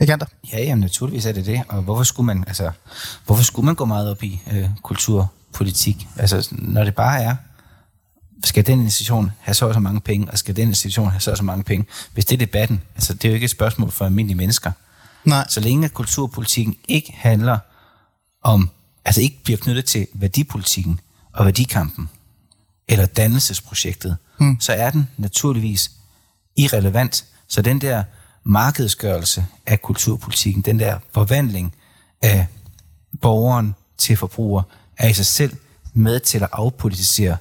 Agander? 0.00 0.26
Ja, 0.52 0.58
jamen, 0.64 0.80
naturligvis 0.80 1.26
er 1.26 1.32
det 1.32 1.46
det. 1.46 1.62
Og 1.68 1.82
hvorfor 1.82 2.02
skulle 2.02 2.26
man, 2.26 2.44
altså, 2.46 2.70
hvorfor 3.26 3.44
skulle 3.44 3.66
man 3.66 3.74
gå 3.74 3.84
meget 3.84 4.10
op 4.10 4.22
i 4.22 4.40
øh, 4.52 4.68
kulturpolitik? 4.82 6.08
Altså, 6.16 6.48
når 6.52 6.84
det 6.84 6.94
bare 6.94 7.22
er, 7.22 7.36
skal 8.44 8.66
den 8.66 8.80
institution 8.80 9.30
have 9.40 9.54
så 9.54 9.66
og 9.66 9.74
så 9.74 9.80
mange 9.80 10.00
penge, 10.00 10.30
og 10.30 10.38
skal 10.38 10.56
den 10.56 10.68
institution 10.68 11.10
have 11.10 11.20
så 11.20 11.30
og 11.30 11.36
så 11.36 11.44
mange 11.44 11.64
penge? 11.64 11.86
Hvis 12.14 12.24
det 12.24 12.34
er 12.34 12.38
debatten, 12.38 12.82
altså, 12.94 13.14
det 13.14 13.24
er 13.24 13.28
jo 13.28 13.34
ikke 13.34 13.44
et 13.44 13.50
spørgsmål 13.50 13.90
for 13.90 14.04
almindelige 14.04 14.36
mennesker. 14.36 14.72
Nej. 15.24 15.46
Så 15.48 15.60
længe 15.60 15.88
kulturpolitikken 15.88 16.76
ikke 16.88 17.12
handler 17.16 17.58
om, 18.42 18.70
altså 19.04 19.20
ikke 19.20 19.40
bliver 19.44 19.58
knyttet 19.58 19.84
til 19.84 20.06
værdipolitikken 20.14 21.00
og 21.32 21.44
værdikampen, 21.44 22.08
eller 22.88 23.06
dannelsesprojektet, 23.06 24.16
hmm. 24.38 24.60
så 24.60 24.72
er 24.72 24.90
den 24.90 25.08
naturligvis 25.16 25.90
irrelevant. 26.56 27.24
Så 27.48 27.62
den 27.62 27.80
der 27.80 28.04
markedsgørelse 28.44 29.46
af 29.66 29.82
kulturpolitikken, 29.82 30.62
den 30.62 30.78
der 30.78 30.98
forvandling 31.14 31.74
af 32.22 32.46
borgeren 33.20 33.74
til 33.98 34.16
forbruger, 34.16 34.62
er 34.98 35.08
i 35.08 35.12
sig 35.12 35.26
selv 35.26 35.56
med 35.94 36.20
til 36.20 36.42
at 36.42 36.48
afpolitisere 36.52 37.36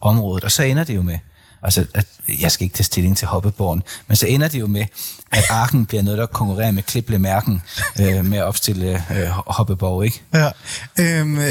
området. 0.00 0.44
Og 0.44 0.50
så 0.50 0.62
ender 0.62 0.84
det 0.84 0.94
jo 0.96 1.02
med, 1.02 1.18
altså, 1.62 1.86
at 1.94 2.06
jeg 2.40 2.52
skal 2.52 2.64
ikke 2.64 2.74
tage 2.74 2.84
stilling 2.84 3.16
til 3.16 3.28
hoppeborgen, 3.28 3.82
men 4.08 4.16
så 4.16 4.26
ender 4.26 4.48
det 4.48 4.60
jo 4.60 4.66
med, 4.66 4.86
at 5.32 5.44
arken 5.50 5.86
bliver 5.86 6.02
noget, 6.02 6.18
der 6.18 6.26
konkurrerer 6.26 6.70
med 6.70 6.82
klipplemærken 6.82 7.62
øh, 8.00 8.24
med 8.24 8.38
at 8.38 8.44
opstille 8.44 9.04
øh, 9.16 9.26
hoppeborg, 9.28 10.04
ikke? 10.04 10.22
Ja. 10.34 10.50
Øhm, 10.98 11.38
øh, 11.38 11.44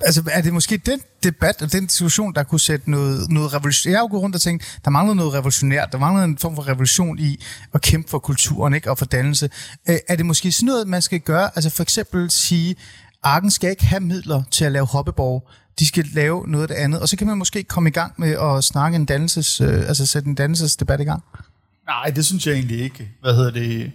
altså, 0.00 0.22
er 0.30 0.40
det 0.40 0.52
måske 0.52 0.76
den 0.76 1.00
debat 1.22 1.62
og 1.62 1.72
den 1.72 1.86
diskussion, 1.86 2.34
der 2.34 2.42
kunne 2.42 2.60
sætte 2.60 2.90
noget, 2.90 3.30
noget 3.30 3.54
revolution... 3.54 3.90
Jeg 3.90 3.98
har 3.98 4.04
jo 4.04 4.08
gået 4.10 4.22
rundt 4.22 4.36
og 4.36 4.42
tænkt, 4.42 4.78
der 4.84 4.90
mangler 4.90 5.14
noget 5.14 5.34
revolutionært. 5.34 5.88
Der 5.92 5.98
mangler 5.98 6.24
en 6.24 6.38
form 6.38 6.54
for 6.54 6.68
revolution 6.68 7.18
i 7.18 7.44
at 7.74 7.82
kæmpe 7.82 8.10
for 8.10 8.18
kulturen 8.18 8.74
ikke? 8.74 8.90
og 8.90 8.98
for 8.98 9.04
dannelse. 9.04 9.50
Øh, 9.88 9.96
er 10.08 10.16
det 10.16 10.26
måske 10.26 10.52
sådan 10.52 10.66
noget, 10.66 10.88
man 10.88 11.02
skal 11.02 11.20
gøre? 11.20 11.50
Altså 11.54 11.70
for 11.70 11.82
eksempel 11.82 12.30
sige, 12.30 12.76
Arken 13.22 13.50
skal 13.50 13.70
ikke 13.70 13.84
have 13.84 14.00
midler 14.00 14.42
til 14.50 14.64
at 14.64 14.72
lave 14.72 14.86
hoppeborg. 14.86 15.48
De 15.78 15.86
skal 15.86 16.06
lave 16.12 16.44
noget 16.48 16.62
af 16.62 16.68
det 16.68 16.74
andet. 16.74 17.00
Og 17.00 17.08
så 17.08 17.16
kan 17.16 17.26
man 17.26 17.38
måske 17.38 17.64
komme 17.64 17.88
i 17.88 17.92
gang 17.92 18.12
med 18.16 18.36
at 18.40 18.64
snakke 18.64 18.96
en 18.96 19.04
dannelses, 19.04 19.60
øh, 19.60 19.88
altså 19.88 20.06
sætte 20.06 20.28
en 20.28 20.34
dannelsesdebat 20.34 21.00
i 21.00 21.04
gang. 21.04 21.22
Nej, 21.86 22.10
det 22.10 22.26
synes 22.26 22.46
jeg 22.46 22.54
egentlig 22.54 22.80
ikke. 22.80 23.08
Hvad 23.20 23.34
hedder 23.34 23.50
det? 23.50 23.92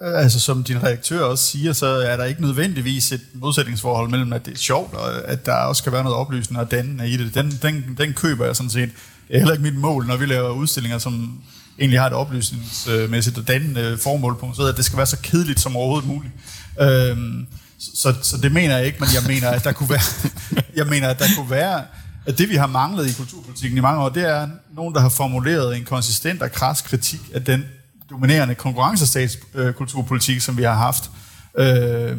Altså 0.00 0.40
som 0.40 0.64
din 0.64 0.82
redaktør 0.82 1.20
også 1.20 1.44
siger, 1.44 1.72
så 1.72 1.86
er 1.86 2.16
der 2.16 2.24
ikke 2.24 2.42
nødvendigvis 2.42 3.12
et 3.12 3.20
modsætningsforhold 3.34 4.10
mellem, 4.10 4.32
at 4.32 4.46
det 4.46 4.52
er 4.52 4.58
sjovt, 4.58 4.94
og 4.94 5.28
at 5.28 5.46
der 5.46 5.54
også 5.54 5.80
skal 5.80 5.92
være 5.92 6.02
noget 6.02 6.18
oplysende 6.18 6.60
og 6.60 6.70
dannende 6.70 7.08
i 7.08 7.16
det. 7.16 7.34
Den, 7.34 7.50
den, 7.62 7.96
den 7.98 8.12
køber 8.12 8.46
jeg 8.46 8.56
sådan 8.56 8.70
set. 8.70 8.90
Det 9.28 9.34
er 9.36 9.38
heller 9.38 9.52
ikke 9.52 9.62
mit 9.62 9.76
mål, 9.76 10.06
når 10.06 10.16
vi 10.16 10.26
laver 10.26 10.50
udstillinger, 10.50 10.98
som 10.98 11.40
egentlig 11.78 12.00
har 12.00 12.06
et 12.06 12.12
oplysningsmæssigt 12.12 13.38
og 13.38 13.48
dannende 13.48 13.98
formål 13.98 14.36
på 14.38 14.46
museet, 14.46 14.68
at 14.68 14.76
det 14.76 14.84
skal 14.84 14.96
være 14.96 15.06
så 15.06 15.18
kedeligt 15.22 15.60
som 15.60 15.76
overhovedet 15.76 16.08
muligt. 16.08 16.32
Øhm, 16.80 17.46
så, 17.80 18.14
så 18.22 18.36
det 18.36 18.52
mener 18.52 18.76
jeg 18.76 18.86
ikke, 18.86 18.98
men 19.00 19.08
jeg 19.14 19.22
mener, 19.26 19.50
at 19.50 19.64
der 19.64 19.72
kunne 19.72 19.90
være, 19.90 20.32
jeg 20.80 20.86
mener, 20.86 21.08
at 21.08 21.18
der 21.18 21.26
kunne 21.36 21.50
være, 21.50 21.84
at 22.26 22.38
det 22.38 22.48
vi 22.48 22.56
har 22.56 22.66
manglet 22.66 23.10
i 23.10 23.12
kulturpolitikken 23.12 23.78
i 23.78 23.80
mange 23.80 24.02
år, 24.02 24.08
det 24.08 24.28
er 24.28 24.48
nogen, 24.74 24.94
der 24.94 25.00
har 25.00 25.08
formuleret 25.08 25.76
en 25.76 25.84
konsistent 25.84 26.42
og 26.42 26.52
kras 26.52 26.82
kritik 26.82 27.20
af 27.34 27.44
den 27.44 27.64
dominerende 28.10 28.54
konkurrencestatskulturpolitik, 28.54 30.40
som 30.40 30.56
vi 30.56 30.62
har 30.62 30.74
haft. 30.74 31.10
Øh, 31.58 32.16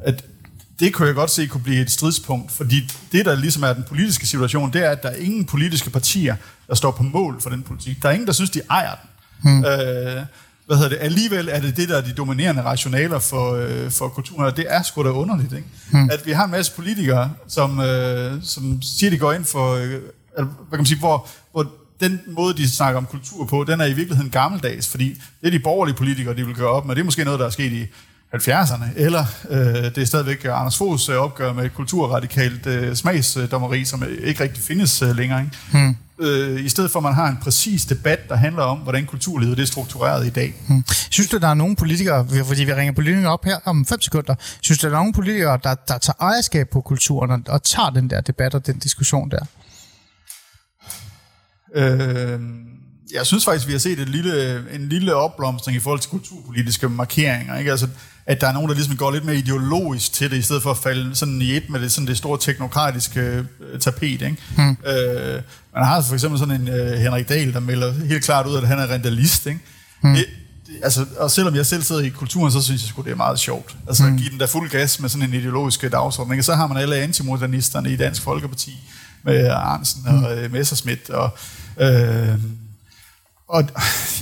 at 0.00 0.24
det 0.80 0.94
kunne 0.94 1.06
jeg 1.06 1.14
godt 1.14 1.30
se 1.30 1.46
kunne 1.46 1.62
blive 1.62 1.80
et 1.80 1.90
stridspunkt, 1.90 2.52
fordi 2.52 2.90
det, 3.12 3.24
der 3.24 3.34
ligesom 3.34 3.62
er 3.62 3.72
den 3.72 3.84
politiske 3.88 4.26
situation, 4.26 4.72
det 4.72 4.84
er, 4.84 4.90
at 4.90 5.02
der 5.02 5.08
er 5.08 5.16
ingen 5.16 5.44
politiske 5.44 5.90
partier, 5.90 6.36
der 6.68 6.74
står 6.74 6.90
på 6.90 7.02
mål 7.02 7.42
for 7.42 7.50
den 7.50 7.62
politik. 7.62 8.02
Der 8.02 8.08
er 8.08 8.12
ingen, 8.12 8.26
der 8.26 8.32
synes, 8.32 8.50
de 8.50 8.60
ejer 8.70 8.94
den. 8.94 9.10
Hmm. 9.42 9.64
Øh, 9.64 10.22
hvad 10.70 10.78
hedder 10.78 10.96
det, 10.96 11.04
alligevel 11.04 11.48
er 11.48 11.60
det 11.60 11.76
det, 11.76 11.88
der 11.88 11.96
er 11.96 12.00
de 12.00 12.12
dominerende 12.12 12.62
rationaler 12.62 13.18
for, 13.18 13.54
øh, 13.54 13.90
for 13.90 14.08
kulturen, 14.08 14.46
og 14.46 14.56
det 14.56 14.66
er 14.68 14.82
sgu 14.82 15.02
da 15.02 15.08
underligt, 15.08 15.52
ikke? 15.52 15.68
Hmm. 15.90 16.10
At 16.12 16.26
vi 16.26 16.32
har 16.32 16.44
en 16.44 16.50
masse 16.50 16.72
politikere, 16.72 17.30
som, 17.48 17.80
øh, 17.80 18.42
som 18.42 18.82
siger, 18.82 19.10
de 19.10 19.18
går 19.18 19.32
ind 19.32 19.44
for, 19.44 19.74
øh, 19.74 19.88
hvad 19.88 20.46
kan 20.70 20.78
man 20.78 20.86
sige, 20.86 20.98
hvor, 20.98 21.28
hvor 21.52 21.66
den 22.00 22.20
måde, 22.26 22.54
de 22.54 22.70
snakker 22.70 22.98
om 22.98 23.06
kultur 23.06 23.44
på, 23.44 23.64
den 23.64 23.80
er 23.80 23.84
i 23.84 23.92
virkeligheden 23.92 24.30
gammeldags, 24.30 24.88
fordi 24.88 25.08
det 25.40 25.46
er 25.46 25.50
de 25.50 25.58
borgerlige 25.58 25.96
politikere, 25.96 26.36
de 26.36 26.46
vil 26.46 26.54
gøre 26.54 26.68
op 26.68 26.86
med. 26.86 26.94
Det 26.94 27.00
er 27.00 27.04
måske 27.04 27.24
noget, 27.24 27.40
der 27.40 27.46
er 27.46 27.50
sket 27.50 27.72
i 27.72 27.86
70'erne, 28.34 28.84
eller 28.96 29.24
øh, 29.50 29.58
det 29.84 29.98
er 29.98 30.04
stadigvæk 30.04 30.44
Anders 30.44 30.78
Foghs 30.78 31.08
øh, 31.08 31.16
opgør 31.16 31.52
med 31.52 31.70
kulturradikalt 31.70 32.66
øh, 32.66 32.94
smagsdommeri, 32.94 33.84
som 33.84 34.04
ikke 34.22 34.42
rigtig 34.42 34.64
findes 34.64 35.02
øh, 35.02 35.16
længere. 35.16 35.40
Ikke? 35.40 35.56
Hmm. 35.72 35.96
Øh, 36.20 36.64
I 36.64 36.68
stedet 36.68 36.90
for, 36.90 36.98
at 36.98 37.02
man 37.02 37.14
har 37.14 37.28
en 37.28 37.38
præcis 37.42 37.84
debat, 37.84 38.28
der 38.28 38.36
handler 38.36 38.62
om, 38.62 38.78
hvordan 38.78 39.06
kulturlivet 39.06 39.56
det 39.56 39.62
er 39.62 39.66
struktureret 39.66 40.26
i 40.26 40.30
dag. 40.30 40.54
Hmm. 40.68 40.84
Synes 41.10 41.30
du, 41.30 41.38
der 41.38 41.48
er 41.48 41.54
nogle 41.54 41.76
politikere, 41.76 42.26
fordi 42.46 42.64
vi 42.64 42.74
ringer 42.74 42.92
politikere 42.92 43.32
op 43.32 43.44
her 43.44 43.56
om 43.64 43.86
5 43.86 44.00
sekunder, 44.00 44.34
synes 44.60 44.78
du, 44.78 44.86
der 44.86 44.92
er 44.92 44.98
nogle 44.98 45.12
politikere, 45.12 45.58
der, 45.64 45.74
der 45.74 45.98
tager 45.98 46.16
ejerskab 46.20 46.68
på 46.68 46.80
kulturen 46.80 47.30
og, 47.30 47.40
og 47.48 47.62
tager 47.62 47.90
den 47.90 48.10
der 48.10 48.20
debat 48.20 48.54
og 48.54 48.66
den 48.66 48.78
diskussion 48.78 49.30
der? 49.30 49.44
Øh, 51.74 52.40
jeg 53.12 53.26
synes 53.26 53.44
faktisk, 53.44 53.66
vi 53.66 53.72
har 53.72 53.78
set 53.78 53.98
et 53.98 54.08
lille, 54.08 54.64
en 54.74 54.88
lille 54.88 55.14
opblomstring 55.14 55.76
i 55.76 55.80
forhold 55.80 56.00
til 56.00 56.10
kulturpolitiske 56.10 56.88
markeringer. 56.88 57.58
Ikke? 57.58 57.70
Altså, 57.70 57.88
at 58.26 58.40
der 58.40 58.46
er 58.46 58.52
nogen, 58.52 58.68
der 58.68 58.74
ligesom 58.74 58.96
går 58.96 59.10
lidt 59.10 59.24
mere 59.24 59.36
ideologisk 59.36 60.12
til 60.12 60.30
det, 60.30 60.36
i 60.36 60.42
stedet 60.42 60.62
for 60.62 60.70
at 60.70 60.76
falde 60.76 61.14
sådan 61.14 61.42
i 61.42 61.56
et 61.56 61.70
med 61.70 61.80
det, 61.80 61.92
sådan 61.92 62.06
det 62.06 62.16
store 62.16 62.38
teknokratiske 62.38 63.20
øh, 63.20 63.80
tapet. 63.80 64.22
Ikke? 64.22 64.36
Hmm. 64.56 64.76
Øh, 64.86 65.42
man 65.74 65.84
har 65.84 66.02
for 66.02 66.14
eksempel 66.14 66.38
sådan 66.38 66.60
en 66.60 66.68
øh, 66.68 66.98
Henrik 66.98 67.28
Dahl, 67.28 67.52
der 67.52 67.60
melder 67.60 67.92
helt 67.92 68.24
klart 68.24 68.46
ud, 68.46 68.56
at 68.56 68.68
han 68.68 68.78
er 68.78 68.90
rentalist. 68.90 69.46
Ikke? 69.46 69.60
Hmm. 70.02 70.14
Det, 70.14 70.26
altså, 70.82 71.06
og 71.18 71.30
selvom 71.30 71.54
jeg 71.54 71.66
selv 71.66 71.82
sidder 71.82 72.02
i 72.02 72.08
kulturen, 72.08 72.52
så 72.52 72.62
synes 72.62 72.82
jeg 72.82 72.88
sgu, 72.88 73.02
det 73.02 73.10
er 73.10 73.16
meget 73.16 73.38
sjovt. 73.38 73.76
Altså 73.88 74.04
hmm. 74.04 74.14
at 74.14 74.20
give 74.20 74.30
den 74.30 74.40
der 74.40 74.46
fuld 74.46 74.70
gas 74.70 75.00
med 75.00 75.08
sådan 75.08 75.28
en 75.28 75.34
ideologisk 75.34 75.82
dagsorden. 75.92 76.32
Ikke? 76.32 76.42
Så 76.42 76.54
har 76.54 76.66
man 76.66 76.76
alle 76.76 76.96
antimodernisterne 76.96 77.92
i 77.92 77.96
Dansk 77.96 78.22
Folkeparti, 78.22 78.76
med 79.22 79.48
Arnsen 79.48 80.06
og 80.06 80.18
hmm. 80.18 80.26
Øh, 80.26 80.52
Messerschmidt 80.52 81.10
og 81.10 81.38
Øh, 81.80 82.38
og 83.48 83.64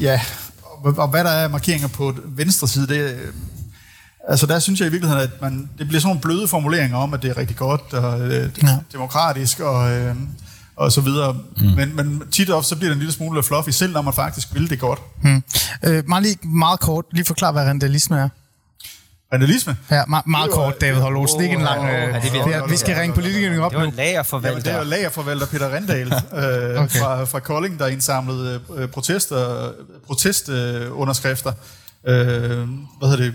ja, 0.01 0.21
og, 0.63 0.95
og 0.99 1.09
hvad 1.09 1.25
der 1.25 1.31
er 1.31 1.49
markeringer 1.49 1.89
på 1.89 2.15
venstre 2.25 2.69
side, 2.69 2.87
det, 2.87 3.15
øh, 3.15 3.33
altså 4.29 4.47
der 4.47 4.59
synes 4.59 4.81
jeg 4.81 4.89
i 4.89 4.91
virkeligheden, 4.91 5.25
at 5.25 5.43
man, 5.43 5.71
det 5.79 5.89
bliver 5.89 6.01
sådan 6.01 6.09
nogle 6.09 6.21
bløde 6.21 6.49
formuleringer 6.49 6.97
om, 6.97 7.15
at 7.15 7.23
det 7.23 7.31
er 7.31 7.37
rigtig 7.37 7.57
godt 7.57 7.95
og 7.95 8.21
øh, 8.21 8.51
ja. 8.63 8.79
demokratisk 8.93 9.61
og, 9.61 9.91
øh, 9.91 10.17
og 10.79 10.93
så 10.93 11.01
videre. 11.01 11.37
Mm. 11.57 11.67
Men, 11.67 11.97
men 11.97 12.23
tit 12.31 12.51
ofte, 12.51 12.69
så 12.69 12.77
bliver 12.77 12.89
det 12.89 12.95
en 12.95 12.99
lille 12.99 13.13
smule 13.13 13.43
fluffy, 13.43 13.71
selv 13.71 13.93
når 13.93 14.03
man 14.03 14.15
faktisk 14.15 14.49
vil 14.55 14.71
det 14.71 14.81
godt. 14.81 15.01
Mm. 15.23 15.43
Øh, 15.85 16.09
meget, 16.09 16.23
lige, 16.23 16.39
meget 16.49 16.81
kort, 16.81 17.05
lige 17.13 17.25
forklare, 17.25 17.53
hvad 17.53 17.63
rentalisme 17.63 18.19
er. 18.19 18.29
Vandalisme? 19.33 19.77
Ja, 19.91 20.05
meget, 20.09 20.27
meget 20.27 20.51
kort, 20.51 20.81
David 20.81 21.01
Holm 21.01 21.17
Olsen. 21.17 21.41
Ikke 21.41 21.55
en 21.55 21.63
lang... 21.63 21.85
Øh, 21.85 21.91
ja, 21.91 22.21
det 22.21 22.51
ja, 22.51 22.67
vi 22.67 22.77
skal 22.77 22.97
ringe 22.97 23.15
politikerne 23.15 23.63
op 23.63 23.73
nu. 23.73 23.79
Det 23.79 23.87
var 23.87 23.93
lagerforvalter. 23.93 24.71
Ja, 24.71 24.71
det 24.71 24.79
var 24.79 24.85
lagerforvalter 24.85 25.47
Peter 25.47 25.75
Rendal 25.75 26.07
øh, 26.13 26.83
okay. 26.83 26.99
fra, 27.01 27.25
fra 27.25 27.41
Kolding, 27.41 27.79
der 27.79 27.87
indsamlede 27.87 28.61
øh, 28.77 28.89
protester, 28.89 29.73
protestunderskrifter 30.07 31.53
øh, 32.07 32.69
hvad 32.99 33.09
hedder 33.09 33.17
det, 33.17 33.35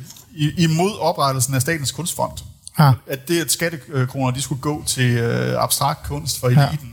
imod 0.58 0.99
oprettelsen 0.99 1.56
af 1.56 1.62
Statens 1.62 1.91
Kunstfond. 1.91 2.32
Ja. 2.79 2.91
At 3.08 3.27
det, 3.27 3.41
at 3.41 3.51
skattekroner 3.51 4.32
de 4.32 4.41
skulle 4.41 4.62
gå 4.62 4.84
til 4.88 5.17
øh, 5.17 5.63
abstrakt 5.63 6.03
kunst 6.03 6.39
for 6.39 6.47
eliten. 6.47 6.89
Ja. 6.91 6.92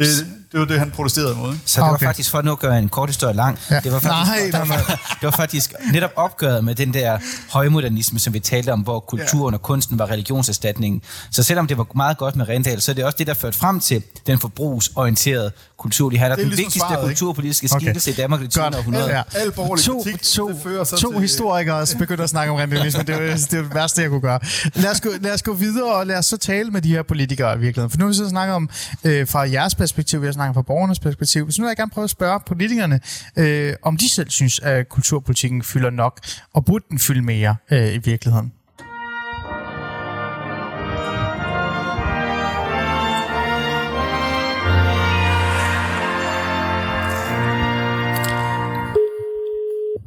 Det, 0.00 0.26
det 0.52 0.60
var 0.60 0.66
det, 0.66 0.78
han 0.78 0.90
protesterede 0.90 1.34
mod. 1.34 1.54
Så 1.64 1.80
det 1.80 1.86
var 1.86 1.94
okay. 1.94 2.06
faktisk, 2.06 2.30
for 2.30 2.42
nu 2.42 2.52
at 2.52 2.58
gøre 2.58 2.78
en 2.78 2.88
kort 2.88 3.08
historie 3.08 3.34
lang, 3.34 3.58
ja. 3.70 3.80
det, 3.80 3.92
var 3.92 3.98
faktisk, 3.98 4.52
nej, 4.52 4.66
nej, 4.66 4.76
nej. 4.88 4.96
det 5.20 5.22
var 5.22 5.30
faktisk 5.30 5.72
netop 5.92 6.10
opgøret 6.16 6.64
med 6.64 6.74
den 6.74 6.94
der 6.94 7.18
højmodernisme, 7.50 8.18
som 8.18 8.34
vi 8.34 8.40
talte 8.40 8.72
om, 8.72 8.80
hvor 8.80 9.00
kulturen 9.00 9.52
ja. 9.54 9.58
og 9.58 9.62
kunsten 9.62 9.98
var 9.98 10.10
religionserstatningen. 10.10 11.02
Så 11.30 11.42
selvom 11.42 11.66
det 11.66 11.78
var 11.78 11.86
meget 11.94 12.18
godt 12.18 12.36
med 12.36 12.48
Rendal, 12.48 12.80
så 12.80 12.90
er 12.90 12.94
det 12.94 13.04
også 13.04 13.16
det, 13.18 13.26
der 13.26 13.34
førte 13.34 13.58
frem 13.58 13.80
til 13.80 14.02
den 14.26 14.38
forbrugsorienterede 14.38 15.52
kultur. 15.78 16.10
De 16.10 16.18
har 16.18 16.28
der 16.28 16.36
den 16.36 16.44
ligesom 16.44 16.58
vigtigste 16.58 16.78
svaret, 16.78 17.04
kulturpolitiske 17.04 17.68
skikkelse 17.68 18.10
okay. 18.10 18.18
i 18.18 18.20
Danmark 18.22 18.40
i 18.40 18.44
det 18.44 18.52
20. 18.52 18.64
århundrede. 18.64 19.10
Ja. 19.10 19.22
Al 19.34 19.52
to, 19.52 19.74
kritik, 19.74 20.22
to, 20.22 20.48
to 20.84 21.12
til... 21.12 21.20
historikere 21.20 21.86
begynder 21.98 22.24
at 22.24 22.30
snakke 22.30 22.52
om 22.52 22.56
rendalisme. 22.56 23.02
Det 23.02 23.14
er 23.14 23.18
det, 23.18 23.54
er 23.54 23.62
det 23.62 23.74
værste, 23.74 24.02
jeg 24.02 24.10
kunne 24.10 24.20
gøre. 24.20 24.40
Lad 24.74 24.90
os, 24.90 25.00
gå, 25.00 25.10
lad 25.20 25.34
os 25.34 25.42
gå 25.42 25.52
videre, 25.52 25.94
og 25.94 26.06
lad 26.06 26.16
os 26.16 26.26
så 26.26 26.36
tale 26.36 26.70
med 26.70 26.82
de 26.82 26.88
her 26.88 27.02
politikere 27.02 27.56
i 27.56 27.58
virkeligheden. 27.58 27.90
For 27.90 27.98
nu 27.98 28.04
har 28.04 28.08
vi 28.08 28.16
så 28.16 28.28
snakket 28.28 28.54
om, 28.54 28.70
øh, 29.04 29.28
fra 29.28 29.50
jeres 29.50 29.74
perspektiv, 29.74 30.20
vi 30.20 30.26
har 30.26 30.32
snakket 30.40 30.54
fra 30.54 30.62
borgernes 30.62 31.00
perspektiv. 31.00 31.50
Så 31.50 31.60
nu 31.60 31.64
vil 31.64 31.70
jeg 31.70 31.76
gerne 31.76 31.90
prøve 31.90 32.04
at 32.04 32.10
spørge 32.10 32.40
politikerne, 32.46 33.00
øh, 33.36 33.74
om 33.82 33.96
de 33.96 34.08
selv 34.08 34.30
synes, 34.30 34.60
at 34.60 34.88
kulturpolitikken 34.88 35.62
fylder 35.62 35.90
nok, 35.90 36.20
og 36.54 36.64
burde 36.64 36.84
den 36.90 36.98
fylde 36.98 37.22
mere 37.22 37.56
øh, 37.70 37.94
i 37.94 37.98
virkeligheden? 37.98 38.52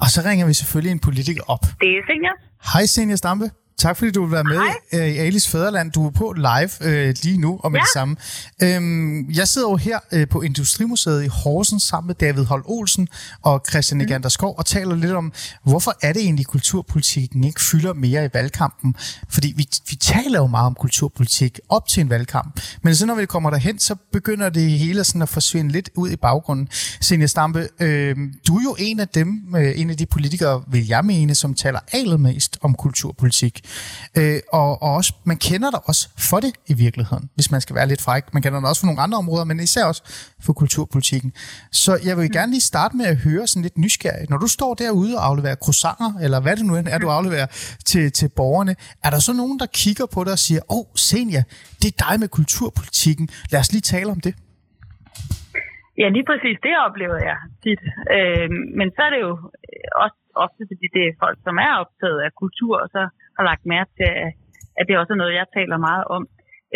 Og 0.02 0.10
så 0.10 0.22
ringer 0.26 0.46
vi 0.46 0.54
selvfølgelig 0.54 0.92
en 0.92 1.00
politiker 1.00 1.44
op. 1.48 1.64
Det 1.82 1.90
er 1.98 2.02
Senja. 2.10 2.32
Hej 2.74 2.86
Senja 2.86 3.16
Stampe. 3.16 3.50
Tak 3.78 3.98
fordi 3.98 4.12
du 4.12 4.24
vil 4.24 4.32
være 4.32 4.44
med 4.44 4.58
Hej. 4.94 5.08
i 5.08 5.18
Alice 5.18 5.50
Fæderland. 5.50 5.92
Du 5.92 6.08
er 6.08 6.12
på 6.12 6.34
live 6.38 6.70
øh, 6.82 7.16
lige 7.24 7.38
nu 7.38 7.60
og 7.64 7.72
med 7.72 7.80
ja. 7.80 7.84
det 7.84 7.90
samme. 7.94 8.16
Øhm, 8.64 9.32
jeg 9.32 9.48
sidder 9.48 9.70
jo 9.70 9.76
her 9.76 10.00
øh, 10.12 10.28
på 10.28 10.42
Industrimuseet 10.42 11.24
i 11.24 11.28
Horsens 11.28 11.84
sammen 11.84 12.08
med 12.08 12.16
David 12.16 12.46
Holt 12.46 12.64
Olsen 12.68 13.08
og 13.42 13.66
Christian 13.70 13.98
mm. 13.98 14.04
Egander 14.04 14.30
Skov 14.30 14.56
og 14.58 14.66
taler 14.66 14.96
lidt 14.96 15.12
om, 15.12 15.34
hvorfor 15.64 15.94
er 16.02 16.14
det 16.14 16.22
egentlig, 16.22 16.46
kulturpolitikken 16.46 17.44
ikke 17.44 17.62
fylder 17.62 17.94
mere 17.94 18.26
i 18.26 18.30
valgkampen? 18.34 18.96
Fordi 19.30 19.54
vi, 19.58 19.68
vi 19.90 19.96
taler 19.96 20.40
jo 20.40 20.48
meget 20.48 20.66
om 20.66 20.76
kulturpolitik 20.76 21.60
op 21.70 21.88
til 21.88 22.02
en 22.02 22.10
valgkamp, 22.10 22.62
men 22.82 22.96
så 22.96 23.06
når 23.06 23.16
vi 23.16 23.26
kommer 23.26 23.50
derhen, 23.50 23.80
så 23.80 23.96
begynder 24.12 24.50
det 24.50 24.72
hele 24.72 25.04
sådan 25.04 25.22
at 25.22 25.30
forsvinde 25.30 25.72
lidt 25.72 25.90
ud 25.96 26.10
i 26.10 26.16
baggrunden. 26.16 26.68
Senja 27.02 27.28
Stampe, 27.28 27.68
øh, 27.80 28.16
du 28.48 28.58
er 28.58 28.64
jo 28.64 28.76
en 28.80 29.00
af 29.00 29.08
dem, 29.08 29.56
øh, 29.58 29.80
en 29.80 29.90
af 29.90 29.98
de 29.98 30.06
politikere, 30.06 30.64
vil 30.68 30.88
jeg 30.88 31.06
mene, 31.06 31.36
som 31.36 31.54
taler 31.54 31.80
allermest 31.92 32.58
om 32.62 32.74
kulturpolitik. 32.74 33.63
Øh, 34.18 34.40
og, 34.60 34.70
og 34.84 34.90
også, 35.00 35.14
man 35.26 35.38
kender 35.38 35.70
dig 35.72 35.82
også 35.90 36.04
for 36.30 36.40
det 36.40 36.54
i 36.68 36.74
virkeligheden, 36.74 37.30
hvis 37.36 37.52
man 37.52 37.62
skal 37.62 37.76
være 37.76 37.88
lidt 37.88 38.02
fræk. 38.02 38.24
Man 38.34 38.42
kender 38.44 38.60
dig 38.60 38.70
også 38.70 38.82
for 38.82 38.90
nogle 38.90 39.02
andre 39.02 39.18
områder, 39.18 39.46
men 39.46 39.60
især 39.60 39.86
også 39.86 40.04
for 40.46 40.54
kulturpolitikken. 40.54 41.32
Så 41.72 41.92
jeg 42.08 42.18
vil 42.18 42.32
gerne 42.32 42.52
lige 42.52 42.68
starte 42.74 42.98
med 42.98 43.06
at 43.06 43.18
høre 43.18 43.48
sådan 43.48 43.64
lidt 43.68 43.78
nysgerrigt. 43.78 44.30
Når 44.30 44.38
du 44.38 44.48
står 44.48 44.74
derude 44.74 45.14
og 45.18 45.26
afleverer 45.26 45.56
croissanter, 45.56 46.12
eller 46.26 46.40
hvad 46.42 46.56
det 46.58 46.66
nu 46.66 46.76
end 46.76 46.88
er, 46.88 46.98
du 46.98 47.10
afleverer 47.10 47.48
til, 47.86 48.12
til 48.12 48.30
borgerne, 48.40 48.76
er 49.04 49.10
der 49.10 49.20
så 49.20 49.34
nogen, 49.34 49.60
der 49.60 49.66
kigger 49.66 50.06
på 50.14 50.24
dig 50.24 50.32
og 50.32 50.44
siger, 50.48 50.62
åh, 50.70 50.78
oh, 50.78 50.86
Senja, 50.96 51.42
det 51.82 51.88
er 51.94 51.98
dig 52.06 52.16
med 52.20 52.30
kulturpolitikken. 52.38 53.26
Lad 53.52 53.60
os 53.60 53.72
lige 53.72 53.82
tale 53.94 54.12
om 54.12 54.20
det. 54.28 54.34
Ja, 56.02 56.08
lige 56.16 56.28
præcis 56.30 56.58
det 56.68 56.76
oplever 56.88 57.20
jeg 57.30 57.38
tit. 57.64 57.82
Øh, 58.16 58.50
men 58.80 58.88
så 58.96 59.02
er 59.08 59.12
det 59.14 59.22
jo 59.28 59.34
også 60.04 60.20
ofte, 60.46 60.62
fordi 60.72 60.86
det 60.96 61.04
er 61.06 61.20
folk, 61.24 61.38
som 61.48 61.56
er 61.68 61.74
optaget 61.84 62.20
af 62.28 62.32
kultur, 62.44 62.74
og 62.84 62.90
så 62.96 63.04
har 63.38 63.44
lagt 63.50 63.66
mærke 63.76 63.92
til, 64.00 64.10
at 64.80 64.86
det 64.88 64.98
også 64.98 65.14
er 65.14 65.22
noget, 65.22 65.40
jeg 65.40 65.48
taler 65.58 65.78
meget 65.90 66.06
om. 66.16 66.24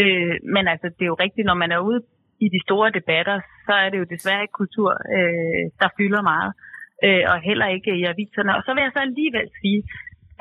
Øh, 0.02 0.36
men 0.56 0.64
altså, 0.74 0.88
det 0.96 1.04
er 1.04 1.14
jo 1.14 1.24
rigtigt, 1.26 1.46
når 1.50 1.58
man 1.64 1.72
er 1.72 1.82
ude 1.90 2.02
i 2.46 2.48
de 2.56 2.62
store 2.68 2.90
debatter, 2.98 3.38
så 3.66 3.74
er 3.84 3.88
det 3.90 3.98
jo 4.02 4.12
desværre 4.14 4.42
ikke 4.44 4.62
kultur, 4.62 4.90
øh, 5.18 5.64
der 5.82 5.90
fylder 5.98 6.22
meget, 6.34 6.52
øh, 7.06 7.24
og 7.32 7.38
heller 7.50 7.68
ikke 7.76 7.92
i 8.00 8.04
aviserne. 8.12 8.52
Og 8.58 8.62
så 8.66 8.72
vil 8.74 8.84
jeg 8.86 8.94
så 8.96 9.02
alligevel 9.10 9.48
sige, 9.62 9.80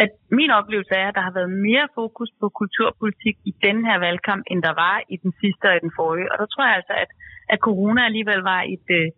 at 0.04 0.10
min 0.38 0.50
oplevelse 0.58 0.94
er, 1.02 1.08
at 1.08 1.16
der 1.18 1.24
har 1.28 1.34
været 1.38 1.52
mere 1.68 1.86
fokus 1.98 2.30
på 2.40 2.46
kulturpolitik 2.60 3.36
i 3.50 3.52
den 3.66 3.78
her 3.88 3.98
valgkamp, 4.06 4.42
end 4.50 4.60
der 4.68 4.74
var 4.84 4.96
i 5.14 5.16
den 5.24 5.32
sidste 5.40 5.64
og 5.70 5.76
i 5.76 5.84
den 5.86 5.92
forrige. 5.98 6.32
Og 6.32 6.36
der 6.40 6.46
tror 6.46 6.64
jeg 6.68 6.76
altså, 6.80 6.94
at, 7.04 7.10
at 7.52 7.58
corona 7.66 8.00
alligevel 8.04 8.40
var 8.52 8.60
et, 8.74 8.86
øh, 8.98 9.08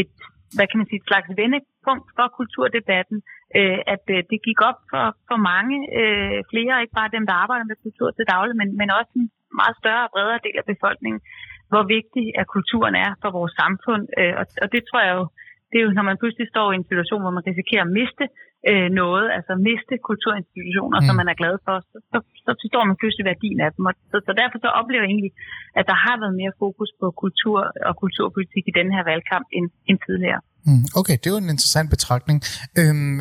et, 0.00 0.14
hvad 0.56 0.66
kan 0.68 0.78
man 0.78 0.88
sige, 0.88 1.00
et 1.02 1.10
slags 1.10 1.28
vendepunkt 1.40 2.08
for 2.16 2.26
kulturdebatten, 2.38 3.18
øh, 3.58 3.80
at 3.94 4.04
øh, 4.14 4.20
det 4.30 4.38
gik 4.48 4.60
op 4.70 4.78
for, 4.92 5.04
for 5.28 5.38
mange 5.52 5.76
øh, 6.00 6.38
flere, 6.50 6.82
ikke 6.82 6.98
bare 7.00 7.14
dem, 7.16 7.24
der 7.28 7.34
arbejder 7.42 7.66
med 7.68 7.82
kultur 7.86 8.08
til 8.12 8.24
daglig, 8.34 8.54
men, 8.60 8.68
men 8.80 8.88
også 8.98 9.12
en 9.20 9.26
meget 9.60 9.76
større 9.82 10.04
og 10.06 10.12
bredere 10.14 10.44
del 10.46 10.56
af 10.62 10.66
befolkningen, 10.72 11.20
hvor 11.70 11.84
vigtig 11.96 12.24
at 12.40 12.46
kulturen 12.56 12.94
er 13.06 13.10
for 13.22 13.30
vores 13.38 13.54
samfund. 13.62 14.02
Øh, 14.20 14.34
og, 14.40 14.44
og 14.62 14.68
det 14.74 14.82
tror 14.84 15.02
jeg 15.06 15.14
jo, 15.18 15.24
det 15.70 15.76
er 15.78 15.84
jo, 15.86 15.92
når 15.98 16.06
man 16.10 16.20
pludselig 16.20 16.46
står 16.54 16.68
i 16.70 16.78
en 16.80 16.88
situation, 16.90 17.22
hvor 17.24 17.34
man 17.36 17.48
risikerer 17.50 17.84
at 17.86 17.94
miste 18.00 18.24
øh, 18.70 18.88
noget, 19.02 19.26
altså 19.36 19.52
miste 19.68 19.94
kulturinstitutioner, 20.08 20.98
mm. 21.00 21.06
som 21.06 21.14
man 21.20 21.28
er 21.32 21.40
glad 21.42 21.54
for, 21.64 21.74
så, 21.90 21.96
så, 22.12 22.18
så 22.46 22.50
forstår 22.60 22.82
man 22.88 22.96
pludselig 23.00 23.24
værdien 23.30 23.60
af 23.66 23.70
dem. 23.74 23.82
Og 23.88 23.94
så, 24.10 24.16
så 24.26 24.32
derfor 24.40 24.56
så 24.64 24.70
oplever 24.80 25.02
jeg 25.04 25.10
egentlig, 25.12 25.32
at 25.78 25.84
der 25.90 25.96
har 26.04 26.16
været 26.22 26.38
mere 26.40 26.58
fokus 26.62 26.90
på 27.00 27.06
kultur 27.22 27.58
og 27.88 27.94
kulturpolitik 28.02 28.64
i 28.68 28.78
den 28.80 28.88
her 28.94 29.02
valgkamp 29.10 29.46
end, 29.56 29.66
end 29.88 29.98
tidligere. 30.06 30.42
Mm, 30.66 30.86
okay, 30.94 31.12
det 31.12 31.26
er 31.26 31.30
jo 31.30 31.36
en 31.36 31.48
interessant 31.48 31.90
betragtning. 31.90 32.42
Øhm, 32.76 33.20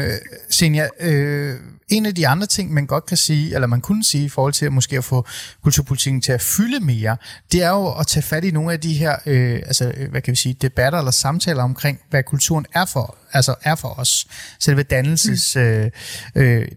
Senja, 0.49 0.87
øh, 0.99 1.59
en 1.89 2.05
af 2.05 2.15
de 2.15 2.27
andre 2.27 2.47
ting, 2.47 2.73
man 2.73 2.85
godt 2.85 3.05
kan 3.05 3.17
sige, 3.17 3.53
eller 3.53 3.67
man 3.67 3.81
kunne 3.81 4.03
sige 4.03 4.25
i 4.25 4.29
forhold 4.29 4.53
til 4.53 4.65
at 4.65 4.73
måske 4.73 4.97
at 4.97 5.03
få 5.03 5.27
kulturpolitikken 5.63 6.21
til 6.21 6.31
at 6.31 6.41
fylde 6.41 6.79
mere, 6.79 7.17
det 7.51 7.63
er 7.63 7.69
jo 7.69 7.91
at 7.91 8.07
tage 8.07 8.23
fat 8.23 8.43
i 8.43 8.51
nogle 8.51 8.73
af 8.73 8.79
de 8.79 8.93
her, 8.93 9.15
øh, 9.25 9.55
altså, 9.65 9.93
hvad 10.09 10.21
kan 10.21 10.31
vi 10.31 10.35
sige, 10.35 10.57
debatter 10.61 10.99
eller 10.99 11.11
samtaler 11.11 11.63
omkring, 11.63 11.99
hvad 12.09 12.23
kulturen 12.23 12.65
er 12.73 12.85
for, 12.85 13.17
altså 13.33 13.55
er 13.61 13.75
for 13.75 13.99
os. 13.99 14.27
Selve 14.59 14.83
dannelsesdelen, 14.83 15.91
øh, 16.35 16.67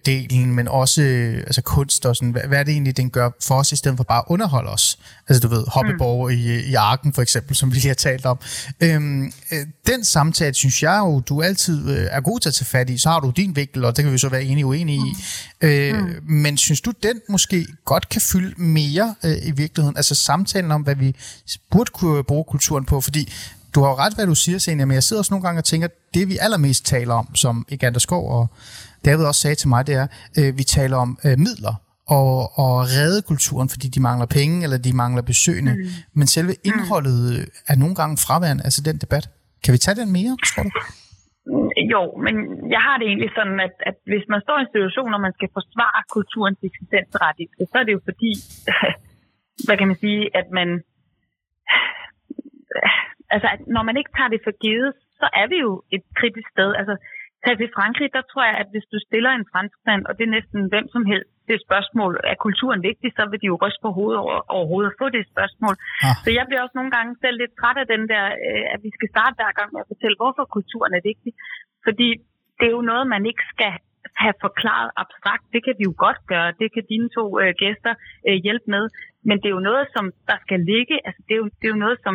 øh, 0.40 0.48
men 0.48 0.68
også 0.68 1.02
øh, 1.02 1.36
altså 1.36 1.62
kunst 1.62 2.06
og 2.06 2.16
sådan, 2.16 2.30
hvad, 2.30 2.42
hvad 2.42 2.58
er 2.58 2.62
det 2.62 2.72
egentlig, 2.72 2.96
den 2.96 3.10
gør 3.10 3.30
for 3.42 3.54
os, 3.54 3.72
i 3.72 3.76
stedet 3.76 3.96
for 3.96 4.04
bare 4.04 4.18
at 4.18 4.24
underholde 4.26 4.70
os? 4.70 4.98
Altså 5.28 5.48
du 5.48 5.54
ved, 5.54 5.64
hoppeborg 5.68 6.30
mm. 6.30 6.36
i, 6.36 6.60
i 6.60 6.74
Arken 6.74 7.12
for 7.12 7.22
eksempel, 7.22 7.56
som 7.56 7.70
vi 7.70 7.76
lige 7.76 7.86
har 7.86 7.94
talt 7.94 8.26
om. 8.26 8.38
Øhm, 8.80 9.32
øh, 9.52 9.66
den 9.86 10.04
samtale, 10.04 10.54
synes 10.56 10.82
jeg 10.82 10.98
jo, 10.98 11.20
du 11.20 11.42
altid 11.42 11.90
øh, 11.90 12.06
er 12.10 12.20
god 12.20 12.40
til 12.40 12.48
at 12.48 12.54
tage 12.54 12.66
fat 12.66 12.90
i. 12.90 12.98
Så 12.98 13.08
har 13.08 13.20
du 13.20 13.30
din 13.30 13.56
vinkel, 13.56 13.84
og 13.84 13.96
det 13.96 14.04
kan 14.04 14.12
vi 14.12 14.18
så 14.18 14.28
være 14.28 14.44
enige 14.44 14.64
og 14.64 14.68
uenige 14.68 14.98
i. 14.98 15.16
Øh, 15.60 15.98
mm. 15.98 16.10
Men 16.22 16.56
synes 16.56 16.80
du, 16.80 16.92
den 17.02 17.20
måske 17.28 17.66
godt 17.84 18.08
kan 18.08 18.20
fylde 18.20 18.62
mere 18.62 19.14
øh, 19.24 19.36
i 19.42 19.50
virkeligheden? 19.50 19.96
Altså 19.96 20.14
samtalen 20.14 20.70
om, 20.70 20.82
hvad 20.82 20.94
vi 20.94 21.16
burde 21.70 21.90
kunne 21.90 22.24
bruge 22.24 22.44
kulturen 22.44 22.84
på, 22.84 23.00
fordi 23.00 23.32
du 23.74 23.82
har 23.82 23.88
jo 23.88 23.96
ret, 23.96 24.14
hvad 24.14 24.26
du 24.26 24.34
siger, 24.34 24.58
Senja, 24.58 24.84
men 24.84 24.94
jeg 24.94 25.02
sidder 25.02 25.20
også 25.20 25.34
nogle 25.34 25.46
gange 25.46 25.60
og 25.60 25.64
tænker, 25.64 25.88
det 26.14 26.28
vi 26.28 26.38
allermest 26.40 26.84
taler 26.84 27.14
om, 27.14 27.34
som 27.34 27.66
Egander 27.68 28.00
Skov 28.00 28.30
og 28.30 28.46
David 29.04 29.24
også 29.24 29.40
sagde 29.40 29.54
til 29.54 29.68
mig, 29.68 29.86
det 29.86 29.94
er, 29.94 30.06
øh, 30.38 30.58
vi 30.58 30.64
taler 30.64 30.96
om 30.96 31.18
øh, 31.24 31.38
midler 31.38 31.74
og, 32.06 32.58
og 32.58 32.80
redde 32.80 33.22
kulturen, 33.22 33.68
fordi 33.68 33.88
de 33.88 34.00
mangler 34.00 34.26
penge, 34.26 34.62
eller 34.62 34.76
de 34.76 34.92
mangler 34.92 35.22
besøgende. 35.22 35.74
Mm. 35.74 35.88
Men 36.14 36.26
selve 36.26 36.52
mm. 36.52 36.58
indholdet 36.64 37.38
mm. 37.38 37.46
er 37.66 37.76
nogle 37.76 37.94
gange 37.94 38.16
fraværende, 38.16 38.64
altså 38.64 38.80
den 38.80 38.96
debat. 38.96 39.28
Kan 39.66 39.74
vi 39.76 39.84
tage 39.84 40.00
den 40.02 40.10
mere, 40.18 40.32
tror 40.50 40.62
du? 40.66 40.70
Mm, 41.50 41.70
jo, 41.92 42.02
men 42.24 42.34
jeg 42.74 42.82
har 42.86 42.96
det 42.98 43.06
egentlig 43.08 43.32
sådan, 43.38 43.58
at, 43.66 43.74
at 43.90 43.96
hvis 44.10 44.26
man 44.32 44.40
står 44.44 44.56
i 44.58 44.64
en 44.64 44.72
situation, 44.74 45.10
hvor 45.12 45.22
man 45.26 45.36
skal 45.38 45.50
forsvare 45.58 46.00
kulturens 46.16 46.60
eksistensret, 46.68 47.38
så 47.70 47.76
er 47.80 47.84
det 47.86 47.96
jo 47.96 48.02
fordi, 48.10 48.32
hvad 49.66 49.76
kan 49.78 49.88
man 49.90 49.98
sige, 50.04 50.22
at 50.40 50.48
man, 50.58 50.68
altså 53.34 53.48
at 53.54 53.60
når 53.76 53.82
man 53.88 53.96
ikke 54.00 54.12
tager 54.16 54.32
det 54.34 54.40
for 54.46 54.54
givet, 54.64 54.90
så 55.20 55.26
er 55.40 55.46
vi 55.52 55.58
jo 55.66 55.72
et 55.96 56.04
kritisk 56.18 56.48
sted. 56.54 56.70
Altså, 56.80 56.94
tag 57.44 57.54
til 57.58 57.74
Frankrig, 57.76 58.08
der 58.16 58.22
tror 58.30 58.44
jeg, 58.50 58.56
at 58.62 58.68
hvis 58.72 58.86
du 58.92 58.98
stiller 59.08 59.30
en 59.34 59.48
franskmand, 59.52 60.02
og 60.08 60.12
det 60.16 60.24
er 60.24 60.36
næsten 60.36 60.60
hvem 60.72 60.86
som 60.94 61.04
helst, 61.12 61.35
det 61.50 61.58
spørgsmål, 61.66 62.12
er 62.32 62.36
kulturen 62.46 62.80
vigtig, 62.90 63.08
så 63.18 63.22
vil 63.30 63.40
de 63.42 63.50
jo 63.52 63.56
ryste 63.64 63.82
på 63.86 63.90
hovedet 63.98 64.18
over, 64.24 64.36
overhovedet 64.56 64.90
at 64.90 64.98
få 65.02 65.06
det 65.16 65.22
spørgsmål. 65.32 65.74
Ja. 66.04 66.12
Så 66.24 66.28
jeg 66.38 66.44
bliver 66.46 66.62
også 66.64 66.76
nogle 66.78 66.92
gange 66.96 67.12
selv 67.22 67.36
lidt 67.42 67.54
træt 67.60 67.78
af 67.82 67.86
den 67.94 68.02
der, 68.12 68.24
øh, 68.46 68.64
at 68.74 68.80
vi 68.86 68.90
skal 68.96 69.08
starte 69.14 69.34
hver 69.40 69.52
gang 69.58 69.68
med 69.72 69.80
at 69.82 69.90
fortælle, 69.92 70.16
hvorfor 70.20 70.44
kulturen 70.56 70.92
er 70.98 71.02
vigtig. 71.10 71.32
Fordi 71.86 72.08
det 72.58 72.66
er 72.68 72.74
jo 72.78 72.84
noget, 72.90 73.04
man 73.14 73.22
ikke 73.30 73.44
skal 73.54 73.72
have 74.22 74.36
forklaret 74.46 74.90
abstrakt. 75.02 75.44
Det 75.54 75.60
kan 75.64 75.74
vi 75.78 75.84
jo 75.90 75.94
godt 76.06 76.20
gøre. 76.32 76.48
Det 76.60 76.68
kan 76.74 76.84
dine 76.92 77.08
to 77.16 77.24
øh, 77.40 77.52
gæster 77.62 77.94
øh, 78.28 78.36
hjælpe 78.44 78.66
med. 78.74 78.84
Men 79.28 79.36
det 79.40 79.48
er 79.48 79.56
jo 79.58 79.68
noget, 79.70 79.84
som 79.94 80.04
der 80.30 80.38
skal 80.44 80.60
ligge. 80.72 80.96
Altså, 81.06 81.20
det, 81.26 81.34
er 81.34 81.40
jo, 81.42 81.48
det 81.58 81.64
er 81.66 81.74
jo 81.74 81.84
noget, 81.84 81.98
som 82.06 82.14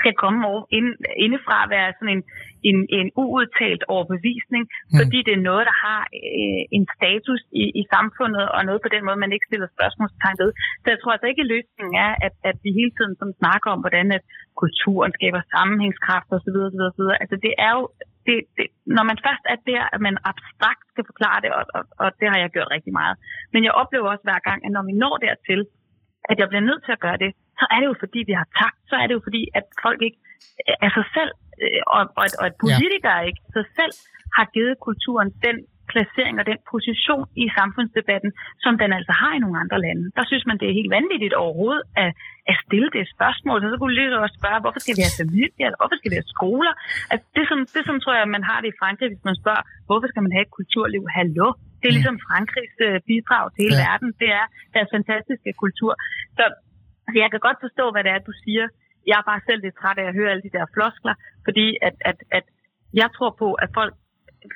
skal 0.00 0.14
komme 0.22 0.40
over, 0.50 0.62
ind, 0.78 0.88
indefra 1.26 1.56
at 1.64 1.70
være 1.76 1.88
sådan 1.98 2.14
en, 2.16 2.22
en, 2.68 2.78
en 2.98 3.08
uudtalt 3.22 3.82
overbevisning, 3.94 4.64
mm. 4.68 4.96
fordi 5.00 5.18
det 5.26 5.34
er 5.34 5.46
noget, 5.50 5.64
der 5.70 5.76
har 5.86 6.00
øh, 6.40 6.62
en 6.76 6.84
status 6.96 7.40
i, 7.62 7.64
i 7.80 7.82
samfundet, 7.94 8.44
og 8.54 8.60
noget 8.68 8.80
på 8.82 8.90
den 8.94 9.02
måde, 9.06 9.22
man 9.24 9.34
ikke 9.34 9.48
stiller 9.50 9.68
spørgsmålstegn 9.76 10.38
ved. 10.42 10.50
Så 10.82 10.86
jeg 10.92 10.98
tror 10.98 11.12
altså 11.14 11.28
ikke, 11.30 11.44
at 11.44 11.52
løsningen 11.54 11.96
er, 12.06 12.12
at, 12.26 12.34
at 12.50 12.56
vi 12.64 12.70
hele 12.80 12.92
tiden 12.96 13.14
sådan 13.18 13.40
snakker 13.42 13.68
om, 13.74 13.80
hvordan 13.84 14.06
at 14.16 14.22
kulturen 14.62 15.12
skaber 15.18 15.40
sammenhængskraft 15.54 16.28
osv. 16.36 16.56
osv., 16.66 16.80
osv. 16.88 17.04
Altså 17.22 17.36
det 17.44 17.52
er 17.66 17.72
jo, 17.78 17.82
det, 18.26 18.36
det, 18.56 18.66
når 18.96 19.04
man 19.10 19.18
først 19.26 19.44
er 19.52 19.58
der, 19.70 19.82
at 19.94 20.00
man 20.06 20.16
abstrakt 20.30 20.84
skal 20.92 21.04
forklare 21.10 21.40
det, 21.44 21.50
og, 21.58 21.64
og, 21.76 21.82
og 22.02 22.08
det 22.20 22.26
har 22.30 22.38
jeg 22.40 22.54
gjort 22.54 22.74
rigtig 22.76 22.92
meget. 23.00 23.14
Men 23.52 23.60
jeg 23.66 23.72
oplever 23.80 24.06
også 24.10 24.24
hver 24.28 24.40
gang, 24.48 24.58
at 24.66 24.72
når 24.76 24.84
vi 24.88 24.94
når 25.02 25.14
dertil, 25.26 25.60
at 26.30 26.36
jeg 26.40 26.48
bliver 26.48 26.68
nødt 26.68 26.82
til 26.84 26.92
at 26.96 27.04
gøre 27.06 27.20
det, 27.24 27.30
så 27.58 27.64
er 27.72 27.78
det 27.80 27.88
jo 27.92 27.96
fordi, 28.04 28.20
vi 28.30 28.34
har 28.40 28.48
takt. 28.60 28.80
Så 28.90 28.94
er 29.00 29.06
det 29.06 29.14
jo 29.18 29.22
fordi, 29.28 29.42
at 29.58 29.64
folk 29.86 30.00
ikke 30.08 30.20
af 30.86 30.90
sig 30.98 31.06
selv, 31.16 31.32
øh, 31.62 31.82
og, 31.96 32.02
og, 32.20 32.26
og 32.40 32.44
at 32.50 32.54
politikere 32.64 33.20
ja. 33.20 33.28
ikke 33.28 33.42
sig 33.56 33.66
selv 33.78 33.94
har 34.36 34.46
givet 34.54 34.74
kulturen 34.86 35.30
den 35.46 35.56
placering 35.92 36.34
og 36.40 36.46
den 36.52 36.60
position 36.74 37.24
i 37.44 37.44
samfundsdebatten, 37.58 38.30
som 38.64 38.72
den 38.82 38.90
altså 38.98 39.12
har 39.20 39.32
i 39.34 39.42
nogle 39.44 39.60
andre 39.62 39.78
lande. 39.86 40.04
Der 40.18 40.24
synes 40.30 40.44
man, 40.48 40.56
det 40.60 40.66
er 40.68 40.78
helt 40.80 40.92
vanvittigt 40.98 41.34
overhovedet 41.42 41.84
at, 42.02 42.10
at 42.50 42.56
stille 42.64 42.90
det 42.96 43.04
spørgsmål. 43.16 43.56
Så, 43.60 43.66
så 43.72 43.76
kunne 43.78 43.94
lige 43.98 44.24
også 44.26 44.38
spørge, 44.40 44.60
hvorfor 44.64 44.80
skal 44.82 44.96
vi 44.98 45.04
have 45.06 45.18
familie, 45.22 45.64
eller 45.68 45.78
hvorfor 45.80 45.96
skal 45.98 46.10
vi 46.12 46.18
have 46.20 46.32
skoler? 46.36 46.74
Altså, 47.10 47.24
det, 47.36 47.44
som, 47.50 47.58
det 47.74 47.82
som 47.88 47.96
tror 48.02 48.14
jeg, 48.18 48.34
man 48.36 48.44
har 48.50 48.58
det 48.62 48.68
i 48.70 48.78
Frankrig, 48.80 49.08
hvis 49.12 49.24
man 49.30 49.36
spørger, 49.42 49.62
hvorfor 49.88 50.06
skal 50.10 50.22
man 50.26 50.32
have 50.34 50.44
et 50.48 50.56
kulturliv? 50.58 51.02
Hallo? 51.18 51.48
Det 51.80 51.86
er 51.88 51.94
ligesom 51.98 52.18
Frankrigs 52.28 52.76
uh, 52.86 52.96
bidrag 53.08 53.44
til 53.52 53.60
hele 53.66 53.78
ja. 53.80 53.84
verden. 53.86 54.08
Det 54.22 54.30
er 54.40 54.46
deres 54.74 54.90
fantastiske 54.96 55.50
kultur. 55.62 55.92
Så 56.38 56.44
Altså, 57.08 57.18
jeg 57.24 57.30
kan 57.30 57.46
godt 57.48 57.60
forstå, 57.66 57.84
hvad 57.92 58.02
det 58.04 58.12
er, 58.12 58.18
du 58.30 58.34
siger. 58.44 58.66
Jeg 59.10 59.16
er 59.18 59.28
bare 59.30 59.46
selv 59.48 59.60
lidt 59.62 59.76
træt 59.80 59.98
af 60.02 60.06
at 60.08 60.16
høre 60.18 60.30
alle 60.30 60.46
de 60.46 60.56
der 60.56 60.66
floskler, 60.74 61.14
fordi 61.46 61.66
at, 61.88 61.96
at, 62.10 62.18
at 62.38 62.44
jeg 63.00 63.08
tror 63.16 63.30
på, 63.42 63.48
at 63.64 63.70
folk 63.78 63.94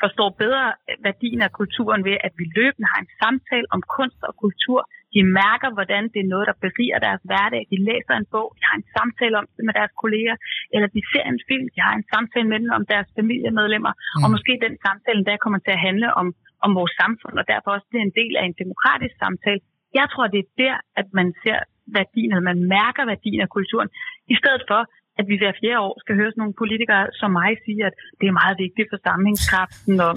forstår 0.05 0.28
bedre 0.44 0.64
værdien 1.07 1.40
af 1.46 1.53
kulturen 1.61 2.03
ved, 2.09 2.16
at 2.26 2.32
vi 2.40 2.44
løbende 2.59 2.88
har 2.92 3.00
en 3.05 3.12
samtale 3.22 3.66
om 3.74 3.80
kunst 3.96 4.20
og 4.28 4.34
kultur. 4.44 4.80
De 5.14 5.22
mærker, 5.40 5.68
hvordan 5.76 6.03
det 6.12 6.20
er 6.22 6.32
noget, 6.34 6.46
der 6.50 6.62
beriger 6.66 6.98
deres 7.07 7.22
hverdag. 7.30 7.62
De 7.72 7.78
læser 7.88 8.14
en 8.16 8.30
bog, 8.34 8.48
de 8.59 8.62
har 8.68 8.76
en 8.80 8.88
samtale 8.96 9.34
om 9.40 9.46
det 9.57 9.64
med 9.68 9.74
deres 9.80 9.92
kolleger, 10.03 10.36
eller 10.74 10.88
de 10.96 11.03
ser 11.12 11.24
en 11.32 11.40
film, 11.48 11.66
de 11.74 11.80
har 11.86 11.94
en 11.96 12.07
samtale 12.12 12.46
med 12.53 12.59
dem 12.62 12.70
om 12.78 12.84
deres 12.92 13.09
familiemedlemmer, 13.18 13.92
mm. 13.94 14.22
og 14.24 14.28
måske 14.34 14.53
den 14.66 14.74
samtale 14.86 15.20
der 15.28 15.42
kommer 15.44 15.61
til 15.62 15.72
at 15.76 15.84
handle 15.88 16.09
om, 16.20 16.26
om 16.66 16.70
vores 16.78 16.94
samfund, 17.03 17.34
og 17.40 17.46
derfor 17.53 17.70
også 17.76 17.88
bliver 17.90 18.05
en 18.09 18.16
del 18.20 18.32
af 18.40 18.44
en 18.46 18.57
demokratisk 18.62 19.14
samtale. 19.24 19.61
Jeg 19.99 20.07
tror, 20.12 20.26
det 20.34 20.40
er 20.45 20.51
der, 20.64 20.76
at 21.01 21.07
man 21.18 21.28
ser 21.43 21.59
værdien, 21.99 22.32
at 22.38 22.43
man 22.51 22.59
mærker 22.76 23.05
værdien 23.12 23.40
af 23.47 23.51
kulturen, 23.57 23.88
i 24.34 24.36
stedet 24.40 24.62
for, 24.70 24.80
at 25.18 25.24
vi 25.30 25.36
hver 25.40 25.55
fjerde 25.61 25.80
år 25.86 25.95
skal 26.03 26.14
høre 26.20 26.30
sådan 26.30 26.43
nogle 26.45 26.61
politikere 26.62 27.05
som 27.20 27.30
mig 27.40 27.51
sige, 27.64 27.82
at 27.88 27.95
det 28.20 28.26
er 28.28 28.40
meget 28.43 28.57
vigtigt 28.64 28.88
for 28.93 28.99
sammenhængskraften, 29.07 29.95
og, 30.07 30.12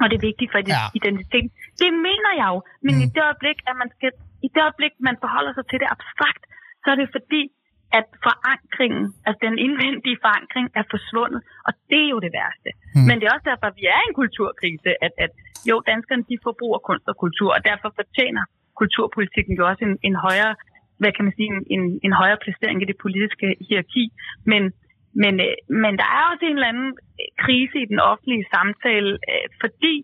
og 0.00 0.06
det 0.08 0.16
er 0.16 0.24
vigtigt 0.30 0.50
for 0.52 0.60
ja. 0.74 0.82
identiteten. 0.98 1.50
Det 1.82 1.90
mener 2.08 2.30
jeg 2.40 2.48
jo, 2.54 2.58
men 2.86 2.92
mm. 2.94 3.04
i 3.04 3.06
det 3.14 3.22
øjeblik, 3.28 3.58
at 3.70 3.76
man 3.82 3.88
skal, 3.94 4.10
i 4.46 4.48
det 4.54 4.60
øjeblik, 4.66 4.94
man 5.08 5.16
forholder 5.22 5.52
sig 5.54 5.64
til 5.70 5.78
det 5.82 5.88
abstrakt, 5.94 6.42
så 6.82 6.88
er 6.92 6.98
det 7.02 7.08
fordi, 7.18 7.42
at 7.98 8.06
forankringen, 8.26 9.04
altså 9.26 9.40
den 9.48 9.56
indvendige 9.66 10.18
forankring, 10.24 10.66
er 10.80 10.84
forsvundet, 10.94 11.40
og 11.66 11.72
det 11.90 12.00
er 12.06 12.10
jo 12.14 12.20
det 12.26 12.32
værste. 12.38 12.70
Mm. 12.94 13.04
Men 13.08 13.14
det 13.16 13.24
er 13.26 13.34
også 13.36 13.48
derfor, 13.50 13.66
at 13.70 13.76
vi 13.80 13.86
er 13.94 14.00
i 14.02 14.08
en 14.10 14.16
kulturkrise, 14.22 14.90
at, 15.06 15.12
at 15.24 15.32
jo, 15.70 15.76
danskerne 15.90 16.24
de 16.30 16.36
forbruger 16.46 16.80
kunst 16.88 17.06
og 17.12 17.16
kultur, 17.24 17.50
og 17.56 17.60
derfor 17.70 17.88
fortjener 18.00 18.44
kulturpolitikken 18.80 19.54
jo 19.58 19.64
også 19.70 19.82
en, 19.88 19.98
en 20.08 20.16
højere 20.26 20.54
hvad 21.00 21.12
kan 21.12 21.24
man 21.24 21.36
sige, 21.38 21.50
en, 21.76 21.82
en 22.06 22.14
højere 22.20 22.42
placering 22.44 22.78
i 22.82 22.90
det 22.90 22.98
politiske 23.04 23.46
hierarki. 23.66 24.04
Men, 24.50 24.62
men, 25.22 25.34
øh, 25.46 25.56
men 25.84 25.92
der 26.00 26.08
er 26.16 26.22
også 26.30 26.44
en 26.46 26.58
eller 26.58 26.72
anden 26.72 26.92
krise 27.44 27.76
i 27.84 27.90
den 27.92 28.00
offentlige 28.10 28.48
samtale, 28.54 29.10
øh, 29.32 29.46
fordi 29.62 29.94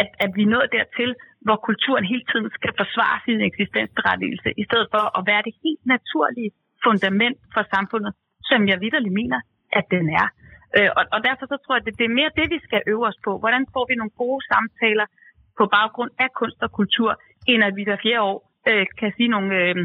at, 0.00 0.08
at 0.24 0.30
vi 0.36 0.42
er 0.44 0.52
nået 0.54 0.74
dertil, 0.78 1.10
hvor 1.46 1.58
kulturen 1.68 2.04
hele 2.12 2.24
tiden 2.30 2.48
skal 2.58 2.72
forsvare 2.82 3.16
sin 3.26 3.40
eksistensberettigelse, 3.50 4.48
i 4.62 4.64
stedet 4.68 4.88
for 4.94 5.04
at 5.18 5.22
være 5.30 5.42
det 5.46 5.54
helt 5.64 5.84
naturlige 5.94 6.52
fundament 6.84 7.38
for 7.54 7.62
samfundet, 7.74 8.12
som 8.50 8.60
jeg 8.70 8.80
vidderligt 8.82 9.18
mener, 9.20 9.40
at 9.78 9.84
den 9.94 10.04
er. 10.22 10.26
Øh, 10.76 10.90
og, 10.98 11.04
og 11.14 11.18
derfor 11.28 11.44
så 11.52 11.56
tror 11.60 11.74
jeg, 11.74 11.86
at 11.86 11.98
det 12.00 12.06
er 12.06 12.18
mere 12.20 12.36
det, 12.40 12.46
vi 12.54 12.58
skal 12.66 12.80
øve 12.92 13.06
os 13.10 13.18
på. 13.26 13.32
Hvordan 13.42 13.64
får 13.74 13.84
vi 13.90 13.94
nogle 13.94 14.18
gode 14.22 14.40
samtaler 14.52 15.06
på 15.58 15.64
baggrund 15.76 16.12
af 16.24 16.28
kunst 16.40 16.60
og 16.66 16.70
kultur, 16.80 17.10
end 17.50 17.60
at 17.68 17.76
vi 17.76 17.82
hver 17.84 18.02
fjerde 18.04 18.22
år 18.30 18.38
øh, 18.70 18.86
kan 19.00 19.10
sige 19.16 19.30
nogle, 19.34 19.50
øh, 19.60 19.76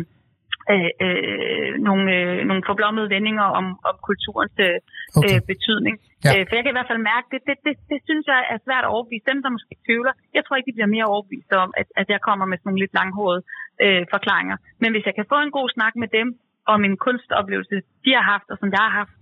øh, 0.74 0.91
øh, 1.05 1.72
nogle, 1.88 2.05
øh, 2.18 2.38
nogle 2.49 2.64
forblommede 2.70 3.10
vendinger 3.16 3.47
om, 3.60 3.66
om 3.89 3.95
kulturens 4.08 4.58
øh, 4.68 4.78
okay. 5.18 5.36
øh, 5.36 5.39
betydning. 5.51 5.95
Ja. 6.26 6.32
Øh, 6.34 6.41
for 6.47 6.53
jeg 6.55 6.64
kan 6.64 6.74
i 6.74 6.78
hvert 6.78 6.91
fald 6.91 7.10
mærke, 7.12 7.28
det, 7.34 7.41
det, 7.47 7.55
det, 7.66 7.74
det 7.91 7.99
synes 8.08 8.26
jeg 8.34 8.41
er 8.53 8.60
svært 8.66 8.86
at 8.86 8.93
overbevise. 8.95 9.30
Dem, 9.32 9.39
der 9.43 9.55
måske 9.55 9.76
tvivler, 9.88 10.14
jeg 10.36 10.43
tror 10.43 10.55
ikke, 10.55 10.70
de 10.70 10.78
bliver 10.78 10.95
mere 10.95 11.12
overbevist 11.14 11.51
om, 11.66 11.70
at, 11.82 11.88
at 12.01 12.08
jeg 12.14 12.22
kommer 12.28 12.45
med 12.47 12.58
sådan 12.58 12.68
nogle 12.70 12.84
lidt 12.84 12.97
langhårede 12.99 13.41
øh, 13.86 14.03
forklaringer. 14.14 14.58
Men 14.82 14.89
hvis 14.91 15.05
jeg 15.08 15.16
kan 15.16 15.30
få 15.34 15.38
en 15.41 15.55
god 15.58 15.68
snak 15.76 15.93
med 16.03 16.10
dem 16.20 16.28
om 16.74 16.80
en 16.88 16.95
kunstoplevelse, 17.05 17.76
de 18.05 18.12
har 18.18 18.26
haft, 18.34 18.47
og 18.53 18.58
som 18.62 18.70
jeg 18.76 18.84
har 18.88 18.93
haft, 19.01 19.16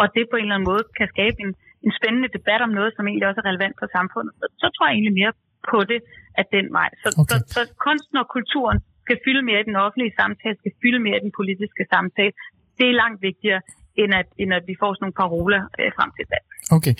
og 0.00 0.06
det 0.14 0.24
på 0.30 0.36
en 0.36 0.44
eller 0.44 0.56
anden 0.56 0.70
måde 0.72 0.84
kan 0.98 1.08
skabe 1.14 1.38
en, 1.44 1.52
en 1.86 1.92
spændende 1.98 2.28
debat 2.36 2.60
om 2.66 2.72
noget, 2.78 2.90
som 2.96 3.06
egentlig 3.06 3.28
også 3.28 3.40
er 3.42 3.48
relevant 3.50 3.76
for 3.80 3.88
samfundet, 3.96 4.32
så, 4.40 4.46
så 4.62 4.66
tror 4.74 4.86
jeg 4.86 4.94
egentlig 4.94 5.16
mere 5.20 5.32
på 5.70 5.78
det 5.90 6.00
af 6.40 6.44
den 6.56 6.66
vej. 6.78 6.90
Så, 7.02 7.08
okay. 7.20 7.38
så, 7.38 7.54
så 7.54 7.60
kunsten 7.86 8.16
og 8.22 8.28
kulturen 8.36 8.78
skal 9.04 9.18
fylde 9.24 9.42
mere 9.48 9.60
i 9.60 9.66
den 9.70 9.76
offentlige 9.84 10.12
samtale, 10.20 10.56
skal 10.62 10.72
fylde 10.82 11.00
mere 11.06 11.16
i 11.20 11.24
den 11.26 11.32
politiske 11.40 11.82
samtale. 11.94 12.32
Det 12.78 12.86
er 12.88 12.94
langt 13.02 13.18
vigtigere, 13.28 13.60
end 14.02 14.12
at, 14.20 14.28
end 14.42 14.50
at 14.58 14.64
vi 14.70 14.74
får 14.82 14.90
sådan 14.94 15.02
nogle 15.04 15.20
paroler 15.22 15.60
øh, 15.78 15.90
frem 15.96 16.10
til 16.16 16.26
valg. 16.32 16.46
Okay. 16.70 16.94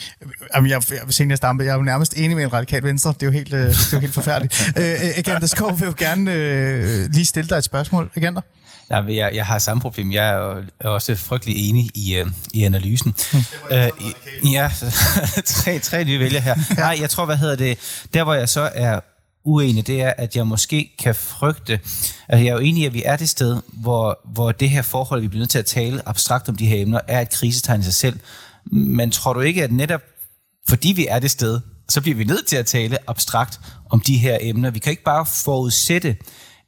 Jamen, 0.55 0.71
jeg, 0.71 0.83
jeg, 0.91 1.01
Senior 1.09 1.37
Stampe, 1.37 1.65
jeg 1.65 1.71
er 1.71 1.77
jo 1.77 1.83
nærmest 1.83 2.15
enig 2.17 2.37
med 2.37 2.45
en 2.45 2.53
radikal 2.53 2.83
venstre. 2.83 3.13
Det 3.13 3.23
er 3.23 3.27
jo 3.27 3.33
helt, 3.33 3.53
øh, 3.53 3.61
det 3.61 3.69
er 3.69 3.89
jo 3.93 3.99
helt 3.99 4.15
forfærdeligt. 4.15 4.73
øh, 4.81 5.19
Agander 5.19 5.47
Skov 5.47 5.81
vil 5.81 5.87
jo 5.87 5.95
gerne 5.99 6.33
øh, 6.33 7.11
lige 7.13 7.25
stille 7.25 7.49
dig 7.49 7.57
et 7.57 7.65
spørgsmål. 7.65 8.11
Agander? 8.17 8.41
Ja, 8.91 9.03
jeg, 9.03 9.31
jeg 9.35 9.47
har 9.47 9.59
samme 9.59 9.81
problem. 9.81 10.13
Jeg 10.13 10.29
er 10.81 10.89
også 10.89 11.15
frygtelig 11.15 11.69
enig 11.69 11.91
i, 11.95 12.17
øh, 12.17 12.27
i 12.55 12.65
analysen. 12.65 13.15
Mm. 13.33 13.39
Øh, 13.71 13.91
ja, 14.53 14.71
tre, 15.47 15.79
tre 15.79 16.05
nye 16.05 16.19
vælger 16.19 16.41
her. 16.41 16.57
Nej, 16.77 16.99
jeg 17.01 17.11
tror, 17.11 17.25
hvad 17.25 17.37
hedder 17.37 17.57
det, 17.57 17.79
der 18.15 18.25
hvor 18.25 18.35
jeg 18.35 18.49
så 18.49 18.71
er 18.75 19.01
uenig, 19.45 19.87
det 19.87 20.03
er, 20.03 20.13
at 20.19 20.37
jeg 20.37 20.47
måske 20.47 20.91
kan 20.99 21.15
frygte, 21.15 21.73
altså 22.29 22.45
jeg 22.45 22.47
er 22.47 22.53
jo 22.53 22.59
enig 22.59 22.83
i, 22.83 22.87
at 22.87 22.95
vi 22.95 23.03
er 23.05 23.17
det 23.17 23.29
sted, 23.29 23.61
hvor, 23.73 24.21
hvor 24.25 24.53
det 24.53 24.71
her 24.71 24.83
forhold, 24.83 25.21
vi 25.21 25.29
bliver 25.29 25.41
nødt 25.41 25.51
til 25.51 25.59
at 25.59 25.67
tale 25.67 26.09
abstrakt 26.09 26.49
om 26.49 26.57
de 26.57 26.67
her 26.67 26.83
emner, 26.83 27.01
er 27.09 27.21
et 27.21 27.31
krisetegn 27.31 27.81
i 27.81 27.85
sig 27.85 27.95
selv. 27.95 28.21
Men 28.73 29.11
tror 29.11 29.33
du 29.33 29.41
ikke, 29.41 29.65
at 29.65 29.73
netop 29.73 30.01
fordi 30.69 30.93
vi 30.93 31.07
er 31.07 31.19
det 31.19 31.31
sted, 31.31 31.61
så 31.89 32.01
bliver 32.01 32.17
vi 32.17 32.25
nødt 32.25 32.47
til 32.47 32.57
at 32.57 32.67
tale 32.67 32.99
abstrakt 33.11 33.61
om 33.91 34.01
de 34.01 34.19
her 34.19 34.39
emner. 34.41 34.71
Vi 34.71 34.79
kan 34.79 34.91
ikke 34.91 35.03
bare 35.03 35.27
forudsætte 35.27 36.17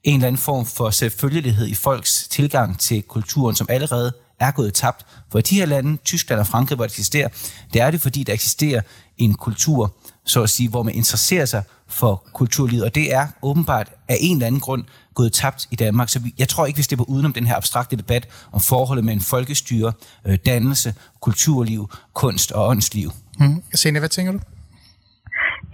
en 0.04 0.14
eller 0.14 0.26
anden 0.26 0.40
form 0.40 0.66
for 0.66 0.90
selvfølgelighed 0.90 1.66
i 1.66 1.74
folks 1.74 2.28
tilgang 2.28 2.78
til 2.78 3.02
kulturen, 3.02 3.56
som 3.56 3.66
allerede 3.70 4.12
er 4.40 4.50
gået 4.50 4.74
tabt. 4.74 5.06
For 5.32 5.38
i 5.38 5.42
de 5.42 5.54
her 5.54 5.66
lande, 5.66 5.96
Tyskland 5.96 6.40
og 6.40 6.46
Frankrig, 6.46 6.76
hvor 6.76 6.84
det 6.84 6.92
eksisterer, 6.92 7.28
det 7.72 7.80
er 7.80 7.90
det, 7.90 8.00
fordi 8.00 8.22
der 8.22 8.32
eksisterer 8.32 8.80
en 9.18 9.34
kultur, 9.34 9.96
så 10.26 10.42
at 10.42 10.50
sige, 10.50 10.68
hvor 10.68 10.82
man 10.82 10.94
interesserer 10.94 11.44
sig 11.44 11.62
for 12.00 12.14
kulturlivet, 12.40 12.84
og 12.88 12.94
det 12.94 13.06
er 13.18 13.24
åbenbart 13.42 13.88
af 14.12 14.16
en 14.20 14.36
eller 14.36 14.46
anden 14.46 14.64
grund 14.66 14.82
gået 15.18 15.32
tabt 15.32 15.60
i 15.74 15.76
Danmark. 15.84 16.08
Så 16.08 16.18
jeg 16.42 16.48
tror 16.52 16.66
ikke, 16.66 16.78
vi 16.82 16.86
slipper 16.88 17.06
udenom 17.14 17.32
den 17.38 17.46
her 17.48 17.56
abstrakte 17.60 17.96
debat 18.02 18.24
om 18.56 18.60
forholdet 18.72 19.04
mellem 19.08 19.24
folkestyre, 19.34 19.90
øh, 20.26 20.36
dannelse, 20.50 20.88
kulturliv, 21.26 21.82
kunst 22.22 22.48
og 22.56 22.62
åndsliv. 22.72 23.08
Mm. 23.40 23.58
Sene, 23.82 23.98
hvad 24.02 24.12
tænker 24.16 24.32
du? 24.36 24.40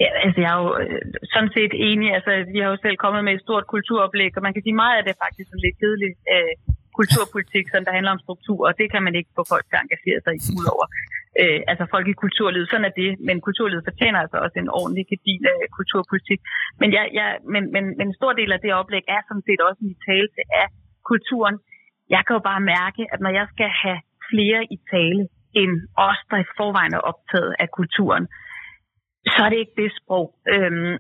Ja, 0.03 0.11
altså 0.25 0.39
jeg 0.45 0.51
er 0.57 0.61
jo 0.65 0.71
øh, 0.83 1.01
sådan 1.35 1.51
set 1.57 1.73
enig. 1.89 2.09
Altså, 2.17 2.31
vi 2.53 2.59
har 2.63 2.69
jo 2.73 2.79
selv 2.85 2.97
kommet 3.05 3.23
med 3.27 3.33
et 3.37 3.43
stort 3.47 3.65
kulturoplæg, 3.75 4.31
og 4.37 4.43
man 4.47 4.53
kan 4.55 4.63
sige 4.65 4.81
meget 4.83 4.95
af 4.97 5.03
det 5.05 5.13
er 5.15 5.21
faktisk 5.27 5.49
en 5.55 5.61
lidt 5.67 5.77
kedelig 5.83 6.13
øh, 6.35 6.55
kulturpolitik, 6.99 7.67
som 7.75 7.83
der 7.87 7.93
handler 7.97 8.13
om 8.17 8.21
struktur, 8.27 8.61
og 8.69 8.73
det 8.81 8.87
kan 8.93 9.03
man 9.07 9.15
ikke 9.19 9.31
få 9.39 9.43
folk 9.53 9.65
til 9.67 9.77
at 9.79 9.85
engagere 9.87 10.21
sig 10.25 10.33
i, 10.39 10.41
udover 10.61 10.87
øh, 11.43 11.61
altså 11.71 11.85
folk 11.95 12.07
i 12.09 12.21
kulturlivet. 12.23 12.71
Sådan 12.71 12.89
er 12.91 12.95
det, 13.03 13.11
men 13.29 13.37
kulturlivet 13.47 13.89
fortjener 13.89 14.19
altså 14.21 14.39
også 14.45 14.57
en 14.59 14.75
ordentlig 14.81 15.05
gedin 15.13 15.43
af 15.53 15.69
kulturpolitik. 15.79 16.41
Men, 16.81 16.89
jeg, 16.97 17.05
jeg, 17.19 17.29
men, 17.53 17.63
men, 17.75 17.85
men 17.99 18.07
en 18.09 18.19
stor 18.21 18.33
del 18.41 18.51
af 18.53 18.61
det 18.65 18.73
oplæg 18.81 19.05
er 19.17 19.21
sådan 19.29 19.47
set 19.49 19.61
også 19.69 19.81
en 19.89 19.97
tale 20.09 20.29
af 20.63 20.67
kulturen. 21.11 21.57
Jeg 22.15 22.23
kan 22.27 22.35
jo 22.39 22.43
bare 22.51 22.69
mærke, 22.77 23.03
at 23.13 23.21
når 23.25 23.33
jeg 23.39 23.47
skal 23.55 23.71
have 23.83 24.01
flere 24.31 24.61
i 24.75 24.77
tale 24.95 25.23
end 25.61 25.75
os, 26.09 26.21
der 26.31 26.39
i 26.41 26.51
forvejen 26.59 26.95
er 26.95 27.03
optaget 27.11 27.53
af 27.63 27.69
kulturen, 27.79 28.25
så 29.33 29.39
er 29.45 29.51
det 29.51 29.59
ikke 29.63 29.79
det 29.83 29.91
sprog. 30.01 30.27
Øhm, 30.55 30.95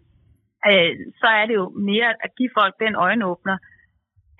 øh, 0.70 0.92
så 1.20 1.28
er 1.40 1.44
det 1.48 1.54
jo 1.62 1.66
mere 1.90 2.10
at 2.24 2.30
give 2.38 2.50
folk 2.58 2.74
den 2.84 2.94
øjenåbner, 3.06 3.56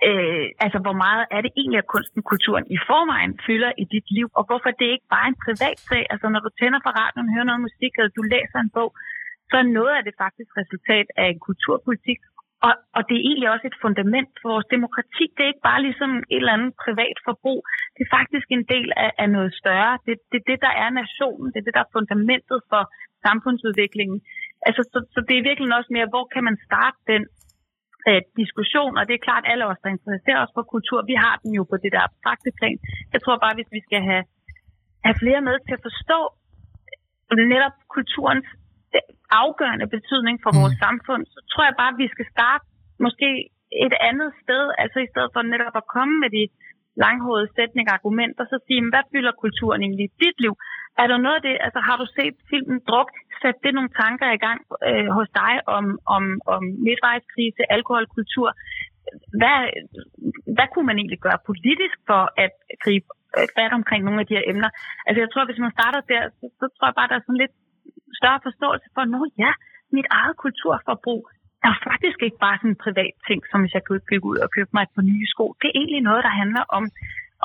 øh, 0.07 0.45
altså 0.65 0.79
hvor 0.85 0.95
meget 1.05 1.23
er 1.35 1.41
det 1.45 1.51
egentlig, 1.59 1.79
at 1.81 1.91
kunsten 1.95 2.21
kulturen 2.31 2.65
i 2.75 2.77
forvejen 2.89 3.33
fylder 3.45 3.71
i 3.83 3.85
dit 3.93 4.07
liv, 4.17 4.27
og 4.37 4.43
hvorfor 4.47 4.71
det 4.79 4.87
ikke 4.95 5.09
bare 5.13 5.25
er 5.27 5.33
en 5.33 5.43
privat 5.45 5.77
sag. 5.89 6.03
Altså 6.13 6.25
når 6.33 6.41
du 6.45 6.49
tænder 6.59 6.79
for 6.83 6.93
radioen, 7.01 7.33
hører 7.35 7.49
noget 7.49 7.65
musik, 7.67 7.91
eller 7.97 8.17
du 8.19 8.23
læser 8.33 8.59
en 8.61 8.75
bog, 8.77 8.91
så 9.49 9.55
er 9.61 9.75
noget 9.79 9.93
af 9.97 10.03
det 10.07 10.15
faktisk 10.23 10.49
resultat 10.61 11.07
af 11.21 11.27
en 11.33 11.39
kulturpolitik, 11.47 12.19
og, 12.67 12.73
og 12.97 13.01
det 13.07 13.15
er 13.17 13.27
egentlig 13.29 13.49
også 13.55 13.65
et 13.67 13.81
fundament 13.85 14.31
for 14.41 14.49
vores 14.53 14.67
demokrati. 14.75 15.25
Det 15.35 15.43
er 15.43 15.51
ikke 15.53 15.67
bare 15.71 15.85
ligesom 15.87 16.11
et 16.33 16.41
eller 16.41 16.55
andet 16.57 16.73
privat 16.85 17.17
forbrug. 17.27 17.59
Det 17.95 18.01
er 18.03 18.15
faktisk 18.19 18.47
en 18.49 18.65
del 18.73 18.89
af, 19.05 19.11
af 19.23 19.27
noget 19.35 19.51
større. 19.61 19.93
Det 20.05 20.11
er 20.17 20.21
det, 20.31 20.41
det, 20.49 20.57
der 20.65 20.73
er 20.83 20.89
nationen. 21.01 21.47
Det 21.51 21.59
er 21.59 21.67
det, 21.67 21.75
der 21.77 21.83
er 21.85 21.95
fundamentet 21.97 22.59
for 22.71 22.81
samfundsudviklingen. 23.25 24.19
Altså, 24.67 24.81
så, 24.91 24.99
så 25.13 25.19
det 25.27 25.35
er 25.35 25.47
virkelig 25.49 25.69
også 25.79 25.91
mere, 25.97 26.11
hvor 26.13 26.25
kan 26.33 26.43
man 26.47 26.57
starte 26.67 26.99
den 27.11 27.23
øh, 28.07 28.21
diskussion, 28.41 28.93
og 28.99 29.03
det 29.07 29.13
er 29.15 29.25
klart, 29.27 29.43
alle 29.51 29.65
os, 29.71 29.81
der 29.83 29.89
interesserer 29.97 30.39
os 30.43 30.53
for 30.55 30.63
kultur, 30.75 30.99
vi 31.11 31.15
har 31.23 31.35
den 31.43 31.51
jo 31.59 31.63
på 31.71 31.75
det 31.83 31.91
der 31.95 32.01
abstrakte 32.07 32.51
plan. 32.59 32.77
Jeg 33.13 33.19
tror 33.21 33.37
bare, 33.43 33.57
hvis 33.57 33.71
vi 33.77 33.81
skal 33.87 34.01
have, 34.09 34.23
have 35.05 35.17
flere 35.23 35.41
med 35.47 35.55
til 35.67 35.73
at 35.77 35.85
forstå 35.89 36.19
netop 37.53 37.75
kulturens 37.95 38.47
afgørende 39.43 39.87
betydning 39.95 40.35
for 40.43 40.51
vores 40.59 40.75
mm. 40.77 40.83
samfund, 40.85 41.23
så 41.33 41.39
tror 41.51 41.63
jeg 41.69 41.75
bare, 41.81 41.93
at 41.93 42.01
vi 42.03 42.07
skal 42.15 42.27
starte 42.35 42.63
måske 43.05 43.29
et 43.87 43.95
andet 44.09 44.29
sted, 44.43 44.63
altså 44.83 44.97
i 45.05 45.11
stedet 45.11 45.29
for 45.33 45.41
netop 45.41 45.75
at 45.81 45.89
komme 45.95 46.15
med 46.23 46.29
de 46.37 46.43
langhårede 47.03 47.47
sætning 47.57 47.85
argumenter, 47.95 48.43
så 48.51 48.57
sige, 48.67 48.81
hvad 48.93 49.05
fylder 49.11 49.33
kulturen 49.43 49.81
egentlig 49.81 50.05
i 50.07 50.15
dit 50.23 50.37
liv? 50.45 50.53
Er 51.01 51.07
der 51.11 51.17
noget 51.25 51.37
af 51.39 51.45
det, 51.47 51.55
altså 51.65 51.79
har 51.87 51.95
du 52.01 52.05
set 52.17 52.35
filmen 52.49 52.79
Druk, 52.89 53.09
sat 53.41 53.57
det 53.63 53.73
nogle 53.73 53.91
tanker 54.01 54.27
i 54.37 54.41
gang 54.45 54.59
øh, 54.89 55.09
hos 55.17 55.29
dig 55.41 55.53
om, 55.77 55.85
om, 56.15 56.23
om 56.53 56.61
midtvejskrise, 56.87 57.61
alkoholkultur? 57.75 58.49
Hvad, 59.39 59.59
hvad 60.55 60.67
kunne 60.69 60.87
man 60.89 60.97
egentlig 60.99 61.21
gøre 61.27 61.45
politisk 61.49 61.97
for 62.09 62.23
at 62.43 62.53
gribe 62.83 63.07
øh, 63.37 63.47
fat 63.57 63.73
omkring 63.79 64.01
nogle 64.03 64.21
af 64.21 64.27
de 64.27 64.37
her 64.37 64.45
emner? 64.51 64.69
Altså 65.07 65.19
jeg 65.23 65.29
tror, 65.29 65.45
hvis 65.45 65.63
man 65.65 65.75
starter 65.77 66.01
der, 66.13 66.23
så, 66.37 66.45
så 66.59 66.65
tror 66.75 66.87
jeg 66.87 66.97
bare, 66.99 67.09
der 67.11 67.17
er 67.17 67.25
sådan 67.25 67.43
lidt 67.43 67.55
større 68.19 68.39
forståelse 68.47 68.87
for, 68.93 69.01
at 69.01 69.31
ja, 69.45 69.51
mit 69.97 70.07
eget 70.19 70.35
kulturforbrug 70.43 71.23
er 71.67 71.73
faktisk 71.89 72.19
ikke 72.25 72.39
bare 72.45 72.57
sådan 72.57 72.73
en 72.73 72.83
privat 72.85 73.15
ting, 73.27 73.39
som 73.49 73.61
hvis 73.61 73.75
jeg 73.77 73.83
kunne 73.85 74.07
bygge 74.09 74.27
ud 74.31 74.37
og 74.45 74.49
købe 74.55 74.71
mig 74.73 74.83
et 74.83 74.95
par 74.95 75.05
nye 75.11 75.27
sko. 75.33 75.45
Det 75.61 75.67
er 75.67 75.79
egentlig 75.79 76.01
noget, 76.09 76.21
der 76.27 76.33
handler 76.41 76.63
om, 76.77 76.83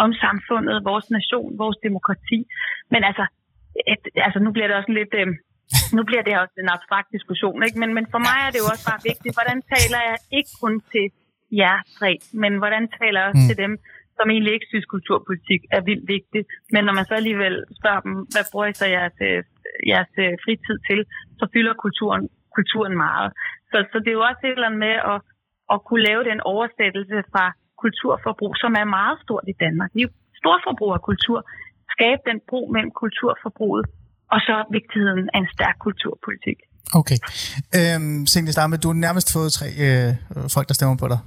om 0.05 0.11
samfundet, 0.25 0.85
vores 0.91 1.07
nation, 1.17 1.59
vores 1.63 1.79
demokrati. 1.87 2.39
Men 2.93 3.01
altså, 3.09 3.25
et, 3.93 4.03
altså 4.27 4.39
nu 4.45 4.51
bliver 4.53 4.69
det 4.69 4.77
også 4.81 4.93
lidt... 5.01 5.15
Øh, 5.23 5.29
nu 5.97 6.03
bliver 6.09 6.23
det 6.23 6.35
også 6.43 6.57
en 6.63 6.75
abstrakt 6.77 7.09
diskussion, 7.17 7.63
ikke? 7.67 7.79
Men, 7.83 7.91
men 7.97 8.07
for 8.13 8.21
mig 8.29 8.39
er 8.47 8.51
det 8.51 8.61
jo 8.63 8.69
også 8.73 8.85
bare 8.91 9.07
vigtigt, 9.11 9.37
hvordan 9.37 9.59
taler 9.75 10.01
jeg 10.11 10.17
ikke 10.39 10.53
kun 10.63 10.75
til 10.93 11.07
jer 11.63 11.77
tre, 11.99 12.11
men 12.43 12.53
hvordan 12.61 12.85
taler 12.99 13.19
jeg 13.21 13.29
også 13.31 13.45
mm. 13.45 13.49
til 13.51 13.59
dem, 13.65 13.73
som 14.17 14.27
egentlig 14.31 14.55
ikke 14.55 14.71
synes, 14.73 14.87
kulturpolitik 14.95 15.63
er 15.77 15.83
vildt 15.89 16.07
vigtigt. 16.17 16.47
Men 16.75 16.83
når 16.85 16.95
man 16.99 17.05
så 17.09 17.15
alligevel 17.21 17.57
spørger 17.81 18.03
dem, 18.07 18.15
hvad 18.33 18.45
bruger 18.53 18.67
I 18.67 18.81
så 18.81 18.87
jeres, 18.97 19.17
øh, 19.29 19.41
jeres 19.91 20.13
øh, 20.25 20.33
fritid 20.45 20.77
til, 20.89 21.01
så 21.39 21.45
fylder 21.55 21.75
kulturen 21.85 22.25
kulturen 22.59 22.95
meget. 23.07 23.29
Så, 23.75 23.85
så 23.93 23.99
det 23.99 24.11
er 24.11 24.19
jo 24.21 24.27
også 24.31 24.43
et 24.45 24.57
eller 24.57 24.71
andet 24.71 24.85
med 24.89 24.97
at, 25.13 25.19
at 25.75 25.79
kunne 25.87 26.05
lave 26.09 26.23
den 26.31 26.41
oversættelse 26.53 27.17
fra 27.33 27.45
kulturforbrug, 27.83 28.53
som 28.63 28.73
er 28.83 28.87
meget 28.99 29.17
stort 29.25 29.45
i 29.53 29.57
Danmark. 29.65 29.91
Vi 29.95 30.01
er 30.01 30.07
jo 30.09 30.13
storforbrug 30.41 30.93
af 30.99 31.03
kultur. 31.11 31.39
Skabe 31.95 32.21
den 32.31 32.39
bro 32.49 32.61
mellem 32.75 32.93
kulturforbruget 33.03 33.87
og 34.33 34.39
så 34.47 34.55
vigtigheden 34.77 35.27
af 35.35 35.39
en 35.39 35.49
stærk 35.57 35.77
kulturpolitik. 35.87 36.59
Okay. 36.93 37.17
Øhm, 37.77 38.27
Signe 38.27 38.53
Stamme, 38.53 38.77
du 38.77 38.89
har 38.89 38.95
nærmest 38.95 39.33
fået 39.33 39.53
tre 39.53 39.73
øh, 39.79 40.15
folk, 40.49 40.69
der 40.69 40.75
stemmer 40.75 40.97
på 40.97 41.09
dig. 41.09 41.19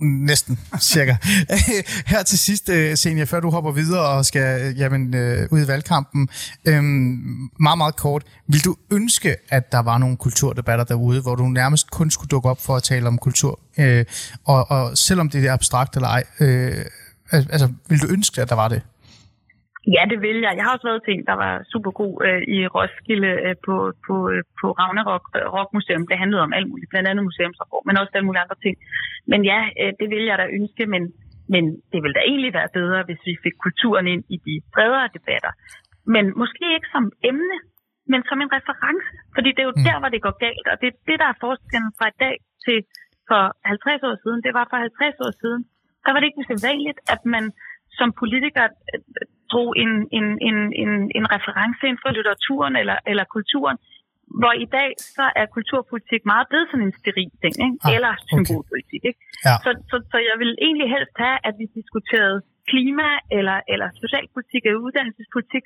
Næsten, 0.00 0.58
cirka. 0.80 1.16
Her 2.06 2.22
til 2.22 2.38
sidst, 2.38 2.68
øh, 2.68 2.96
Senja, 2.96 3.24
før 3.24 3.40
du 3.40 3.50
hopper 3.50 3.72
videre 3.72 4.06
og 4.06 4.26
skal 4.26 4.60
øh, 4.60 4.78
jamen, 4.78 5.14
øh, 5.14 5.48
ud 5.50 5.64
i 5.64 5.68
valgkampen. 5.68 6.28
Øhm, 6.64 7.50
meget, 7.60 7.78
meget 7.78 7.96
kort. 7.96 8.22
Vil 8.48 8.64
du 8.64 8.76
ønske, 8.90 9.36
at 9.48 9.72
der 9.72 9.78
var 9.78 9.98
nogle 9.98 10.16
kulturdebatter 10.16 10.84
derude, 10.84 11.20
hvor 11.20 11.34
du 11.34 11.48
nærmest 11.48 11.90
kun 11.90 12.10
skulle 12.10 12.28
dukke 12.28 12.48
op 12.48 12.60
for 12.62 12.76
at 12.76 12.82
tale 12.82 13.06
om 13.08 13.18
kultur? 13.18 13.60
Øh, 13.78 14.04
og, 14.44 14.70
og 14.70 14.98
selvom 14.98 15.30
det 15.30 15.44
er 15.44 15.52
abstrakt 15.52 15.96
eller 15.96 16.08
ej, 16.08 16.24
øh, 16.40 16.84
altså, 17.32 17.68
vil 17.88 18.02
du 18.02 18.06
ønske, 18.10 18.42
at 18.42 18.48
der 18.48 18.54
var 18.54 18.68
det? 18.68 18.82
Ja, 19.94 20.02
det 20.10 20.18
vil 20.26 20.38
jeg. 20.44 20.52
Jeg 20.56 20.64
har 20.64 20.72
også 20.74 20.88
været 20.90 21.04
til 21.04 21.14
en, 21.14 21.26
der 21.30 21.36
var 21.44 21.52
super 21.72 21.92
god 22.00 22.14
øh, 22.26 22.42
i 22.56 22.58
Roskilde 22.76 23.32
øh, 23.46 23.54
på, 23.66 23.74
på, 24.06 24.14
øh, 24.32 24.42
på 24.60 24.66
Ragnarok 24.80 25.24
øh, 25.36 25.46
Rock 25.56 25.70
Museum. 25.76 26.04
Det 26.10 26.20
handlede 26.22 26.42
om 26.46 26.52
alt 26.56 26.68
muligt, 26.70 26.90
blandt 26.92 27.08
andet 27.10 27.24
museumsrapport, 27.28 27.84
men 27.86 27.98
også 28.00 28.12
alle 28.14 28.28
mulige 28.28 28.44
andre 28.44 28.60
ting. 28.64 28.74
Men 29.32 29.40
ja, 29.52 29.60
øh, 29.80 29.92
det 30.00 30.06
vil 30.12 30.24
jeg 30.30 30.36
da 30.38 30.46
ønske, 30.58 30.82
men, 30.94 31.02
men 31.54 31.64
det 31.92 31.98
ville 32.02 32.16
da 32.18 32.22
egentlig 32.30 32.52
være 32.58 32.74
bedre, 32.78 32.98
hvis 33.08 33.22
vi 33.28 33.34
fik 33.44 33.56
kulturen 33.64 34.06
ind 34.14 34.22
i 34.34 34.36
de 34.46 34.54
bredere 34.74 35.08
debatter. 35.16 35.52
Men 36.14 36.24
måske 36.42 36.64
ikke 36.76 36.90
som 36.94 37.04
emne, 37.30 37.56
men 38.12 38.20
som 38.28 38.38
en 38.44 38.54
reference. 38.56 39.08
Fordi 39.34 39.48
det 39.54 39.62
er 39.62 39.70
jo 39.70 39.78
mm. 39.78 39.86
der, 39.88 39.96
hvor 40.00 40.10
det 40.14 40.24
går 40.26 40.34
galt, 40.46 40.66
og 40.72 40.76
det 40.80 40.88
er 40.90 40.96
det, 41.08 41.16
der 41.22 41.28
er 41.30 41.42
forskellen 41.46 41.92
fra 41.98 42.06
i 42.12 42.16
dag 42.24 42.36
til 42.64 42.78
for 43.30 43.42
50 43.64 44.08
år 44.08 44.16
siden. 44.22 44.38
Det 44.46 44.52
var 44.58 44.66
for 44.70 44.78
50 44.86 45.26
år 45.26 45.32
siden. 45.42 45.60
Der 46.04 46.10
var 46.12 46.18
det 46.18 46.26
ikke 46.28 46.42
usædvanligt, 46.42 46.98
at 47.14 47.22
man 47.34 47.44
som 47.98 48.08
politiker 48.22 48.64
øh, 48.92 49.00
drog 49.52 49.68
en, 49.82 49.92
en, 50.18 50.26
en, 50.48 50.58
en, 50.82 50.92
en 51.18 51.26
reference 51.34 51.80
ind 51.88 51.98
for 52.02 52.10
litteraturen 52.16 52.74
eller, 52.82 52.96
eller 53.10 53.24
kulturen, 53.36 53.78
hvor 54.40 54.54
i 54.64 54.66
dag 54.78 54.90
så 55.16 55.24
er 55.40 55.46
kulturpolitik 55.56 56.22
meget 56.32 56.46
blevet 56.50 56.66
sådan 56.70 56.86
en 56.88 56.98
steril 57.00 57.30
ting, 57.42 57.54
ikke? 57.66 57.76
Ah, 57.84 57.94
eller 57.96 58.12
symbolpolitik. 58.30 59.02
Ikke? 59.10 59.20
Ja. 59.46 59.54
Så, 59.64 59.70
så, 59.90 59.96
så 60.12 60.18
jeg 60.30 60.36
vil 60.42 60.52
egentlig 60.66 60.88
helst 60.96 61.14
have, 61.24 61.38
at 61.48 61.54
vi 61.60 61.66
diskuterede 61.78 62.38
klima 62.70 63.08
eller, 63.38 63.58
eller 63.72 63.88
socialpolitik 64.02 64.62
eller 64.64 64.80
uddannelsespolitik, 64.86 65.64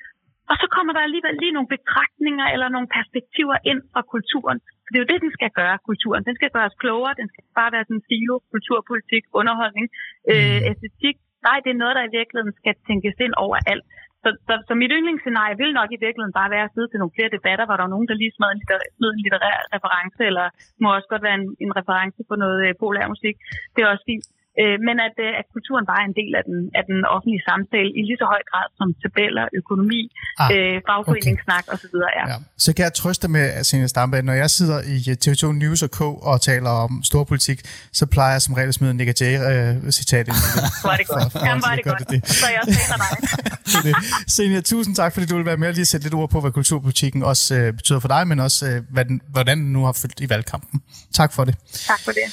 og 0.51 0.55
så 0.61 0.67
kommer 0.75 0.91
der 0.93 1.01
alligevel 1.07 1.35
lige 1.43 1.55
nogle 1.57 1.73
betragtninger 1.75 2.45
eller 2.53 2.67
nogle 2.75 2.89
perspektiver 2.97 3.57
ind 3.71 3.81
fra 3.93 4.01
kulturen. 4.13 4.59
For 4.83 4.89
det 4.89 4.97
er 4.97 5.03
jo 5.03 5.11
det, 5.13 5.23
den 5.25 5.33
skal 5.37 5.51
gøre, 5.59 5.75
kulturen. 5.89 6.23
Den 6.29 6.35
skal 6.39 6.49
gøres 6.57 6.75
klogere, 6.83 7.13
den 7.21 7.27
skal 7.31 7.43
bare 7.59 7.71
være 7.75 7.85
sådan 7.89 8.05
silo, 8.09 8.35
kulturpolitik, 8.53 9.23
underholdning, 9.39 9.87
øh, 10.31 10.57
mm. 10.59 10.67
æstetik, 10.71 11.15
Nej, 11.47 11.57
det 11.63 11.71
er 11.71 11.81
noget, 11.81 11.95
der 11.97 12.03
i 12.05 12.15
virkeligheden 12.19 12.53
skal 12.61 12.75
tænkes 12.87 13.15
ind 13.25 13.33
over 13.45 13.57
alt. 13.71 13.85
Så, 14.23 14.29
så, 14.47 14.53
så 14.67 14.73
mit 14.81 14.91
yndlingsscenarie 14.97 15.59
vil 15.61 15.71
nok 15.79 15.89
i 15.91 16.01
virkeligheden 16.05 16.37
bare 16.39 16.53
være 16.55 16.67
at 16.67 16.73
sidde 16.73 16.89
til 16.89 16.99
nogle 17.01 17.15
flere 17.17 17.33
debatter, 17.37 17.65
hvor 17.65 17.77
der 17.77 17.85
er 17.85 17.93
nogen, 17.95 18.07
der 18.09 18.21
lige 18.21 18.35
smed 18.37 18.49
en, 18.51 18.59
litterær, 18.61 18.89
en 19.15 19.23
litterær 19.23 19.57
reference, 19.75 20.19
eller 20.29 20.45
må 20.81 20.87
også 20.97 21.09
godt 21.13 21.25
være 21.27 21.37
en, 21.41 21.47
en 21.65 21.71
reference 21.79 22.19
på 22.29 22.35
noget 22.43 22.59
øh, 22.67 22.71
polær 22.81 23.07
musik. 23.13 23.35
Det 23.73 23.79
er 23.81 23.89
også 23.93 24.05
fint. 24.11 24.25
Øh, 24.61 24.77
men 24.87 24.95
at, 25.07 25.15
øh, 25.25 25.31
at 25.41 25.45
kulturen 25.55 25.85
bare 25.91 26.01
er 26.03 26.07
en 26.11 26.17
del 26.21 26.31
af 26.39 26.43
den, 26.49 26.57
af 26.79 26.83
den 26.91 26.99
offentlige 27.15 27.43
samtale 27.49 27.89
i 27.97 28.01
lige 28.09 28.19
så 28.21 28.27
høj 28.33 28.41
grad 28.51 28.67
som 28.79 28.87
tabeller, 29.03 29.45
økonomi, 29.61 30.01
ah, 30.43 30.49
øh, 30.55 30.75
fagforeningssnak 30.87 31.63
okay. 31.67 31.73
osv. 31.73 31.95
Ja. 32.19 32.23
Ja. 32.31 32.37
Så 32.65 32.69
kan 32.75 32.83
jeg 32.87 32.93
trøste 33.01 33.27
med, 33.35 33.45
Signe 33.67 33.87
Stampe, 33.93 34.17
når 34.29 34.35
jeg 34.43 34.49
sidder 34.57 34.79
i 34.95 34.97
øh, 35.11 35.15
TV2 35.23 35.43
News 35.61 35.81
og 35.87 35.91
K 35.97 36.01
og 36.29 36.35
taler 36.49 36.73
om 36.85 36.91
storpolitik, 37.09 37.59
så 37.99 38.03
plejer 38.15 38.33
jeg 38.35 38.41
som 38.45 38.53
regel 38.57 38.69
at 38.73 38.77
smide 38.77 38.91
en 38.91 38.97
Nick 38.97 39.21
Jay-citat 39.21 40.25
ind. 40.31 40.39
var 40.89 40.95
det 41.01 41.07
godt. 41.13 41.29
Jamen, 41.47 41.61
var 41.67 41.73
det 41.77 41.85
godt. 41.91 42.09
Det. 42.13 42.19
Så 42.41 42.47
jeg 42.53 42.59
også 42.63 42.95
dig. 43.03 43.93
Senja, 44.35 44.61
tusind 44.61 44.95
tak, 44.95 45.13
fordi 45.13 45.25
du 45.25 45.35
vil 45.35 45.45
være 45.45 45.57
med 45.57 45.67
og 45.67 45.73
lige 45.73 45.85
sætte 45.85 46.05
lidt 46.05 46.13
ord 46.13 46.29
på, 46.29 46.41
hvad 46.41 46.51
kulturpolitikken 46.51 47.23
også 47.23 47.55
øh, 47.55 47.73
betyder 47.73 47.99
for 47.99 48.07
dig, 48.07 48.27
men 48.27 48.39
også 48.39 48.69
øh, 48.69 48.81
hvad 48.89 49.05
den, 49.05 49.21
hvordan 49.27 49.57
den 49.57 49.73
nu 49.73 49.85
har 49.85 49.91
fyldt 50.01 50.19
i 50.19 50.29
valgkampen. 50.29 50.81
Tak 51.13 51.33
for 51.33 51.43
det. 51.43 51.55
Tak 51.71 51.99
for 52.05 52.11
det. 52.11 52.25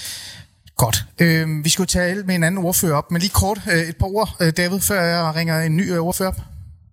Godt. 0.81 1.05
Øh, 1.18 1.64
vi 1.64 1.68
skulle 1.70 1.87
tale 1.87 2.22
med 2.22 2.35
en 2.35 2.45
anden 2.45 2.64
ordfører 2.64 2.95
op, 2.95 3.11
men 3.11 3.20
lige 3.20 3.31
kort 3.31 3.61
øh, 3.72 3.78
et 3.78 3.97
par 3.97 4.07
ord, 4.07 4.37
øh, 4.41 4.53
David, 4.57 4.81
før 4.81 5.03
jeg 5.03 5.35
ringer 5.35 5.61
en 5.61 5.76
ny 5.76 5.93
øh, 5.93 5.99
ordfører 5.99 6.28
op. 6.28 6.37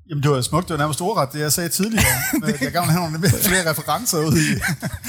Jamen, 0.09 0.23
det 0.23 0.31
var 0.31 0.41
smukt. 0.41 0.67
Det 0.67 0.73
var 0.73 0.77
nærmest 0.77 1.01
ordret, 1.01 1.29
det 1.33 1.39
jeg 1.39 1.51
sagde 1.51 1.69
tidligere. 1.69 2.05
jeg 2.61 2.71
gerne 2.71 2.91
have 2.91 3.11
nogle 3.11 3.29
flere 3.29 3.69
referencer 3.69 4.17
ud 4.17 4.37
i. 4.37 4.59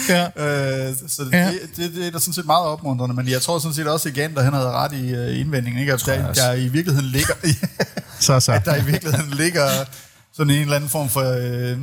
ja. 0.09 0.24
øh, 0.89 0.97
så 1.09 1.24
det, 1.24 1.33
ja. 1.33 1.51
det, 1.51 1.61
det, 1.76 1.95
det, 1.95 2.07
er 2.07 2.11
da 2.11 2.18
sådan 2.18 2.35
set 2.35 2.47
meget 2.47 2.66
opmuntrende, 2.66 3.14
men 3.14 3.29
jeg 3.29 3.43
tror 3.43 3.59
sådan 3.59 3.74
set 3.74 3.87
også 3.87 4.09
igen, 4.09 4.35
der 4.35 4.43
han 4.43 4.53
havde 4.53 4.70
ret 4.70 4.93
i 4.93 5.12
uh, 5.12 5.41
indvendingen, 5.41 5.81
ikke? 5.81 5.93
at 5.93 6.03
der, 6.07 6.33
der, 6.33 6.53
i 6.53 6.68
virkeligheden 6.68 7.09
ligger... 7.09 7.35
så, 8.20 8.41
så. 8.41 8.53
At 8.53 8.64
der 8.64 8.76
i 8.76 8.85
virkeligheden 8.85 9.31
ligger 9.31 9.68
sådan 10.37 10.53
en 10.53 10.61
eller 10.61 10.76
anden 10.76 10.91
form 10.91 11.09
for... 11.09 11.20
Øh, 11.20 11.79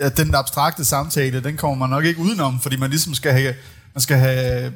at 0.00 0.16
den 0.16 0.34
abstrakte 0.34 0.84
samtale, 0.84 1.40
den 1.40 1.56
kommer 1.56 1.76
man 1.76 1.90
nok 1.90 2.04
ikke 2.04 2.20
udenom, 2.20 2.60
fordi 2.60 2.76
man 2.76 2.90
ligesom 2.90 3.14
skal 3.14 3.32
have, 3.32 3.54
man 3.94 4.00
skal 4.00 4.16
have 4.16 4.72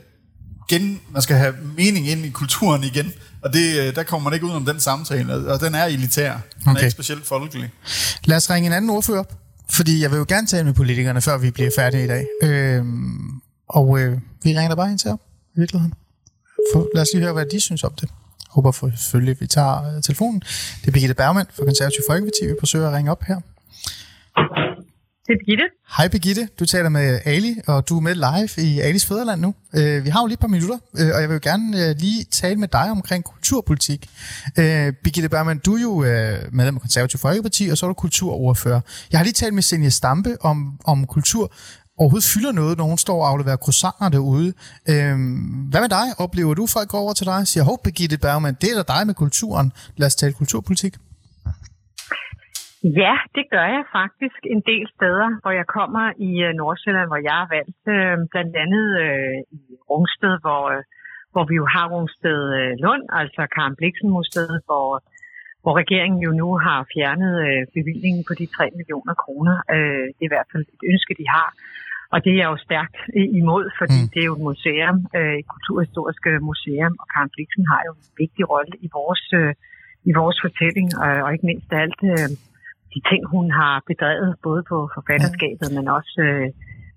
gen, 0.71 1.01
man 1.13 1.23
skal 1.23 1.37
have 1.37 1.55
mening 1.77 2.09
ind 2.09 2.25
i 2.25 2.31
kulturen 2.31 2.85
igen, 2.85 3.13
og 3.43 3.53
det, 3.53 3.81
øh, 3.81 3.95
der 3.95 4.03
kommer 4.03 4.31
man 4.31 4.35
ikke 4.35 4.47
ud 4.47 4.53
om 4.53 4.65
den 4.65 4.81
samtale, 4.81 5.35
og 5.35 5.61
den 5.61 5.75
er 5.75 5.85
elitær. 5.85 6.33
Den 6.33 6.41
okay. 6.67 6.81
er 6.81 6.85
ikke 6.85 6.91
specielt 6.91 7.27
folkelig. 7.27 7.71
Lad 8.25 8.37
os 8.37 8.51
ringe 8.51 8.67
en 8.67 8.73
anden 8.73 8.91
ordfører 8.91 9.19
op, 9.19 9.33
fordi 9.71 10.03
jeg 10.03 10.11
vil 10.11 10.19
jo 10.19 10.25
gerne 10.29 10.47
tale 10.47 10.65
med 10.65 10.75
politikerne, 10.75 11.21
før 11.21 11.39
vi 11.39 11.51
bliver 11.51 11.71
færdige 11.77 12.05
i 12.05 12.07
dag. 12.07 12.27
Øhm, 12.43 13.41
og 13.69 14.01
øh, 14.01 14.19
vi 14.43 14.59
ringer 14.59 14.75
bare 14.75 14.91
ind 14.91 14.99
til 14.99 15.11
op, 15.11 15.21
i 15.57 15.61
virkeligheden. 15.61 15.95
For, 16.73 16.89
lad 16.95 17.03
os 17.03 17.09
lige 17.15 17.23
høre, 17.23 17.33
hvad 17.33 17.47
de 17.53 17.61
synes 17.61 17.85
om 17.85 17.93
det. 18.01 18.03
Jeg 18.03 18.55
håber 18.55 18.73
for, 18.73 18.91
selvfølgelig, 18.97 19.33
at 19.33 19.41
vi 19.41 19.47
tager 19.47 19.97
uh, 19.97 20.03
telefonen. 20.03 20.41
Det 20.81 20.89
er 20.89 20.93
Birgitte 20.93 21.15
Bergman 21.15 21.47
fra 21.57 21.65
Konservativ 21.65 22.03
Folkeparti. 22.09 22.47
Vi 22.47 22.55
forsøger 22.61 22.89
at 22.89 22.95
ringe 22.95 23.11
op 23.11 23.23
her. 23.23 23.41
Det 25.31 25.37
er 25.37 25.39
Birgitte. 25.39 25.65
Hej 25.97 26.09
Birgitte, 26.09 26.49
du 26.61 26.67
taler 26.67 26.89
med 26.89 27.21
Ali, 27.25 27.57
og 27.67 27.89
du 27.89 27.97
er 27.97 28.01
med 28.01 28.15
live 28.15 28.67
i 28.67 28.81
Alis 28.81 29.07
Fæderland 29.07 29.41
nu. 29.41 29.55
Øh, 29.77 30.05
vi 30.05 30.11
har 30.11 30.21
jo 30.21 30.27
lige 30.27 30.35
et 30.35 30.41
par 30.41 30.47
minutter, 30.47 30.79
øh, 30.99 31.11
og 31.15 31.21
jeg 31.21 31.29
vil 31.29 31.35
jo 31.35 31.41
gerne 31.43 31.89
øh, 31.89 31.97
lige 31.99 32.25
tale 32.25 32.57
med 32.57 32.69
dig 32.69 32.91
omkring 32.91 33.25
kulturpolitik. 33.25 34.11
Birgitte 35.05 35.29
Bergman, 35.29 35.59
du 35.59 35.75
er 35.77 35.81
jo 35.81 36.01
medlem 36.53 36.75
af 36.75 36.81
Konservativ 36.81 37.19
Folkeparti, 37.21 37.69
og 37.69 37.79
så 37.79 37.87
er 37.87 37.89
du 37.89 37.95
kulturordfører. 37.95 38.81
Jeg 39.13 39.19
har 39.19 39.25
lige 39.25 39.33
talt 39.33 39.55
med 39.55 39.63
Senja 39.63 39.89
Stampe 39.89 40.37
om, 40.41 40.79
om 40.85 41.07
kultur 41.07 41.53
overhovedet 41.99 42.29
fylder 42.29 42.53
noget, 42.53 42.79
når 42.79 42.85
hun 42.85 42.99
står 42.99 43.23
og 43.23 43.29
afleverer 43.29 43.57
croissanter 43.57 44.09
derude. 44.09 44.53
Hvad 45.71 45.81
med 45.81 45.89
dig? 45.89 46.07
Oplever 46.19 46.55
du 46.55 46.67
folk 46.67 46.89
går 46.89 46.99
over 46.99 47.13
til 47.13 47.27
dig 47.27 47.37
og 47.37 47.47
siger, 47.47 47.65
hov 47.65 47.81
Birgitte 47.85 48.19
Bergman, 48.19 48.57
det 48.61 48.71
er 48.71 48.83
da 48.83 48.95
dig 48.95 49.07
med 49.07 49.15
kulturen. 49.15 49.73
Lad 49.97 50.07
os 50.07 50.15
tale 50.15 50.33
kulturpolitik. 50.33 50.97
Ja, 52.85 53.15
det 53.37 53.45
gør 53.55 53.67
jeg 53.77 53.85
faktisk 53.99 54.41
en 54.55 54.63
del 54.71 54.85
steder, 54.97 55.29
hvor 55.43 55.53
jeg 55.61 55.67
kommer 55.67 56.05
i 56.29 56.31
øh, 56.47 56.53
Nordsjælland, 56.61 57.09
hvor 57.11 57.23
jeg 57.29 57.39
er 57.45 57.49
valgt. 57.57 57.83
Øh, 57.97 58.17
blandt 58.33 58.55
andet 58.65 58.87
øh, 59.05 59.39
i 59.59 59.61
Rungsted, 59.91 60.35
hvor, 60.45 60.65
hvor 61.33 61.45
vi 61.51 61.55
jo 61.61 61.67
har 61.75 61.87
Rungsted 61.93 62.41
Lund, 62.85 63.05
altså 63.21 63.43
Karen 63.55 63.77
Bliksen 63.79 64.11
Museet, 64.17 64.57
hvor, 64.69 64.89
hvor 65.63 65.75
regeringen 65.83 66.21
jo 66.29 66.33
nu 66.43 66.49
har 66.67 66.79
fjernet 66.95 67.35
bevillingen 67.77 68.23
på 68.29 68.33
de 68.41 68.47
3 68.47 68.71
millioner 68.79 69.15
kroner. 69.23 69.57
Det 70.17 70.23
er 70.25 70.31
i 70.31 70.35
hvert 70.35 70.51
fald 70.53 70.65
et 70.75 70.85
ønske, 70.93 71.13
de 71.21 71.27
har. 71.37 71.49
Og 72.13 72.19
det 72.25 72.31
er 72.33 72.41
jeg 72.43 72.51
jo 72.53 72.59
stærkt 72.69 72.97
imod, 73.41 73.65
fordi 73.81 73.99
mm. 74.03 74.09
det 74.13 74.21
er 74.21 74.29
jo 74.31 74.37
et 74.39 74.47
museum, 74.51 74.97
et 75.41 75.49
kulturhistorisk 75.55 76.23
museum, 76.51 76.93
og 77.01 77.07
Karen 77.13 77.31
Bliksen 77.35 77.65
har 77.73 77.81
jo 77.89 77.93
en 78.01 78.09
vigtig 78.23 78.45
rolle 78.53 78.75
i 78.87 78.89
vores, 78.99 79.25
i 80.11 80.13
vores 80.21 80.39
fortælling, 80.45 80.89
og 81.25 81.29
ikke 81.35 81.47
mindst 81.51 81.71
alt... 81.85 82.03
De 82.95 83.01
ting, 83.11 83.23
hun 83.35 83.47
har 83.51 83.75
bedrevet, 83.91 84.31
både 84.43 84.63
på 84.71 84.77
forfatterskabet, 84.95 85.69
men 85.77 85.89
også, 85.99 86.21
øh, 86.29 86.49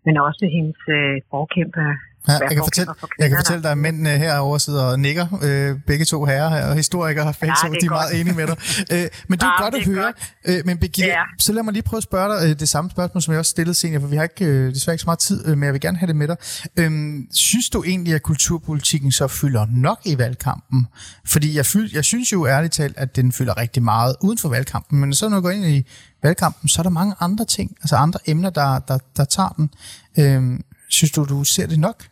men 0.06 0.16
også 0.28 0.44
hendes 0.56 0.82
øh, 0.98 1.16
forkæmper 1.32 1.88
Ja, 2.28 2.34
jeg, 2.34 2.50
kan 2.50 2.64
fortælle, 2.64 2.94
jeg 3.20 3.30
kan 3.30 3.38
fortælle 3.38 3.64
dig, 3.64 3.72
at 3.72 3.78
mændene 3.78 4.10
herovre 4.10 4.60
sidder 4.60 4.84
og 4.84 5.00
nikker, 5.00 5.28
øh, 5.42 5.80
begge 5.88 6.06
to 6.06 6.26
herrer 6.26 6.50
her, 6.50 6.66
og 6.66 6.76
historikere 6.76 7.34
begge 7.40 7.56
ja, 7.64 7.68
to, 7.68 7.74
de 7.74 7.86
er 7.86 7.90
meget 7.90 8.20
enige 8.20 8.36
med 8.36 8.48
dig. 8.48 8.58
Øh, 8.92 9.08
men 9.28 9.40
det 9.40 9.46
er 9.46 9.52
ja, 9.60 9.64
godt 9.64 9.76
at 9.76 9.86
høre. 9.86 10.04
Godt. 10.04 10.34
Øh, 10.46 10.62
men 10.66 10.78
Birgitte, 10.78 11.10
ja. 11.10 11.24
så 11.40 11.54
lad 11.54 11.64
mig 11.64 11.74
lige 11.74 11.84
prøve 11.84 11.98
at 11.98 12.04
spørge 12.04 12.36
dig 12.36 12.50
øh, 12.50 12.60
det 12.60 12.70
samme 12.70 12.92
spørgsmål, 12.92 13.22
som 13.22 13.32
jeg 13.32 13.40
også 13.40 13.50
stillede 13.50 13.76
senere, 13.76 14.02
for 14.02 14.08
vi 14.08 14.16
har 14.16 14.24
ikke, 14.24 14.46
øh, 14.46 14.74
desværre 14.74 14.94
ikke 14.94 15.02
så 15.02 15.08
meget 15.08 15.20
tid, 15.20 15.48
øh, 15.48 15.58
men 15.58 15.64
jeg 15.64 15.74
vil 15.74 15.82
gerne 15.82 15.98
have 15.98 16.08
det 16.08 16.16
med 16.16 16.28
dig. 16.28 16.38
Øh, 16.78 16.92
synes 17.32 17.70
du 17.70 17.84
egentlig, 17.84 18.14
at 18.14 18.24
kulturpolitikken 18.24 19.12
så 19.12 19.28
fylder 19.28 19.66
nok 19.70 20.00
i 20.06 20.18
valgkampen? 20.18 20.88
Fordi 21.26 21.58
jeg, 21.58 21.66
fyld, 21.66 21.90
jeg 21.94 22.06
synes 22.06 22.32
jo 22.32 22.48
ærligt 22.48 22.74
talt, 22.74 22.98
at 22.98 23.16
den 23.16 23.32
fylder 23.32 23.58
rigtig 23.58 23.84
meget 23.84 24.16
uden 24.22 24.38
for 24.38 24.50
valgkampen, 24.50 25.00
men 25.00 25.14
så 25.14 25.30
når 25.30 25.38
du 25.38 25.42
går 25.42 25.50
ind 25.50 25.66
i 25.66 25.88
valgkampen, 26.24 26.70
så 26.70 26.82
er 26.82 26.84
der 26.84 26.90
mange 26.90 27.16
andre 27.20 27.46
ting, 27.46 27.72
altså 27.82 27.96
andre 27.96 28.20
emner, 28.26 28.50
der, 28.50 28.80
der, 28.80 28.98
der 29.18 29.26
tager 29.26 29.50
den. 29.50 29.70
Øh, 30.18 30.60
synes 30.90 31.12
du, 31.12 31.24
du 31.24 31.44
ser 31.44 31.68
det 31.68 31.80
nok? 31.80 32.04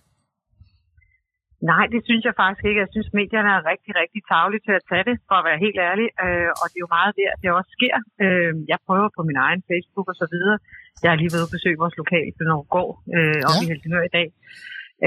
Nej, 1.72 1.86
det 1.94 2.02
synes 2.08 2.24
jeg 2.28 2.36
faktisk 2.42 2.64
ikke. 2.70 2.84
Jeg 2.84 2.92
synes, 2.96 3.10
medierne 3.22 3.52
er 3.58 3.62
rigtig, 3.72 3.92
rigtig 4.02 4.22
tavlige 4.32 4.64
til 4.68 4.74
at 4.80 4.86
tage 4.90 5.06
det, 5.10 5.16
for 5.28 5.36
at 5.40 5.48
være 5.50 5.64
helt 5.66 5.80
ærlig. 5.90 6.08
Øh, 6.26 6.50
og 6.60 6.66
det 6.70 6.78
er 6.78 6.86
jo 6.88 6.96
meget 6.98 7.14
der, 7.20 7.32
det 7.42 7.48
også 7.60 7.72
sker. 7.78 7.96
Øh, 8.24 8.54
jeg 8.72 8.80
prøver 8.88 9.10
på 9.18 9.22
min 9.30 9.40
egen 9.48 9.62
Facebook 9.70 10.08
og 10.12 10.18
så 10.22 10.28
videre. 10.34 10.58
Jeg 11.04 11.10
har 11.12 11.18
lige 11.22 11.34
været 11.34 11.46
ude 11.46 11.56
besøge 11.58 11.82
vores 11.84 11.98
lokale 12.02 12.32
Norgård 12.52 12.94
øh, 13.18 13.42
op 13.50 13.58
Ja. 13.58 13.64
i 13.64 13.70
Helsingør 13.72 14.04
i 14.10 14.16
dag. 14.20 14.28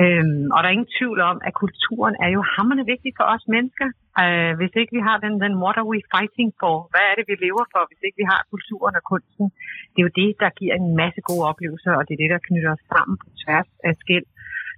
Øhm, 0.03 0.45
og 0.55 0.59
der 0.61 0.69
er 0.69 0.77
ingen 0.77 0.95
tvivl 0.99 1.19
om, 1.31 1.37
at 1.49 1.53
kulturen 1.63 2.15
er 2.25 2.31
jo 2.37 2.41
hammerende 2.55 2.87
vigtig 2.93 3.13
for 3.19 3.27
os 3.35 3.45
mennesker. 3.55 3.89
Øh, 4.23 4.53
hvis 4.59 4.75
ikke 4.81 4.93
vi 4.99 5.03
har 5.09 5.17
den, 5.25 5.35
den 5.45 5.55
what 5.63 5.77
are 5.81 5.89
we 5.93 6.01
fighting 6.15 6.51
for? 6.63 6.75
Hvad 6.93 7.05
er 7.11 7.15
det, 7.19 7.25
vi 7.31 7.35
lever 7.47 7.65
for, 7.73 7.83
hvis 7.89 8.03
ikke 8.07 8.19
vi 8.23 8.27
har 8.33 8.41
kulturen 8.53 8.95
og 9.01 9.05
kunsten? 9.13 9.47
Det 9.93 9.99
er 10.01 10.07
jo 10.09 10.15
det, 10.23 10.31
der 10.43 10.51
giver 10.61 10.75
en 10.81 10.89
masse 11.03 11.21
gode 11.29 11.45
oplevelser, 11.51 11.93
og 11.99 12.03
det 12.07 12.13
er 12.15 12.21
det, 12.23 12.31
der 12.35 12.47
knytter 12.49 12.71
os 12.77 12.85
sammen 12.93 13.15
på 13.23 13.27
tværs 13.43 13.71
af 13.89 13.95
skæld, 14.03 14.27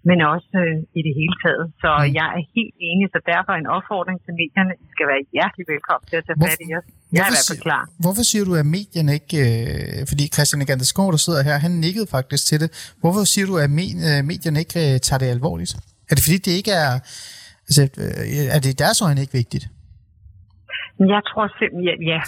men 0.09 0.19
også 0.35 0.53
øh, 0.65 0.77
i 0.99 1.01
det 1.07 1.13
hele 1.21 1.35
taget. 1.45 1.65
Så 1.83 1.91
Mm. 1.99 2.15
jeg 2.19 2.27
er 2.37 2.43
helt 2.57 2.75
enig, 2.89 3.05
så 3.15 3.19
derfor 3.33 3.53
en 3.63 3.69
opfordring 3.77 4.19
til 4.25 4.33
medierne. 4.41 4.73
I 4.85 4.87
skal 4.95 5.07
være 5.13 5.23
hjertelig 5.35 5.65
velkommen 5.75 6.05
til 6.11 6.17
at 6.21 6.25
tage 6.29 6.39
fat 6.45 6.61
i 6.69 6.71
os. 6.79 6.87
Jeg 7.15 7.21
er 7.25 7.31
i 7.31 7.35
hvert 7.35 7.49
fald 7.51 7.63
klar. 7.69 7.83
hvorfor 8.05 8.25
siger 8.31 8.45
du, 8.49 8.53
at 8.63 8.67
medierne 8.79 9.13
ikke... 9.21 9.37
Øh, 9.47 10.01
fordi 10.11 10.25
Christian 10.35 10.61
Eganderskov, 10.67 11.07
der 11.15 11.21
sidder 11.27 11.43
her, 11.49 11.57
han 11.67 11.73
nikkede 11.87 12.07
faktisk 12.17 12.43
til 12.51 12.59
det. 12.63 12.69
Hvorfor 13.03 13.23
siger 13.33 13.47
du, 13.51 13.55
at 13.65 13.71
øh, 14.11 14.21
medierne 14.31 14.59
ikke 14.65 14.79
øh, 14.87 14.95
tager 15.07 15.21
det 15.23 15.29
alvorligt? 15.37 15.73
Er 16.11 16.15
det 16.17 16.23
fordi, 16.27 16.39
det 16.47 16.53
ikke 16.61 16.73
er... 16.85 16.93
Altså, 17.69 17.83
øh, 18.03 18.55
er 18.57 18.61
det 18.65 18.71
i 18.75 18.79
deres 18.85 18.99
øjne 19.07 19.21
ikke 19.25 19.37
vigtigt? 19.43 19.65
Jeg 21.15 21.23
tror 21.29 21.45
simpelthen, 21.59 21.85
ja, 21.89 21.95
ja, 22.13 22.21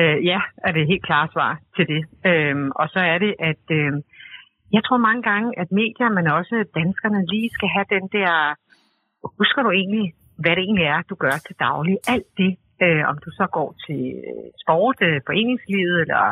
øh, 0.00 0.16
ja 0.30 0.40
er 0.66 0.72
det 0.76 0.82
helt 0.92 1.04
klare 1.08 1.28
svar 1.34 1.52
til 1.76 1.84
det. 1.92 2.00
Øhm, 2.30 2.68
og 2.80 2.86
så 2.94 3.00
er 3.14 3.18
det, 3.24 3.32
at 3.50 3.64
øh, 3.80 3.92
jeg 4.72 4.82
tror 4.84 4.98
mange 5.08 5.22
gange, 5.30 5.48
at 5.60 5.68
medier, 5.80 6.08
men 6.16 6.26
også 6.38 6.56
danskerne 6.80 7.20
lige 7.32 7.50
skal 7.56 7.68
have 7.76 7.86
den 7.96 8.04
der, 8.18 8.32
husker 9.40 9.62
du 9.62 9.70
egentlig, 9.70 10.06
hvad 10.42 10.52
det 10.56 10.62
egentlig 10.64 10.88
er, 10.94 11.00
du 11.10 11.14
gør 11.14 11.36
til 11.46 11.56
daglig? 11.66 11.96
Alt 12.14 12.30
det, 12.40 12.52
øh, 12.84 13.02
om 13.10 13.16
du 13.24 13.30
så 13.40 13.46
går 13.56 13.70
til 13.86 14.02
øh, 14.28 14.46
sport, 14.62 14.98
øh, 15.08 15.16
foreningslivet, 15.28 15.96
eller, 16.04 16.24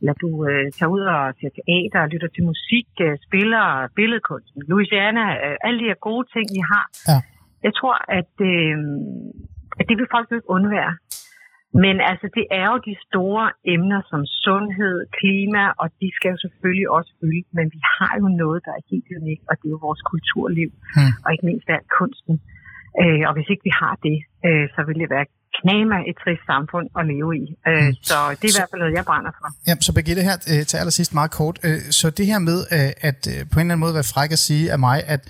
eller 0.00 0.14
du 0.24 0.30
øh, 0.50 0.66
tager 0.76 0.90
ud 0.96 1.04
og 1.14 1.20
ser 1.38 1.50
teater, 1.58 2.10
lytter 2.12 2.30
til 2.34 2.44
musik, 2.52 2.88
øh, 3.06 3.14
spiller 3.26 3.64
billedkunsten, 3.96 4.60
Louisiana, 4.70 5.24
øh, 5.44 5.56
alle 5.66 5.78
de 5.80 5.88
her 5.90 6.00
gode 6.08 6.26
ting, 6.34 6.46
vi 6.56 6.62
har. 6.72 6.86
Ja. 7.10 7.18
Jeg 7.66 7.72
tror, 7.78 7.96
at, 8.20 8.34
øh, 8.52 8.76
at 9.80 9.84
det 9.88 9.96
vil 9.98 10.12
folk 10.14 10.26
jo 10.30 10.36
ikke 10.36 10.50
undvære. 10.56 10.94
Men 11.84 11.96
altså, 12.10 12.26
det 12.38 12.44
er 12.60 12.66
jo 12.72 12.78
de 12.90 12.94
store 13.08 13.44
emner 13.74 14.00
som 14.10 14.22
sundhed, 14.44 14.96
klima, 15.20 15.62
og 15.82 15.86
de 16.00 16.08
skal 16.16 16.30
jo 16.34 16.38
selvfølgelig 16.44 16.88
også 16.96 17.10
fylde. 17.20 17.46
Men 17.58 17.66
vi 17.74 17.80
har 17.98 18.12
jo 18.22 18.28
noget, 18.42 18.58
der 18.66 18.72
er 18.78 18.82
helt 18.90 19.08
unikt, 19.20 19.44
og 19.50 19.54
det 19.58 19.66
er 19.68 19.74
jo 19.76 19.80
vores 19.88 20.02
kulturliv, 20.12 20.70
Mm. 20.98 21.12
og 21.24 21.28
ikke 21.32 21.46
mindst 21.50 21.68
alt 21.76 21.88
kunsten. 21.98 22.34
Øh, 23.02 23.22
og 23.28 23.32
hvis 23.36 23.48
ikke 23.52 23.64
vi 23.68 23.74
har 23.82 23.94
det, 24.08 24.16
øh, 24.46 24.66
så 24.74 24.80
vil 24.86 24.98
det 25.02 25.10
være 25.16 25.26
knæma 25.60 25.96
et 26.10 26.16
trist 26.22 26.44
samfund 26.52 26.86
at 26.98 27.04
leve 27.12 27.30
i. 27.42 27.44
Øh, 27.68 27.84
Mm. 27.86 27.92
så 28.10 28.16
det 28.40 28.44
er 28.48 28.52
i 28.54 28.56
hvert 28.58 28.70
fald 28.70 28.80
noget, 28.84 28.94
jeg 28.98 29.04
brænder 29.10 29.32
for. 29.38 29.46
Ja, 29.68 29.74
så 29.86 29.90
Birgitte 29.98 30.22
her 30.28 30.36
øh, 30.52 30.62
til 30.70 30.76
allersidst 30.82 31.12
meget 31.20 31.30
kort. 31.40 31.56
Øh, 31.66 31.78
så 31.98 32.06
det 32.18 32.26
her 32.30 32.38
med 32.50 32.58
øh, 32.76 33.08
at 33.10 33.20
øh, 33.32 33.38
på 33.52 33.56
en 33.56 33.60
eller 33.60 33.60
anden 33.60 33.78
måde 33.84 33.94
være 33.98 34.08
fræk 34.14 34.30
at 34.38 34.42
sige 34.48 34.64
af 34.74 34.78
mig, 34.88 34.98
at 35.14 35.22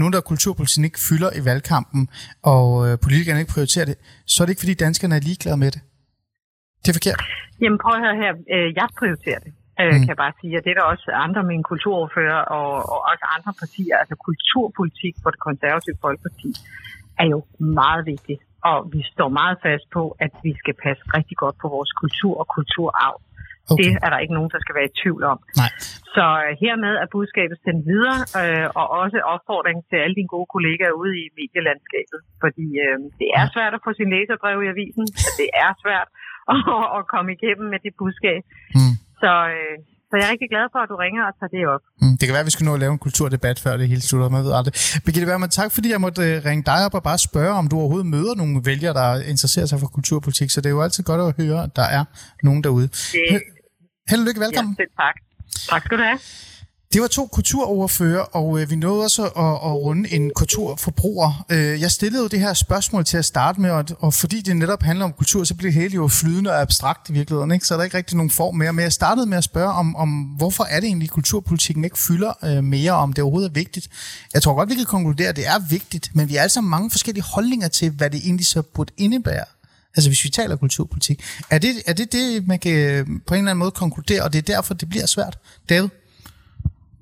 nu 0.00 0.04
der 0.14 0.20
kulturpolitikken 0.32 0.84
ikke 0.90 1.00
fylder 1.08 1.30
i 1.38 1.40
valgkampen, 1.50 2.02
og 2.54 2.66
øh, 2.86 2.92
politikerne 3.04 3.38
ikke 3.42 3.52
prioriterer 3.56 3.86
det, 3.90 3.96
så 4.32 4.36
er 4.42 4.44
det 4.46 4.52
ikke 4.54 4.64
fordi 4.64 4.74
danskerne 4.86 5.14
er 5.18 5.22
ligeglade 5.30 5.56
med 5.64 5.70
det. 5.74 5.80
Det 6.82 6.88
er 6.92 6.96
forkert. 7.00 7.20
Jamen 7.62 7.78
prøv 7.82 7.92
at 7.98 8.02
høre 8.06 8.16
her, 8.24 8.32
øh, 8.54 8.68
jeg 8.80 8.88
prioriterer 9.00 9.40
det, 9.46 9.52
øh, 9.80 9.86
Mm. 9.92 9.98
kan 10.02 10.08
jeg 10.14 10.20
bare 10.24 10.34
sige. 10.40 10.52
Og 10.58 10.62
det 10.64 10.70
er 10.74 10.78
der 10.80 10.86
også 10.94 11.06
andre 11.26 11.42
mine 11.52 11.64
kulturordfører 11.72 12.40
og, 12.58 12.68
og 12.92 12.98
også 13.10 13.24
andre 13.36 13.52
partier. 13.62 13.94
Altså 14.00 14.14
kulturpolitik 14.28 15.14
for 15.22 15.30
det 15.34 15.40
konservative 15.48 15.96
folkeparti 16.04 16.50
er 17.22 17.26
jo 17.34 17.38
meget 17.80 18.02
vigtigt. 18.12 18.40
Og 18.70 18.76
vi 18.94 19.00
står 19.12 19.28
meget 19.40 19.56
fast 19.66 19.86
på, 19.96 20.02
at 20.24 20.32
vi 20.46 20.52
skal 20.60 20.74
passe 20.84 21.02
rigtig 21.16 21.36
godt 21.42 21.56
på 21.62 21.68
vores 21.76 21.92
kultur 22.02 22.34
og 22.42 22.46
kulturarv. 22.56 23.16
Okay. 23.70 23.78
Det 23.78 23.90
er 24.04 24.08
der 24.12 24.18
ikke 24.24 24.36
nogen, 24.38 24.50
der 24.54 24.60
skal 24.64 24.74
være 24.78 24.88
i 24.92 24.96
tvivl 25.02 25.22
om. 25.32 25.38
Nej. 25.62 25.72
Så 26.16 26.26
øh, 26.44 26.50
hermed 26.62 26.94
er 27.02 27.08
budskabet 27.16 27.56
sendt 27.64 27.82
videre, 27.92 28.20
øh, 28.40 28.68
og 28.80 28.86
også 29.02 29.18
opfordring 29.34 29.78
til 29.88 29.96
alle 30.04 30.14
dine 30.18 30.32
gode 30.34 30.48
kollegaer 30.54 30.94
ude 31.02 31.14
i 31.22 31.24
medielandskabet. 31.38 32.20
Fordi 32.42 32.66
øh, 32.84 32.98
det 33.20 33.28
er 33.38 33.44
svært 33.54 33.72
at 33.76 33.84
få 33.86 33.90
sin 34.00 34.10
læserbrev 34.14 34.56
i 34.64 34.68
avisen, 34.74 35.06
og 35.26 35.32
det 35.40 35.48
er 35.64 35.70
svært 35.84 36.08
at, 36.52 36.58
at 36.98 37.02
komme 37.12 37.30
igennem 37.36 37.66
med 37.72 37.80
det 37.86 37.92
budskab. 38.00 38.42
Mm. 38.76 38.94
Så, 39.22 39.32
øh, 39.56 39.76
så 40.08 40.12
jeg 40.18 40.24
er 40.26 40.30
rigtig 40.34 40.50
glad 40.54 40.66
for, 40.72 40.78
at 40.84 40.88
du 40.92 40.96
ringer 41.04 41.22
og 41.28 41.32
tager 41.38 41.52
det 41.56 41.62
op. 41.74 41.82
Mm, 42.02 42.14
det 42.18 42.24
kan 42.26 42.32
være, 42.36 42.44
at 42.46 42.50
vi 42.50 42.54
skal 42.56 42.64
nå 42.68 42.72
at 42.74 42.80
lave 42.84 42.92
en 42.96 43.02
kulturdebat, 43.06 43.56
før 43.64 43.72
det 43.80 43.86
hele 43.92 44.02
slutter. 44.08 44.28
Man 44.36 44.42
ved 44.46 44.52
aldrig. 44.58 44.72
Birgitte 45.04 45.28
Wermann, 45.30 45.50
tak 45.60 45.70
fordi 45.76 45.88
jeg 45.94 46.00
måtte 46.06 46.22
øh, 46.28 46.44
ringe 46.48 46.62
dig 46.70 46.78
op 46.86 46.94
og 46.98 47.02
bare 47.10 47.18
spørge, 47.28 47.52
om 47.60 47.64
du 47.70 47.74
overhovedet 47.82 48.06
møder 48.16 48.34
nogle 48.34 48.54
vælgere, 48.70 48.94
der 49.00 49.08
interesserer 49.32 49.66
sig 49.66 49.78
for 49.82 49.86
kulturpolitik. 49.96 50.48
Så 50.50 50.58
det 50.60 50.66
er 50.70 50.74
jo 50.78 50.82
altid 50.86 51.02
godt 51.10 51.20
at 51.28 51.32
høre, 51.44 51.58
at 51.66 51.72
der 51.76 51.86
er 51.98 52.04
nogen 52.42 52.64
derude. 52.64 52.88
Det, 52.88 53.40
Held 54.10 54.20
og 54.20 54.26
lykke, 54.26 54.40
ja, 54.40 54.46
velkommen. 54.46 54.72
selv 54.76 54.92
tak. 55.02 55.16
Tak 55.70 55.82
skal 55.84 55.98
du 55.98 56.02
have. 56.02 56.18
Det 56.92 57.02
var 57.02 57.08
to 57.08 57.26
kulturoverfører, 57.26 58.20
og 58.20 58.60
øh, 58.60 58.70
vi 58.70 58.76
nåede 58.76 59.02
også 59.04 59.24
at, 59.24 59.30
at 59.36 59.74
runde 59.74 60.12
en 60.12 60.30
kulturforbruger. 60.36 61.44
Øh, 61.50 61.80
jeg 61.80 61.90
stillede 61.90 62.22
jo 62.22 62.28
det 62.28 62.40
her 62.40 62.54
spørgsmål 62.54 63.04
til 63.04 63.16
at 63.16 63.24
starte 63.24 63.60
med, 63.60 63.70
og, 63.70 63.84
og 63.98 64.14
fordi 64.14 64.40
det 64.40 64.56
netop 64.56 64.82
handler 64.82 65.04
om 65.04 65.12
kultur, 65.12 65.44
så 65.44 65.54
bliver 65.54 65.72
det 65.72 65.82
hele 65.82 65.94
jo 65.94 66.08
flydende 66.08 66.50
og 66.50 66.60
abstrakt 66.60 67.08
i 67.08 67.12
virkeligheden, 67.12 67.52
ikke? 67.52 67.66
så 67.66 67.74
er 67.74 67.78
der 67.78 67.84
ikke 67.84 67.96
rigtig 67.96 68.16
nogen 68.16 68.30
form 68.30 68.54
mere. 68.54 68.72
Men 68.72 68.82
jeg 68.82 68.92
startede 68.92 69.26
med 69.26 69.38
at 69.38 69.44
spørge 69.44 69.72
om, 69.72 69.96
om 69.96 70.08
hvorfor 70.08 70.64
er 70.64 70.80
det 70.80 70.86
egentlig, 70.86 71.06
at 71.06 71.10
kulturpolitikken 71.10 71.84
ikke 71.84 71.98
fylder 71.98 72.32
øh, 72.44 72.64
mere, 72.64 72.92
om 72.92 73.12
det 73.12 73.22
overhovedet 73.22 73.48
er 73.48 73.52
vigtigt. 73.54 73.88
Jeg 74.34 74.42
tror 74.42 74.54
godt, 74.54 74.68
vi 74.68 74.74
kan 74.74 74.84
konkludere, 74.84 75.28
at 75.28 75.36
det 75.36 75.46
er 75.46 75.68
vigtigt, 75.70 76.10
men 76.14 76.28
vi 76.28 76.34
har 76.34 76.42
altså 76.42 76.60
mange 76.60 76.90
forskellige 76.90 77.24
holdninger 77.24 77.68
til, 77.68 77.90
hvad 77.90 78.10
det 78.10 78.20
egentlig 78.24 78.46
så 78.46 78.62
burde 78.62 78.92
indebære. 78.96 79.44
Altså 79.96 80.10
hvis 80.10 80.24
vi 80.24 80.28
taler 80.28 80.56
kulturpolitik. 80.56 81.24
Er 81.50 81.58
det, 81.58 81.82
er 81.86 81.92
det 81.92 82.12
det, 82.12 82.46
man 82.46 82.58
kan 82.58 82.72
øh, 82.72 83.06
på 83.26 83.34
en 83.34 83.38
eller 83.38 83.50
anden 83.50 83.58
måde 83.58 83.70
konkludere, 83.70 84.22
og 84.22 84.32
det 84.32 84.38
er 84.38 84.54
derfor, 84.54 84.74
det 84.74 84.88
bliver 84.88 85.06
svært? 85.06 85.38
David? 85.68 85.88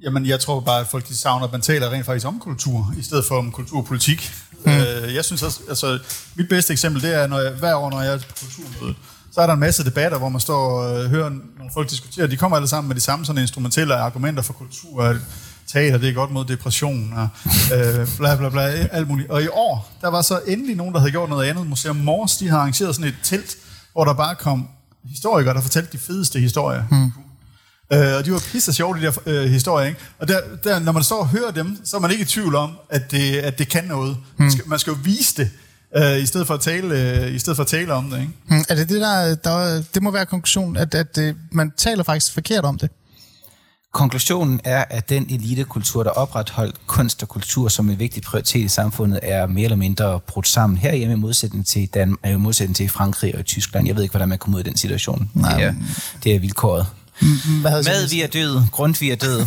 Jamen, 0.05 0.27
jeg 0.27 0.41
tror 0.41 0.61
bare, 0.61 0.81
at 0.81 0.87
folk 0.87 1.09
de 1.09 1.17
savner, 1.17 1.47
at 1.47 1.53
man 1.53 1.61
taler 1.61 1.91
rent 1.91 2.07
faktisk 2.07 2.27
om 2.27 2.39
kultur, 2.39 2.95
i 2.99 3.03
stedet 3.03 3.25
for 3.25 3.39
om 3.39 3.53
kulturpolitik. 3.53 4.33
Mm. 4.65 4.73
Øh, 4.73 5.15
jeg 5.15 5.25
synes 5.25 5.43
også, 5.43 5.61
altså, 5.69 5.99
mit 6.35 6.49
bedste 6.49 6.73
eksempel, 6.73 7.03
det 7.03 7.15
er, 7.23 7.27
når 7.27 7.39
jeg, 7.39 7.53
hver 7.53 7.75
år, 7.75 7.91
når 7.91 8.01
jeg 8.03 8.15
er 8.15 8.19
på 8.19 8.35
kulturmødet, 8.41 8.97
så 9.33 9.41
er 9.41 9.47
der 9.47 9.55
en 9.55 9.61
masse 9.61 9.85
debatter, 9.85 10.19
hvor 10.19 10.29
man 10.29 10.41
står 10.41 10.81
og 10.81 11.05
øh, 11.05 11.11
hører 11.11 11.29
nogle 11.29 11.71
folk 11.75 11.91
diskutere. 11.91 12.27
De 12.27 12.37
kommer 12.37 12.57
alle 12.57 12.69
sammen 12.69 12.89
med 12.89 12.97
de 12.97 13.01
samme 13.01 13.25
sådan 13.25 13.43
instrumentelle 13.43 13.95
argumenter 13.95 14.43
for 14.43 14.53
kultur. 14.53 15.03
At 15.03 15.17
teater, 15.67 15.99
det 15.99 16.09
er 16.09 16.13
godt 16.13 16.31
mod 16.31 16.45
depression, 16.45 17.13
og 17.13 17.29
øh, 17.75 18.09
bla 18.19 18.37
bla 18.37 18.49
bla, 18.49 18.63
alt 18.93 19.09
muligt. 19.09 19.31
Og 19.31 19.43
i 19.43 19.49
år, 19.49 19.93
der 20.01 20.09
var 20.09 20.23
så 20.23 20.41
endelig 20.47 20.77
nogen, 20.77 20.95
der 20.95 21.01
havde 21.01 21.11
gjort 21.11 21.29
noget 21.29 21.49
andet. 21.49 21.67
Museum 21.67 21.97
Mors, 21.97 22.37
de 22.37 22.49
har 22.49 22.59
arrangeret 22.59 22.95
sådan 22.95 23.09
et 23.09 23.17
telt, 23.23 23.57
hvor 23.93 24.05
der 24.05 24.13
bare 24.13 24.35
kom 24.35 24.69
historikere, 25.05 25.55
der 25.55 25.61
fortalte 25.61 25.93
de 25.93 25.99
fedeste 25.99 26.41
historier. 26.41 26.85
Mm. 26.91 27.13
Øh, 27.93 28.15
og 28.19 28.25
de 28.25 28.33
var 28.33 28.43
pisse 28.53 28.73
sjove, 28.73 28.97
de 28.99 29.03
der 29.03 29.13
øh, 29.27 29.51
historier, 29.51 29.87
ikke? 29.87 30.01
Og 30.19 30.29
der, 30.29 30.39
der, 30.65 30.79
når 30.79 30.93
man 30.93 31.03
står 31.03 31.19
og 31.21 31.29
hører 31.29 31.51
dem, 31.51 31.79
så 31.85 31.97
er 31.97 32.01
man 32.01 32.11
ikke 32.11 32.23
i 32.23 32.27
tvivl 32.27 32.55
om, 32.55 32.71
at 32.91 33.11
det, 33.11 33.37
at 33.37 33.59
det 33.59 33.69
kan 33.69 33.85
noget. 33.85 34.17
Man, 34.37 34.51
skal, 34.51 34.69
man 34.69 34.79
skal 34.79 34.91
jo 34.91 34.97
vise 35.05 35.37
det, 35.37 35.51
øh, 35.97 36.23
i, 36.23 36.27
stedet 36.27 36.47
for 36.47 36.55
at 36.55 36.61
tale, 36.61 37.21
øh, 37.27 37.35
i 37.35 37.39
stedet 37.39 37.57
for 37.57 37.63
at 37.63 37.69
tale 37.69 37.93
om 37.93 38.11
det, 38.11 38.21
ikke? 38.21 38.33
Mm, 38.49 38.65
er 38.69 38.75
det 38.75 38.89
det, 38.89 39.01
der, 39.01 39.35
der... 39.35 39.83
Det 39.95 40.03
må 40.03 40.11
være 40.11 40.27
konklusionen, 40.27 40.77
at, 40.77 40.95
at 40.95 41.19
øh, 41.19 41.35
man 41.53 41.73
taler 41.77 42.03
faktisk 42.03 42.33
forkert 42.33 42.65
om 42.65 42.79
det. 42.79 42.91
Konklusionen 43.93 44.61
er, 44.65 44.85
at 44.91 45.09
den 45.09 45.27
elitekultur, 45.31 46.03
der 46.03 46.11
opretholdt 46.11 46.87
kunst 46.87 47.23
og 47.23 47.29
kultur 47.29 47.69
som 47.69 47.91
en 47.91 47.99
vigtig 47.99 48.23
prioritet 48.23 48.61
i 48.65 48.69
samfundet, 48.69 49.21
er 49.23 49.47
mere 49.47 49.65
eller 49.65 49.77
mindre 49.77 50.21
brudt 50.21 50.49
sammen 50.49 50.79
herhjemme 50.79 51.15
i 51.15 51.19
modsætning 51.19 51.67
til, 51.67 51.89
Dan- 51.95 52.17
øh, 52.27 52.33
i 52.33 52.37
modsætning 52.37 52.77
til 52.77 52.89
Frankrig 52.89 53.39
og 53.39 53.45
Tyskland. 53.45 53.87
Jeg 53.87 53.97
ved 53.97 54.03
ikke, 54.03 54.13
hvordan 54.13 54.29
man 54.29 54.39
kommer 54.39 54.57
ud 54.57 54.61
af 54.61 54.65
den 54.65 54.77
situation. 54.77 55.31
Nej, 55.35 55.55
det, 55.59 55.65
er, 55.65 55.75
det 56.25 56.35
er 56.35 56.39
vilkåret. 56.41 56.87
Hvad 57.61 57.71
havde 57.71 57.85
Mad, 57.85 58.09
vi 58.11 58.23
er 58.23 58.27
død. 58.27 58.63
Grundtvig 58.73 59.11
er 59.11 59.17
død. 59.17 59.47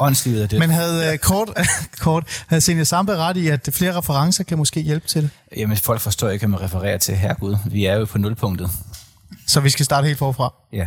Åndslivet 0.00 0.42
er 0.42 0.46
død. 0.46 0.58
Men 0.58 0.70
havde 0.70 1.12
øh, 1.12 1.18
kort, 1.18 1.48
kort 2.00 2.44
havde 2.46 2.60
Senja 2.60 2.84
Sambe 2.84 3.16
ret 3.16 3.36
i, 3.36 3.48
at 3.48 3.68
flere 3.72 3.98
referencer 3.98 4.44
kan 4.44 4.58
måske 4.58 4.80
hjælpe 4.80 5.08
til 5.08 5.22
det? 5.22 5.30
Jamen, 5.56 5.76
folk 5.76 6.00
forstår 6.00 6.28
ikke, 6.28 6.46
hvad 6.46 6.50
man 6.50 6.60
refererer 6.60 6.98
til. 6.98 7.16
Herregud, 7.16 7.56
vi 7.66 7.84
er 7.84 7.94
jo 7.94 8.04
på 8.04 8.18
nulpunktet. 8.18 8.70
Så 9.46 9.60
vi 9.60 9.70
skal 9.70 9.84
starte 9.84 10.06
helt 10.06 10.18
forfra. 10.18 10.54
Ja. 10.72 10.86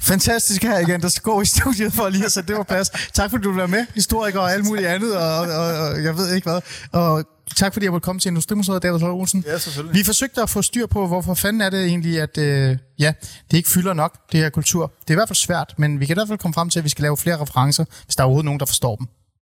Fantastisk 0.00 0.62
her 0.62 0.78
igen, 0.78 1.00
der 1.00 1.08
skal 1.08 1.22
gå 1.22 1.40
i 1.40 1.44
studiet 1.44 1.92
for 1.92 2.08
lige 2.08 2.24
at 2.24 2.32
sætte 2.32 2.48
det 2.48 2.56
på 2.56 2.62
plads. 2.62 2.90
Tak 3.12 3.30
fordi 3.30 3.42
du 3.42 3.52
var 3.52 3.66
med, 3.66 3.86
historiker 3.94 4.40
og 4.40 4.52
alt 4.52 4.64
muligt 4.64 4.88
andet, 4.88 5.16
og, 5.16 5.40
og, 5.40 5.66
og 5.78 6.04
jeg 6.04 6.16
ved 6.16 6.34
ikke 6.34 6.50
hvad. 6.50 6.60
Og 6.92 7.24
tak 7.56 7.72
fordi 7.72 7.84
jeg 7.84 7.92
måtte 7.92 8.04
komme 8.04 8.20
til 8.20 8.28
Industrimuseet, 8.28 8.82
David 8.82 9.00
Høj 9.00 9.10
Olsen. 9.10 9.44
Ja, 9.46 9.58
selvfølgelig. 9.58 9.98
Vi 9.98 10.04
forsøgte 10.04 10.42
at 10.42 10.50
få 10.50 10.62
styr 10.62 10.86
på, 10.86 11.06
hvorfor 11.06 11.34
fanden 11.34 11.60
er 11.60 11.70
det 11.70 11.84
egentlig, 11.84 12.20
at 12.20 12.38
øh, 12.38 12.78
ja, 12.98 13.12
det 13.50 13.56
ikke 13.56 13.70
fylder 13.70 13.92
nok, 13.92 14.14
det 14.32 14.40
her 14.40 14.50
kultur. 14.50 14.92
Det 15.00 15.10
er 15.10 15.14
i 15.14 15.14
hvert 15.14 15.28
fald 15.28 15.36
svært, 15.36 15.74
men 15.76 16.00
vi 16.00 16.06
kan 16.06 16.14
i 16.14 16.18
hvert 16.18 16.28
fald 16.28 16.38
komme 16.38 16.54
frem 16.54 16.70
til, 16.70 16.78
at 16.78 16.84
vi 16.84 16.88
skal 16.88 17.02
lave 17.02 17.16
flere 17.16 17.40
referencer, 17.40 17.84
hvis 18.04 18.16
der 18.16 18.22
er 18.22 18.24
overhovedet 18.24 18.44
nogen, 18.44 18.60
der 18.60 18.66
forstår 18.66 18.96
dem. 18.96 19.06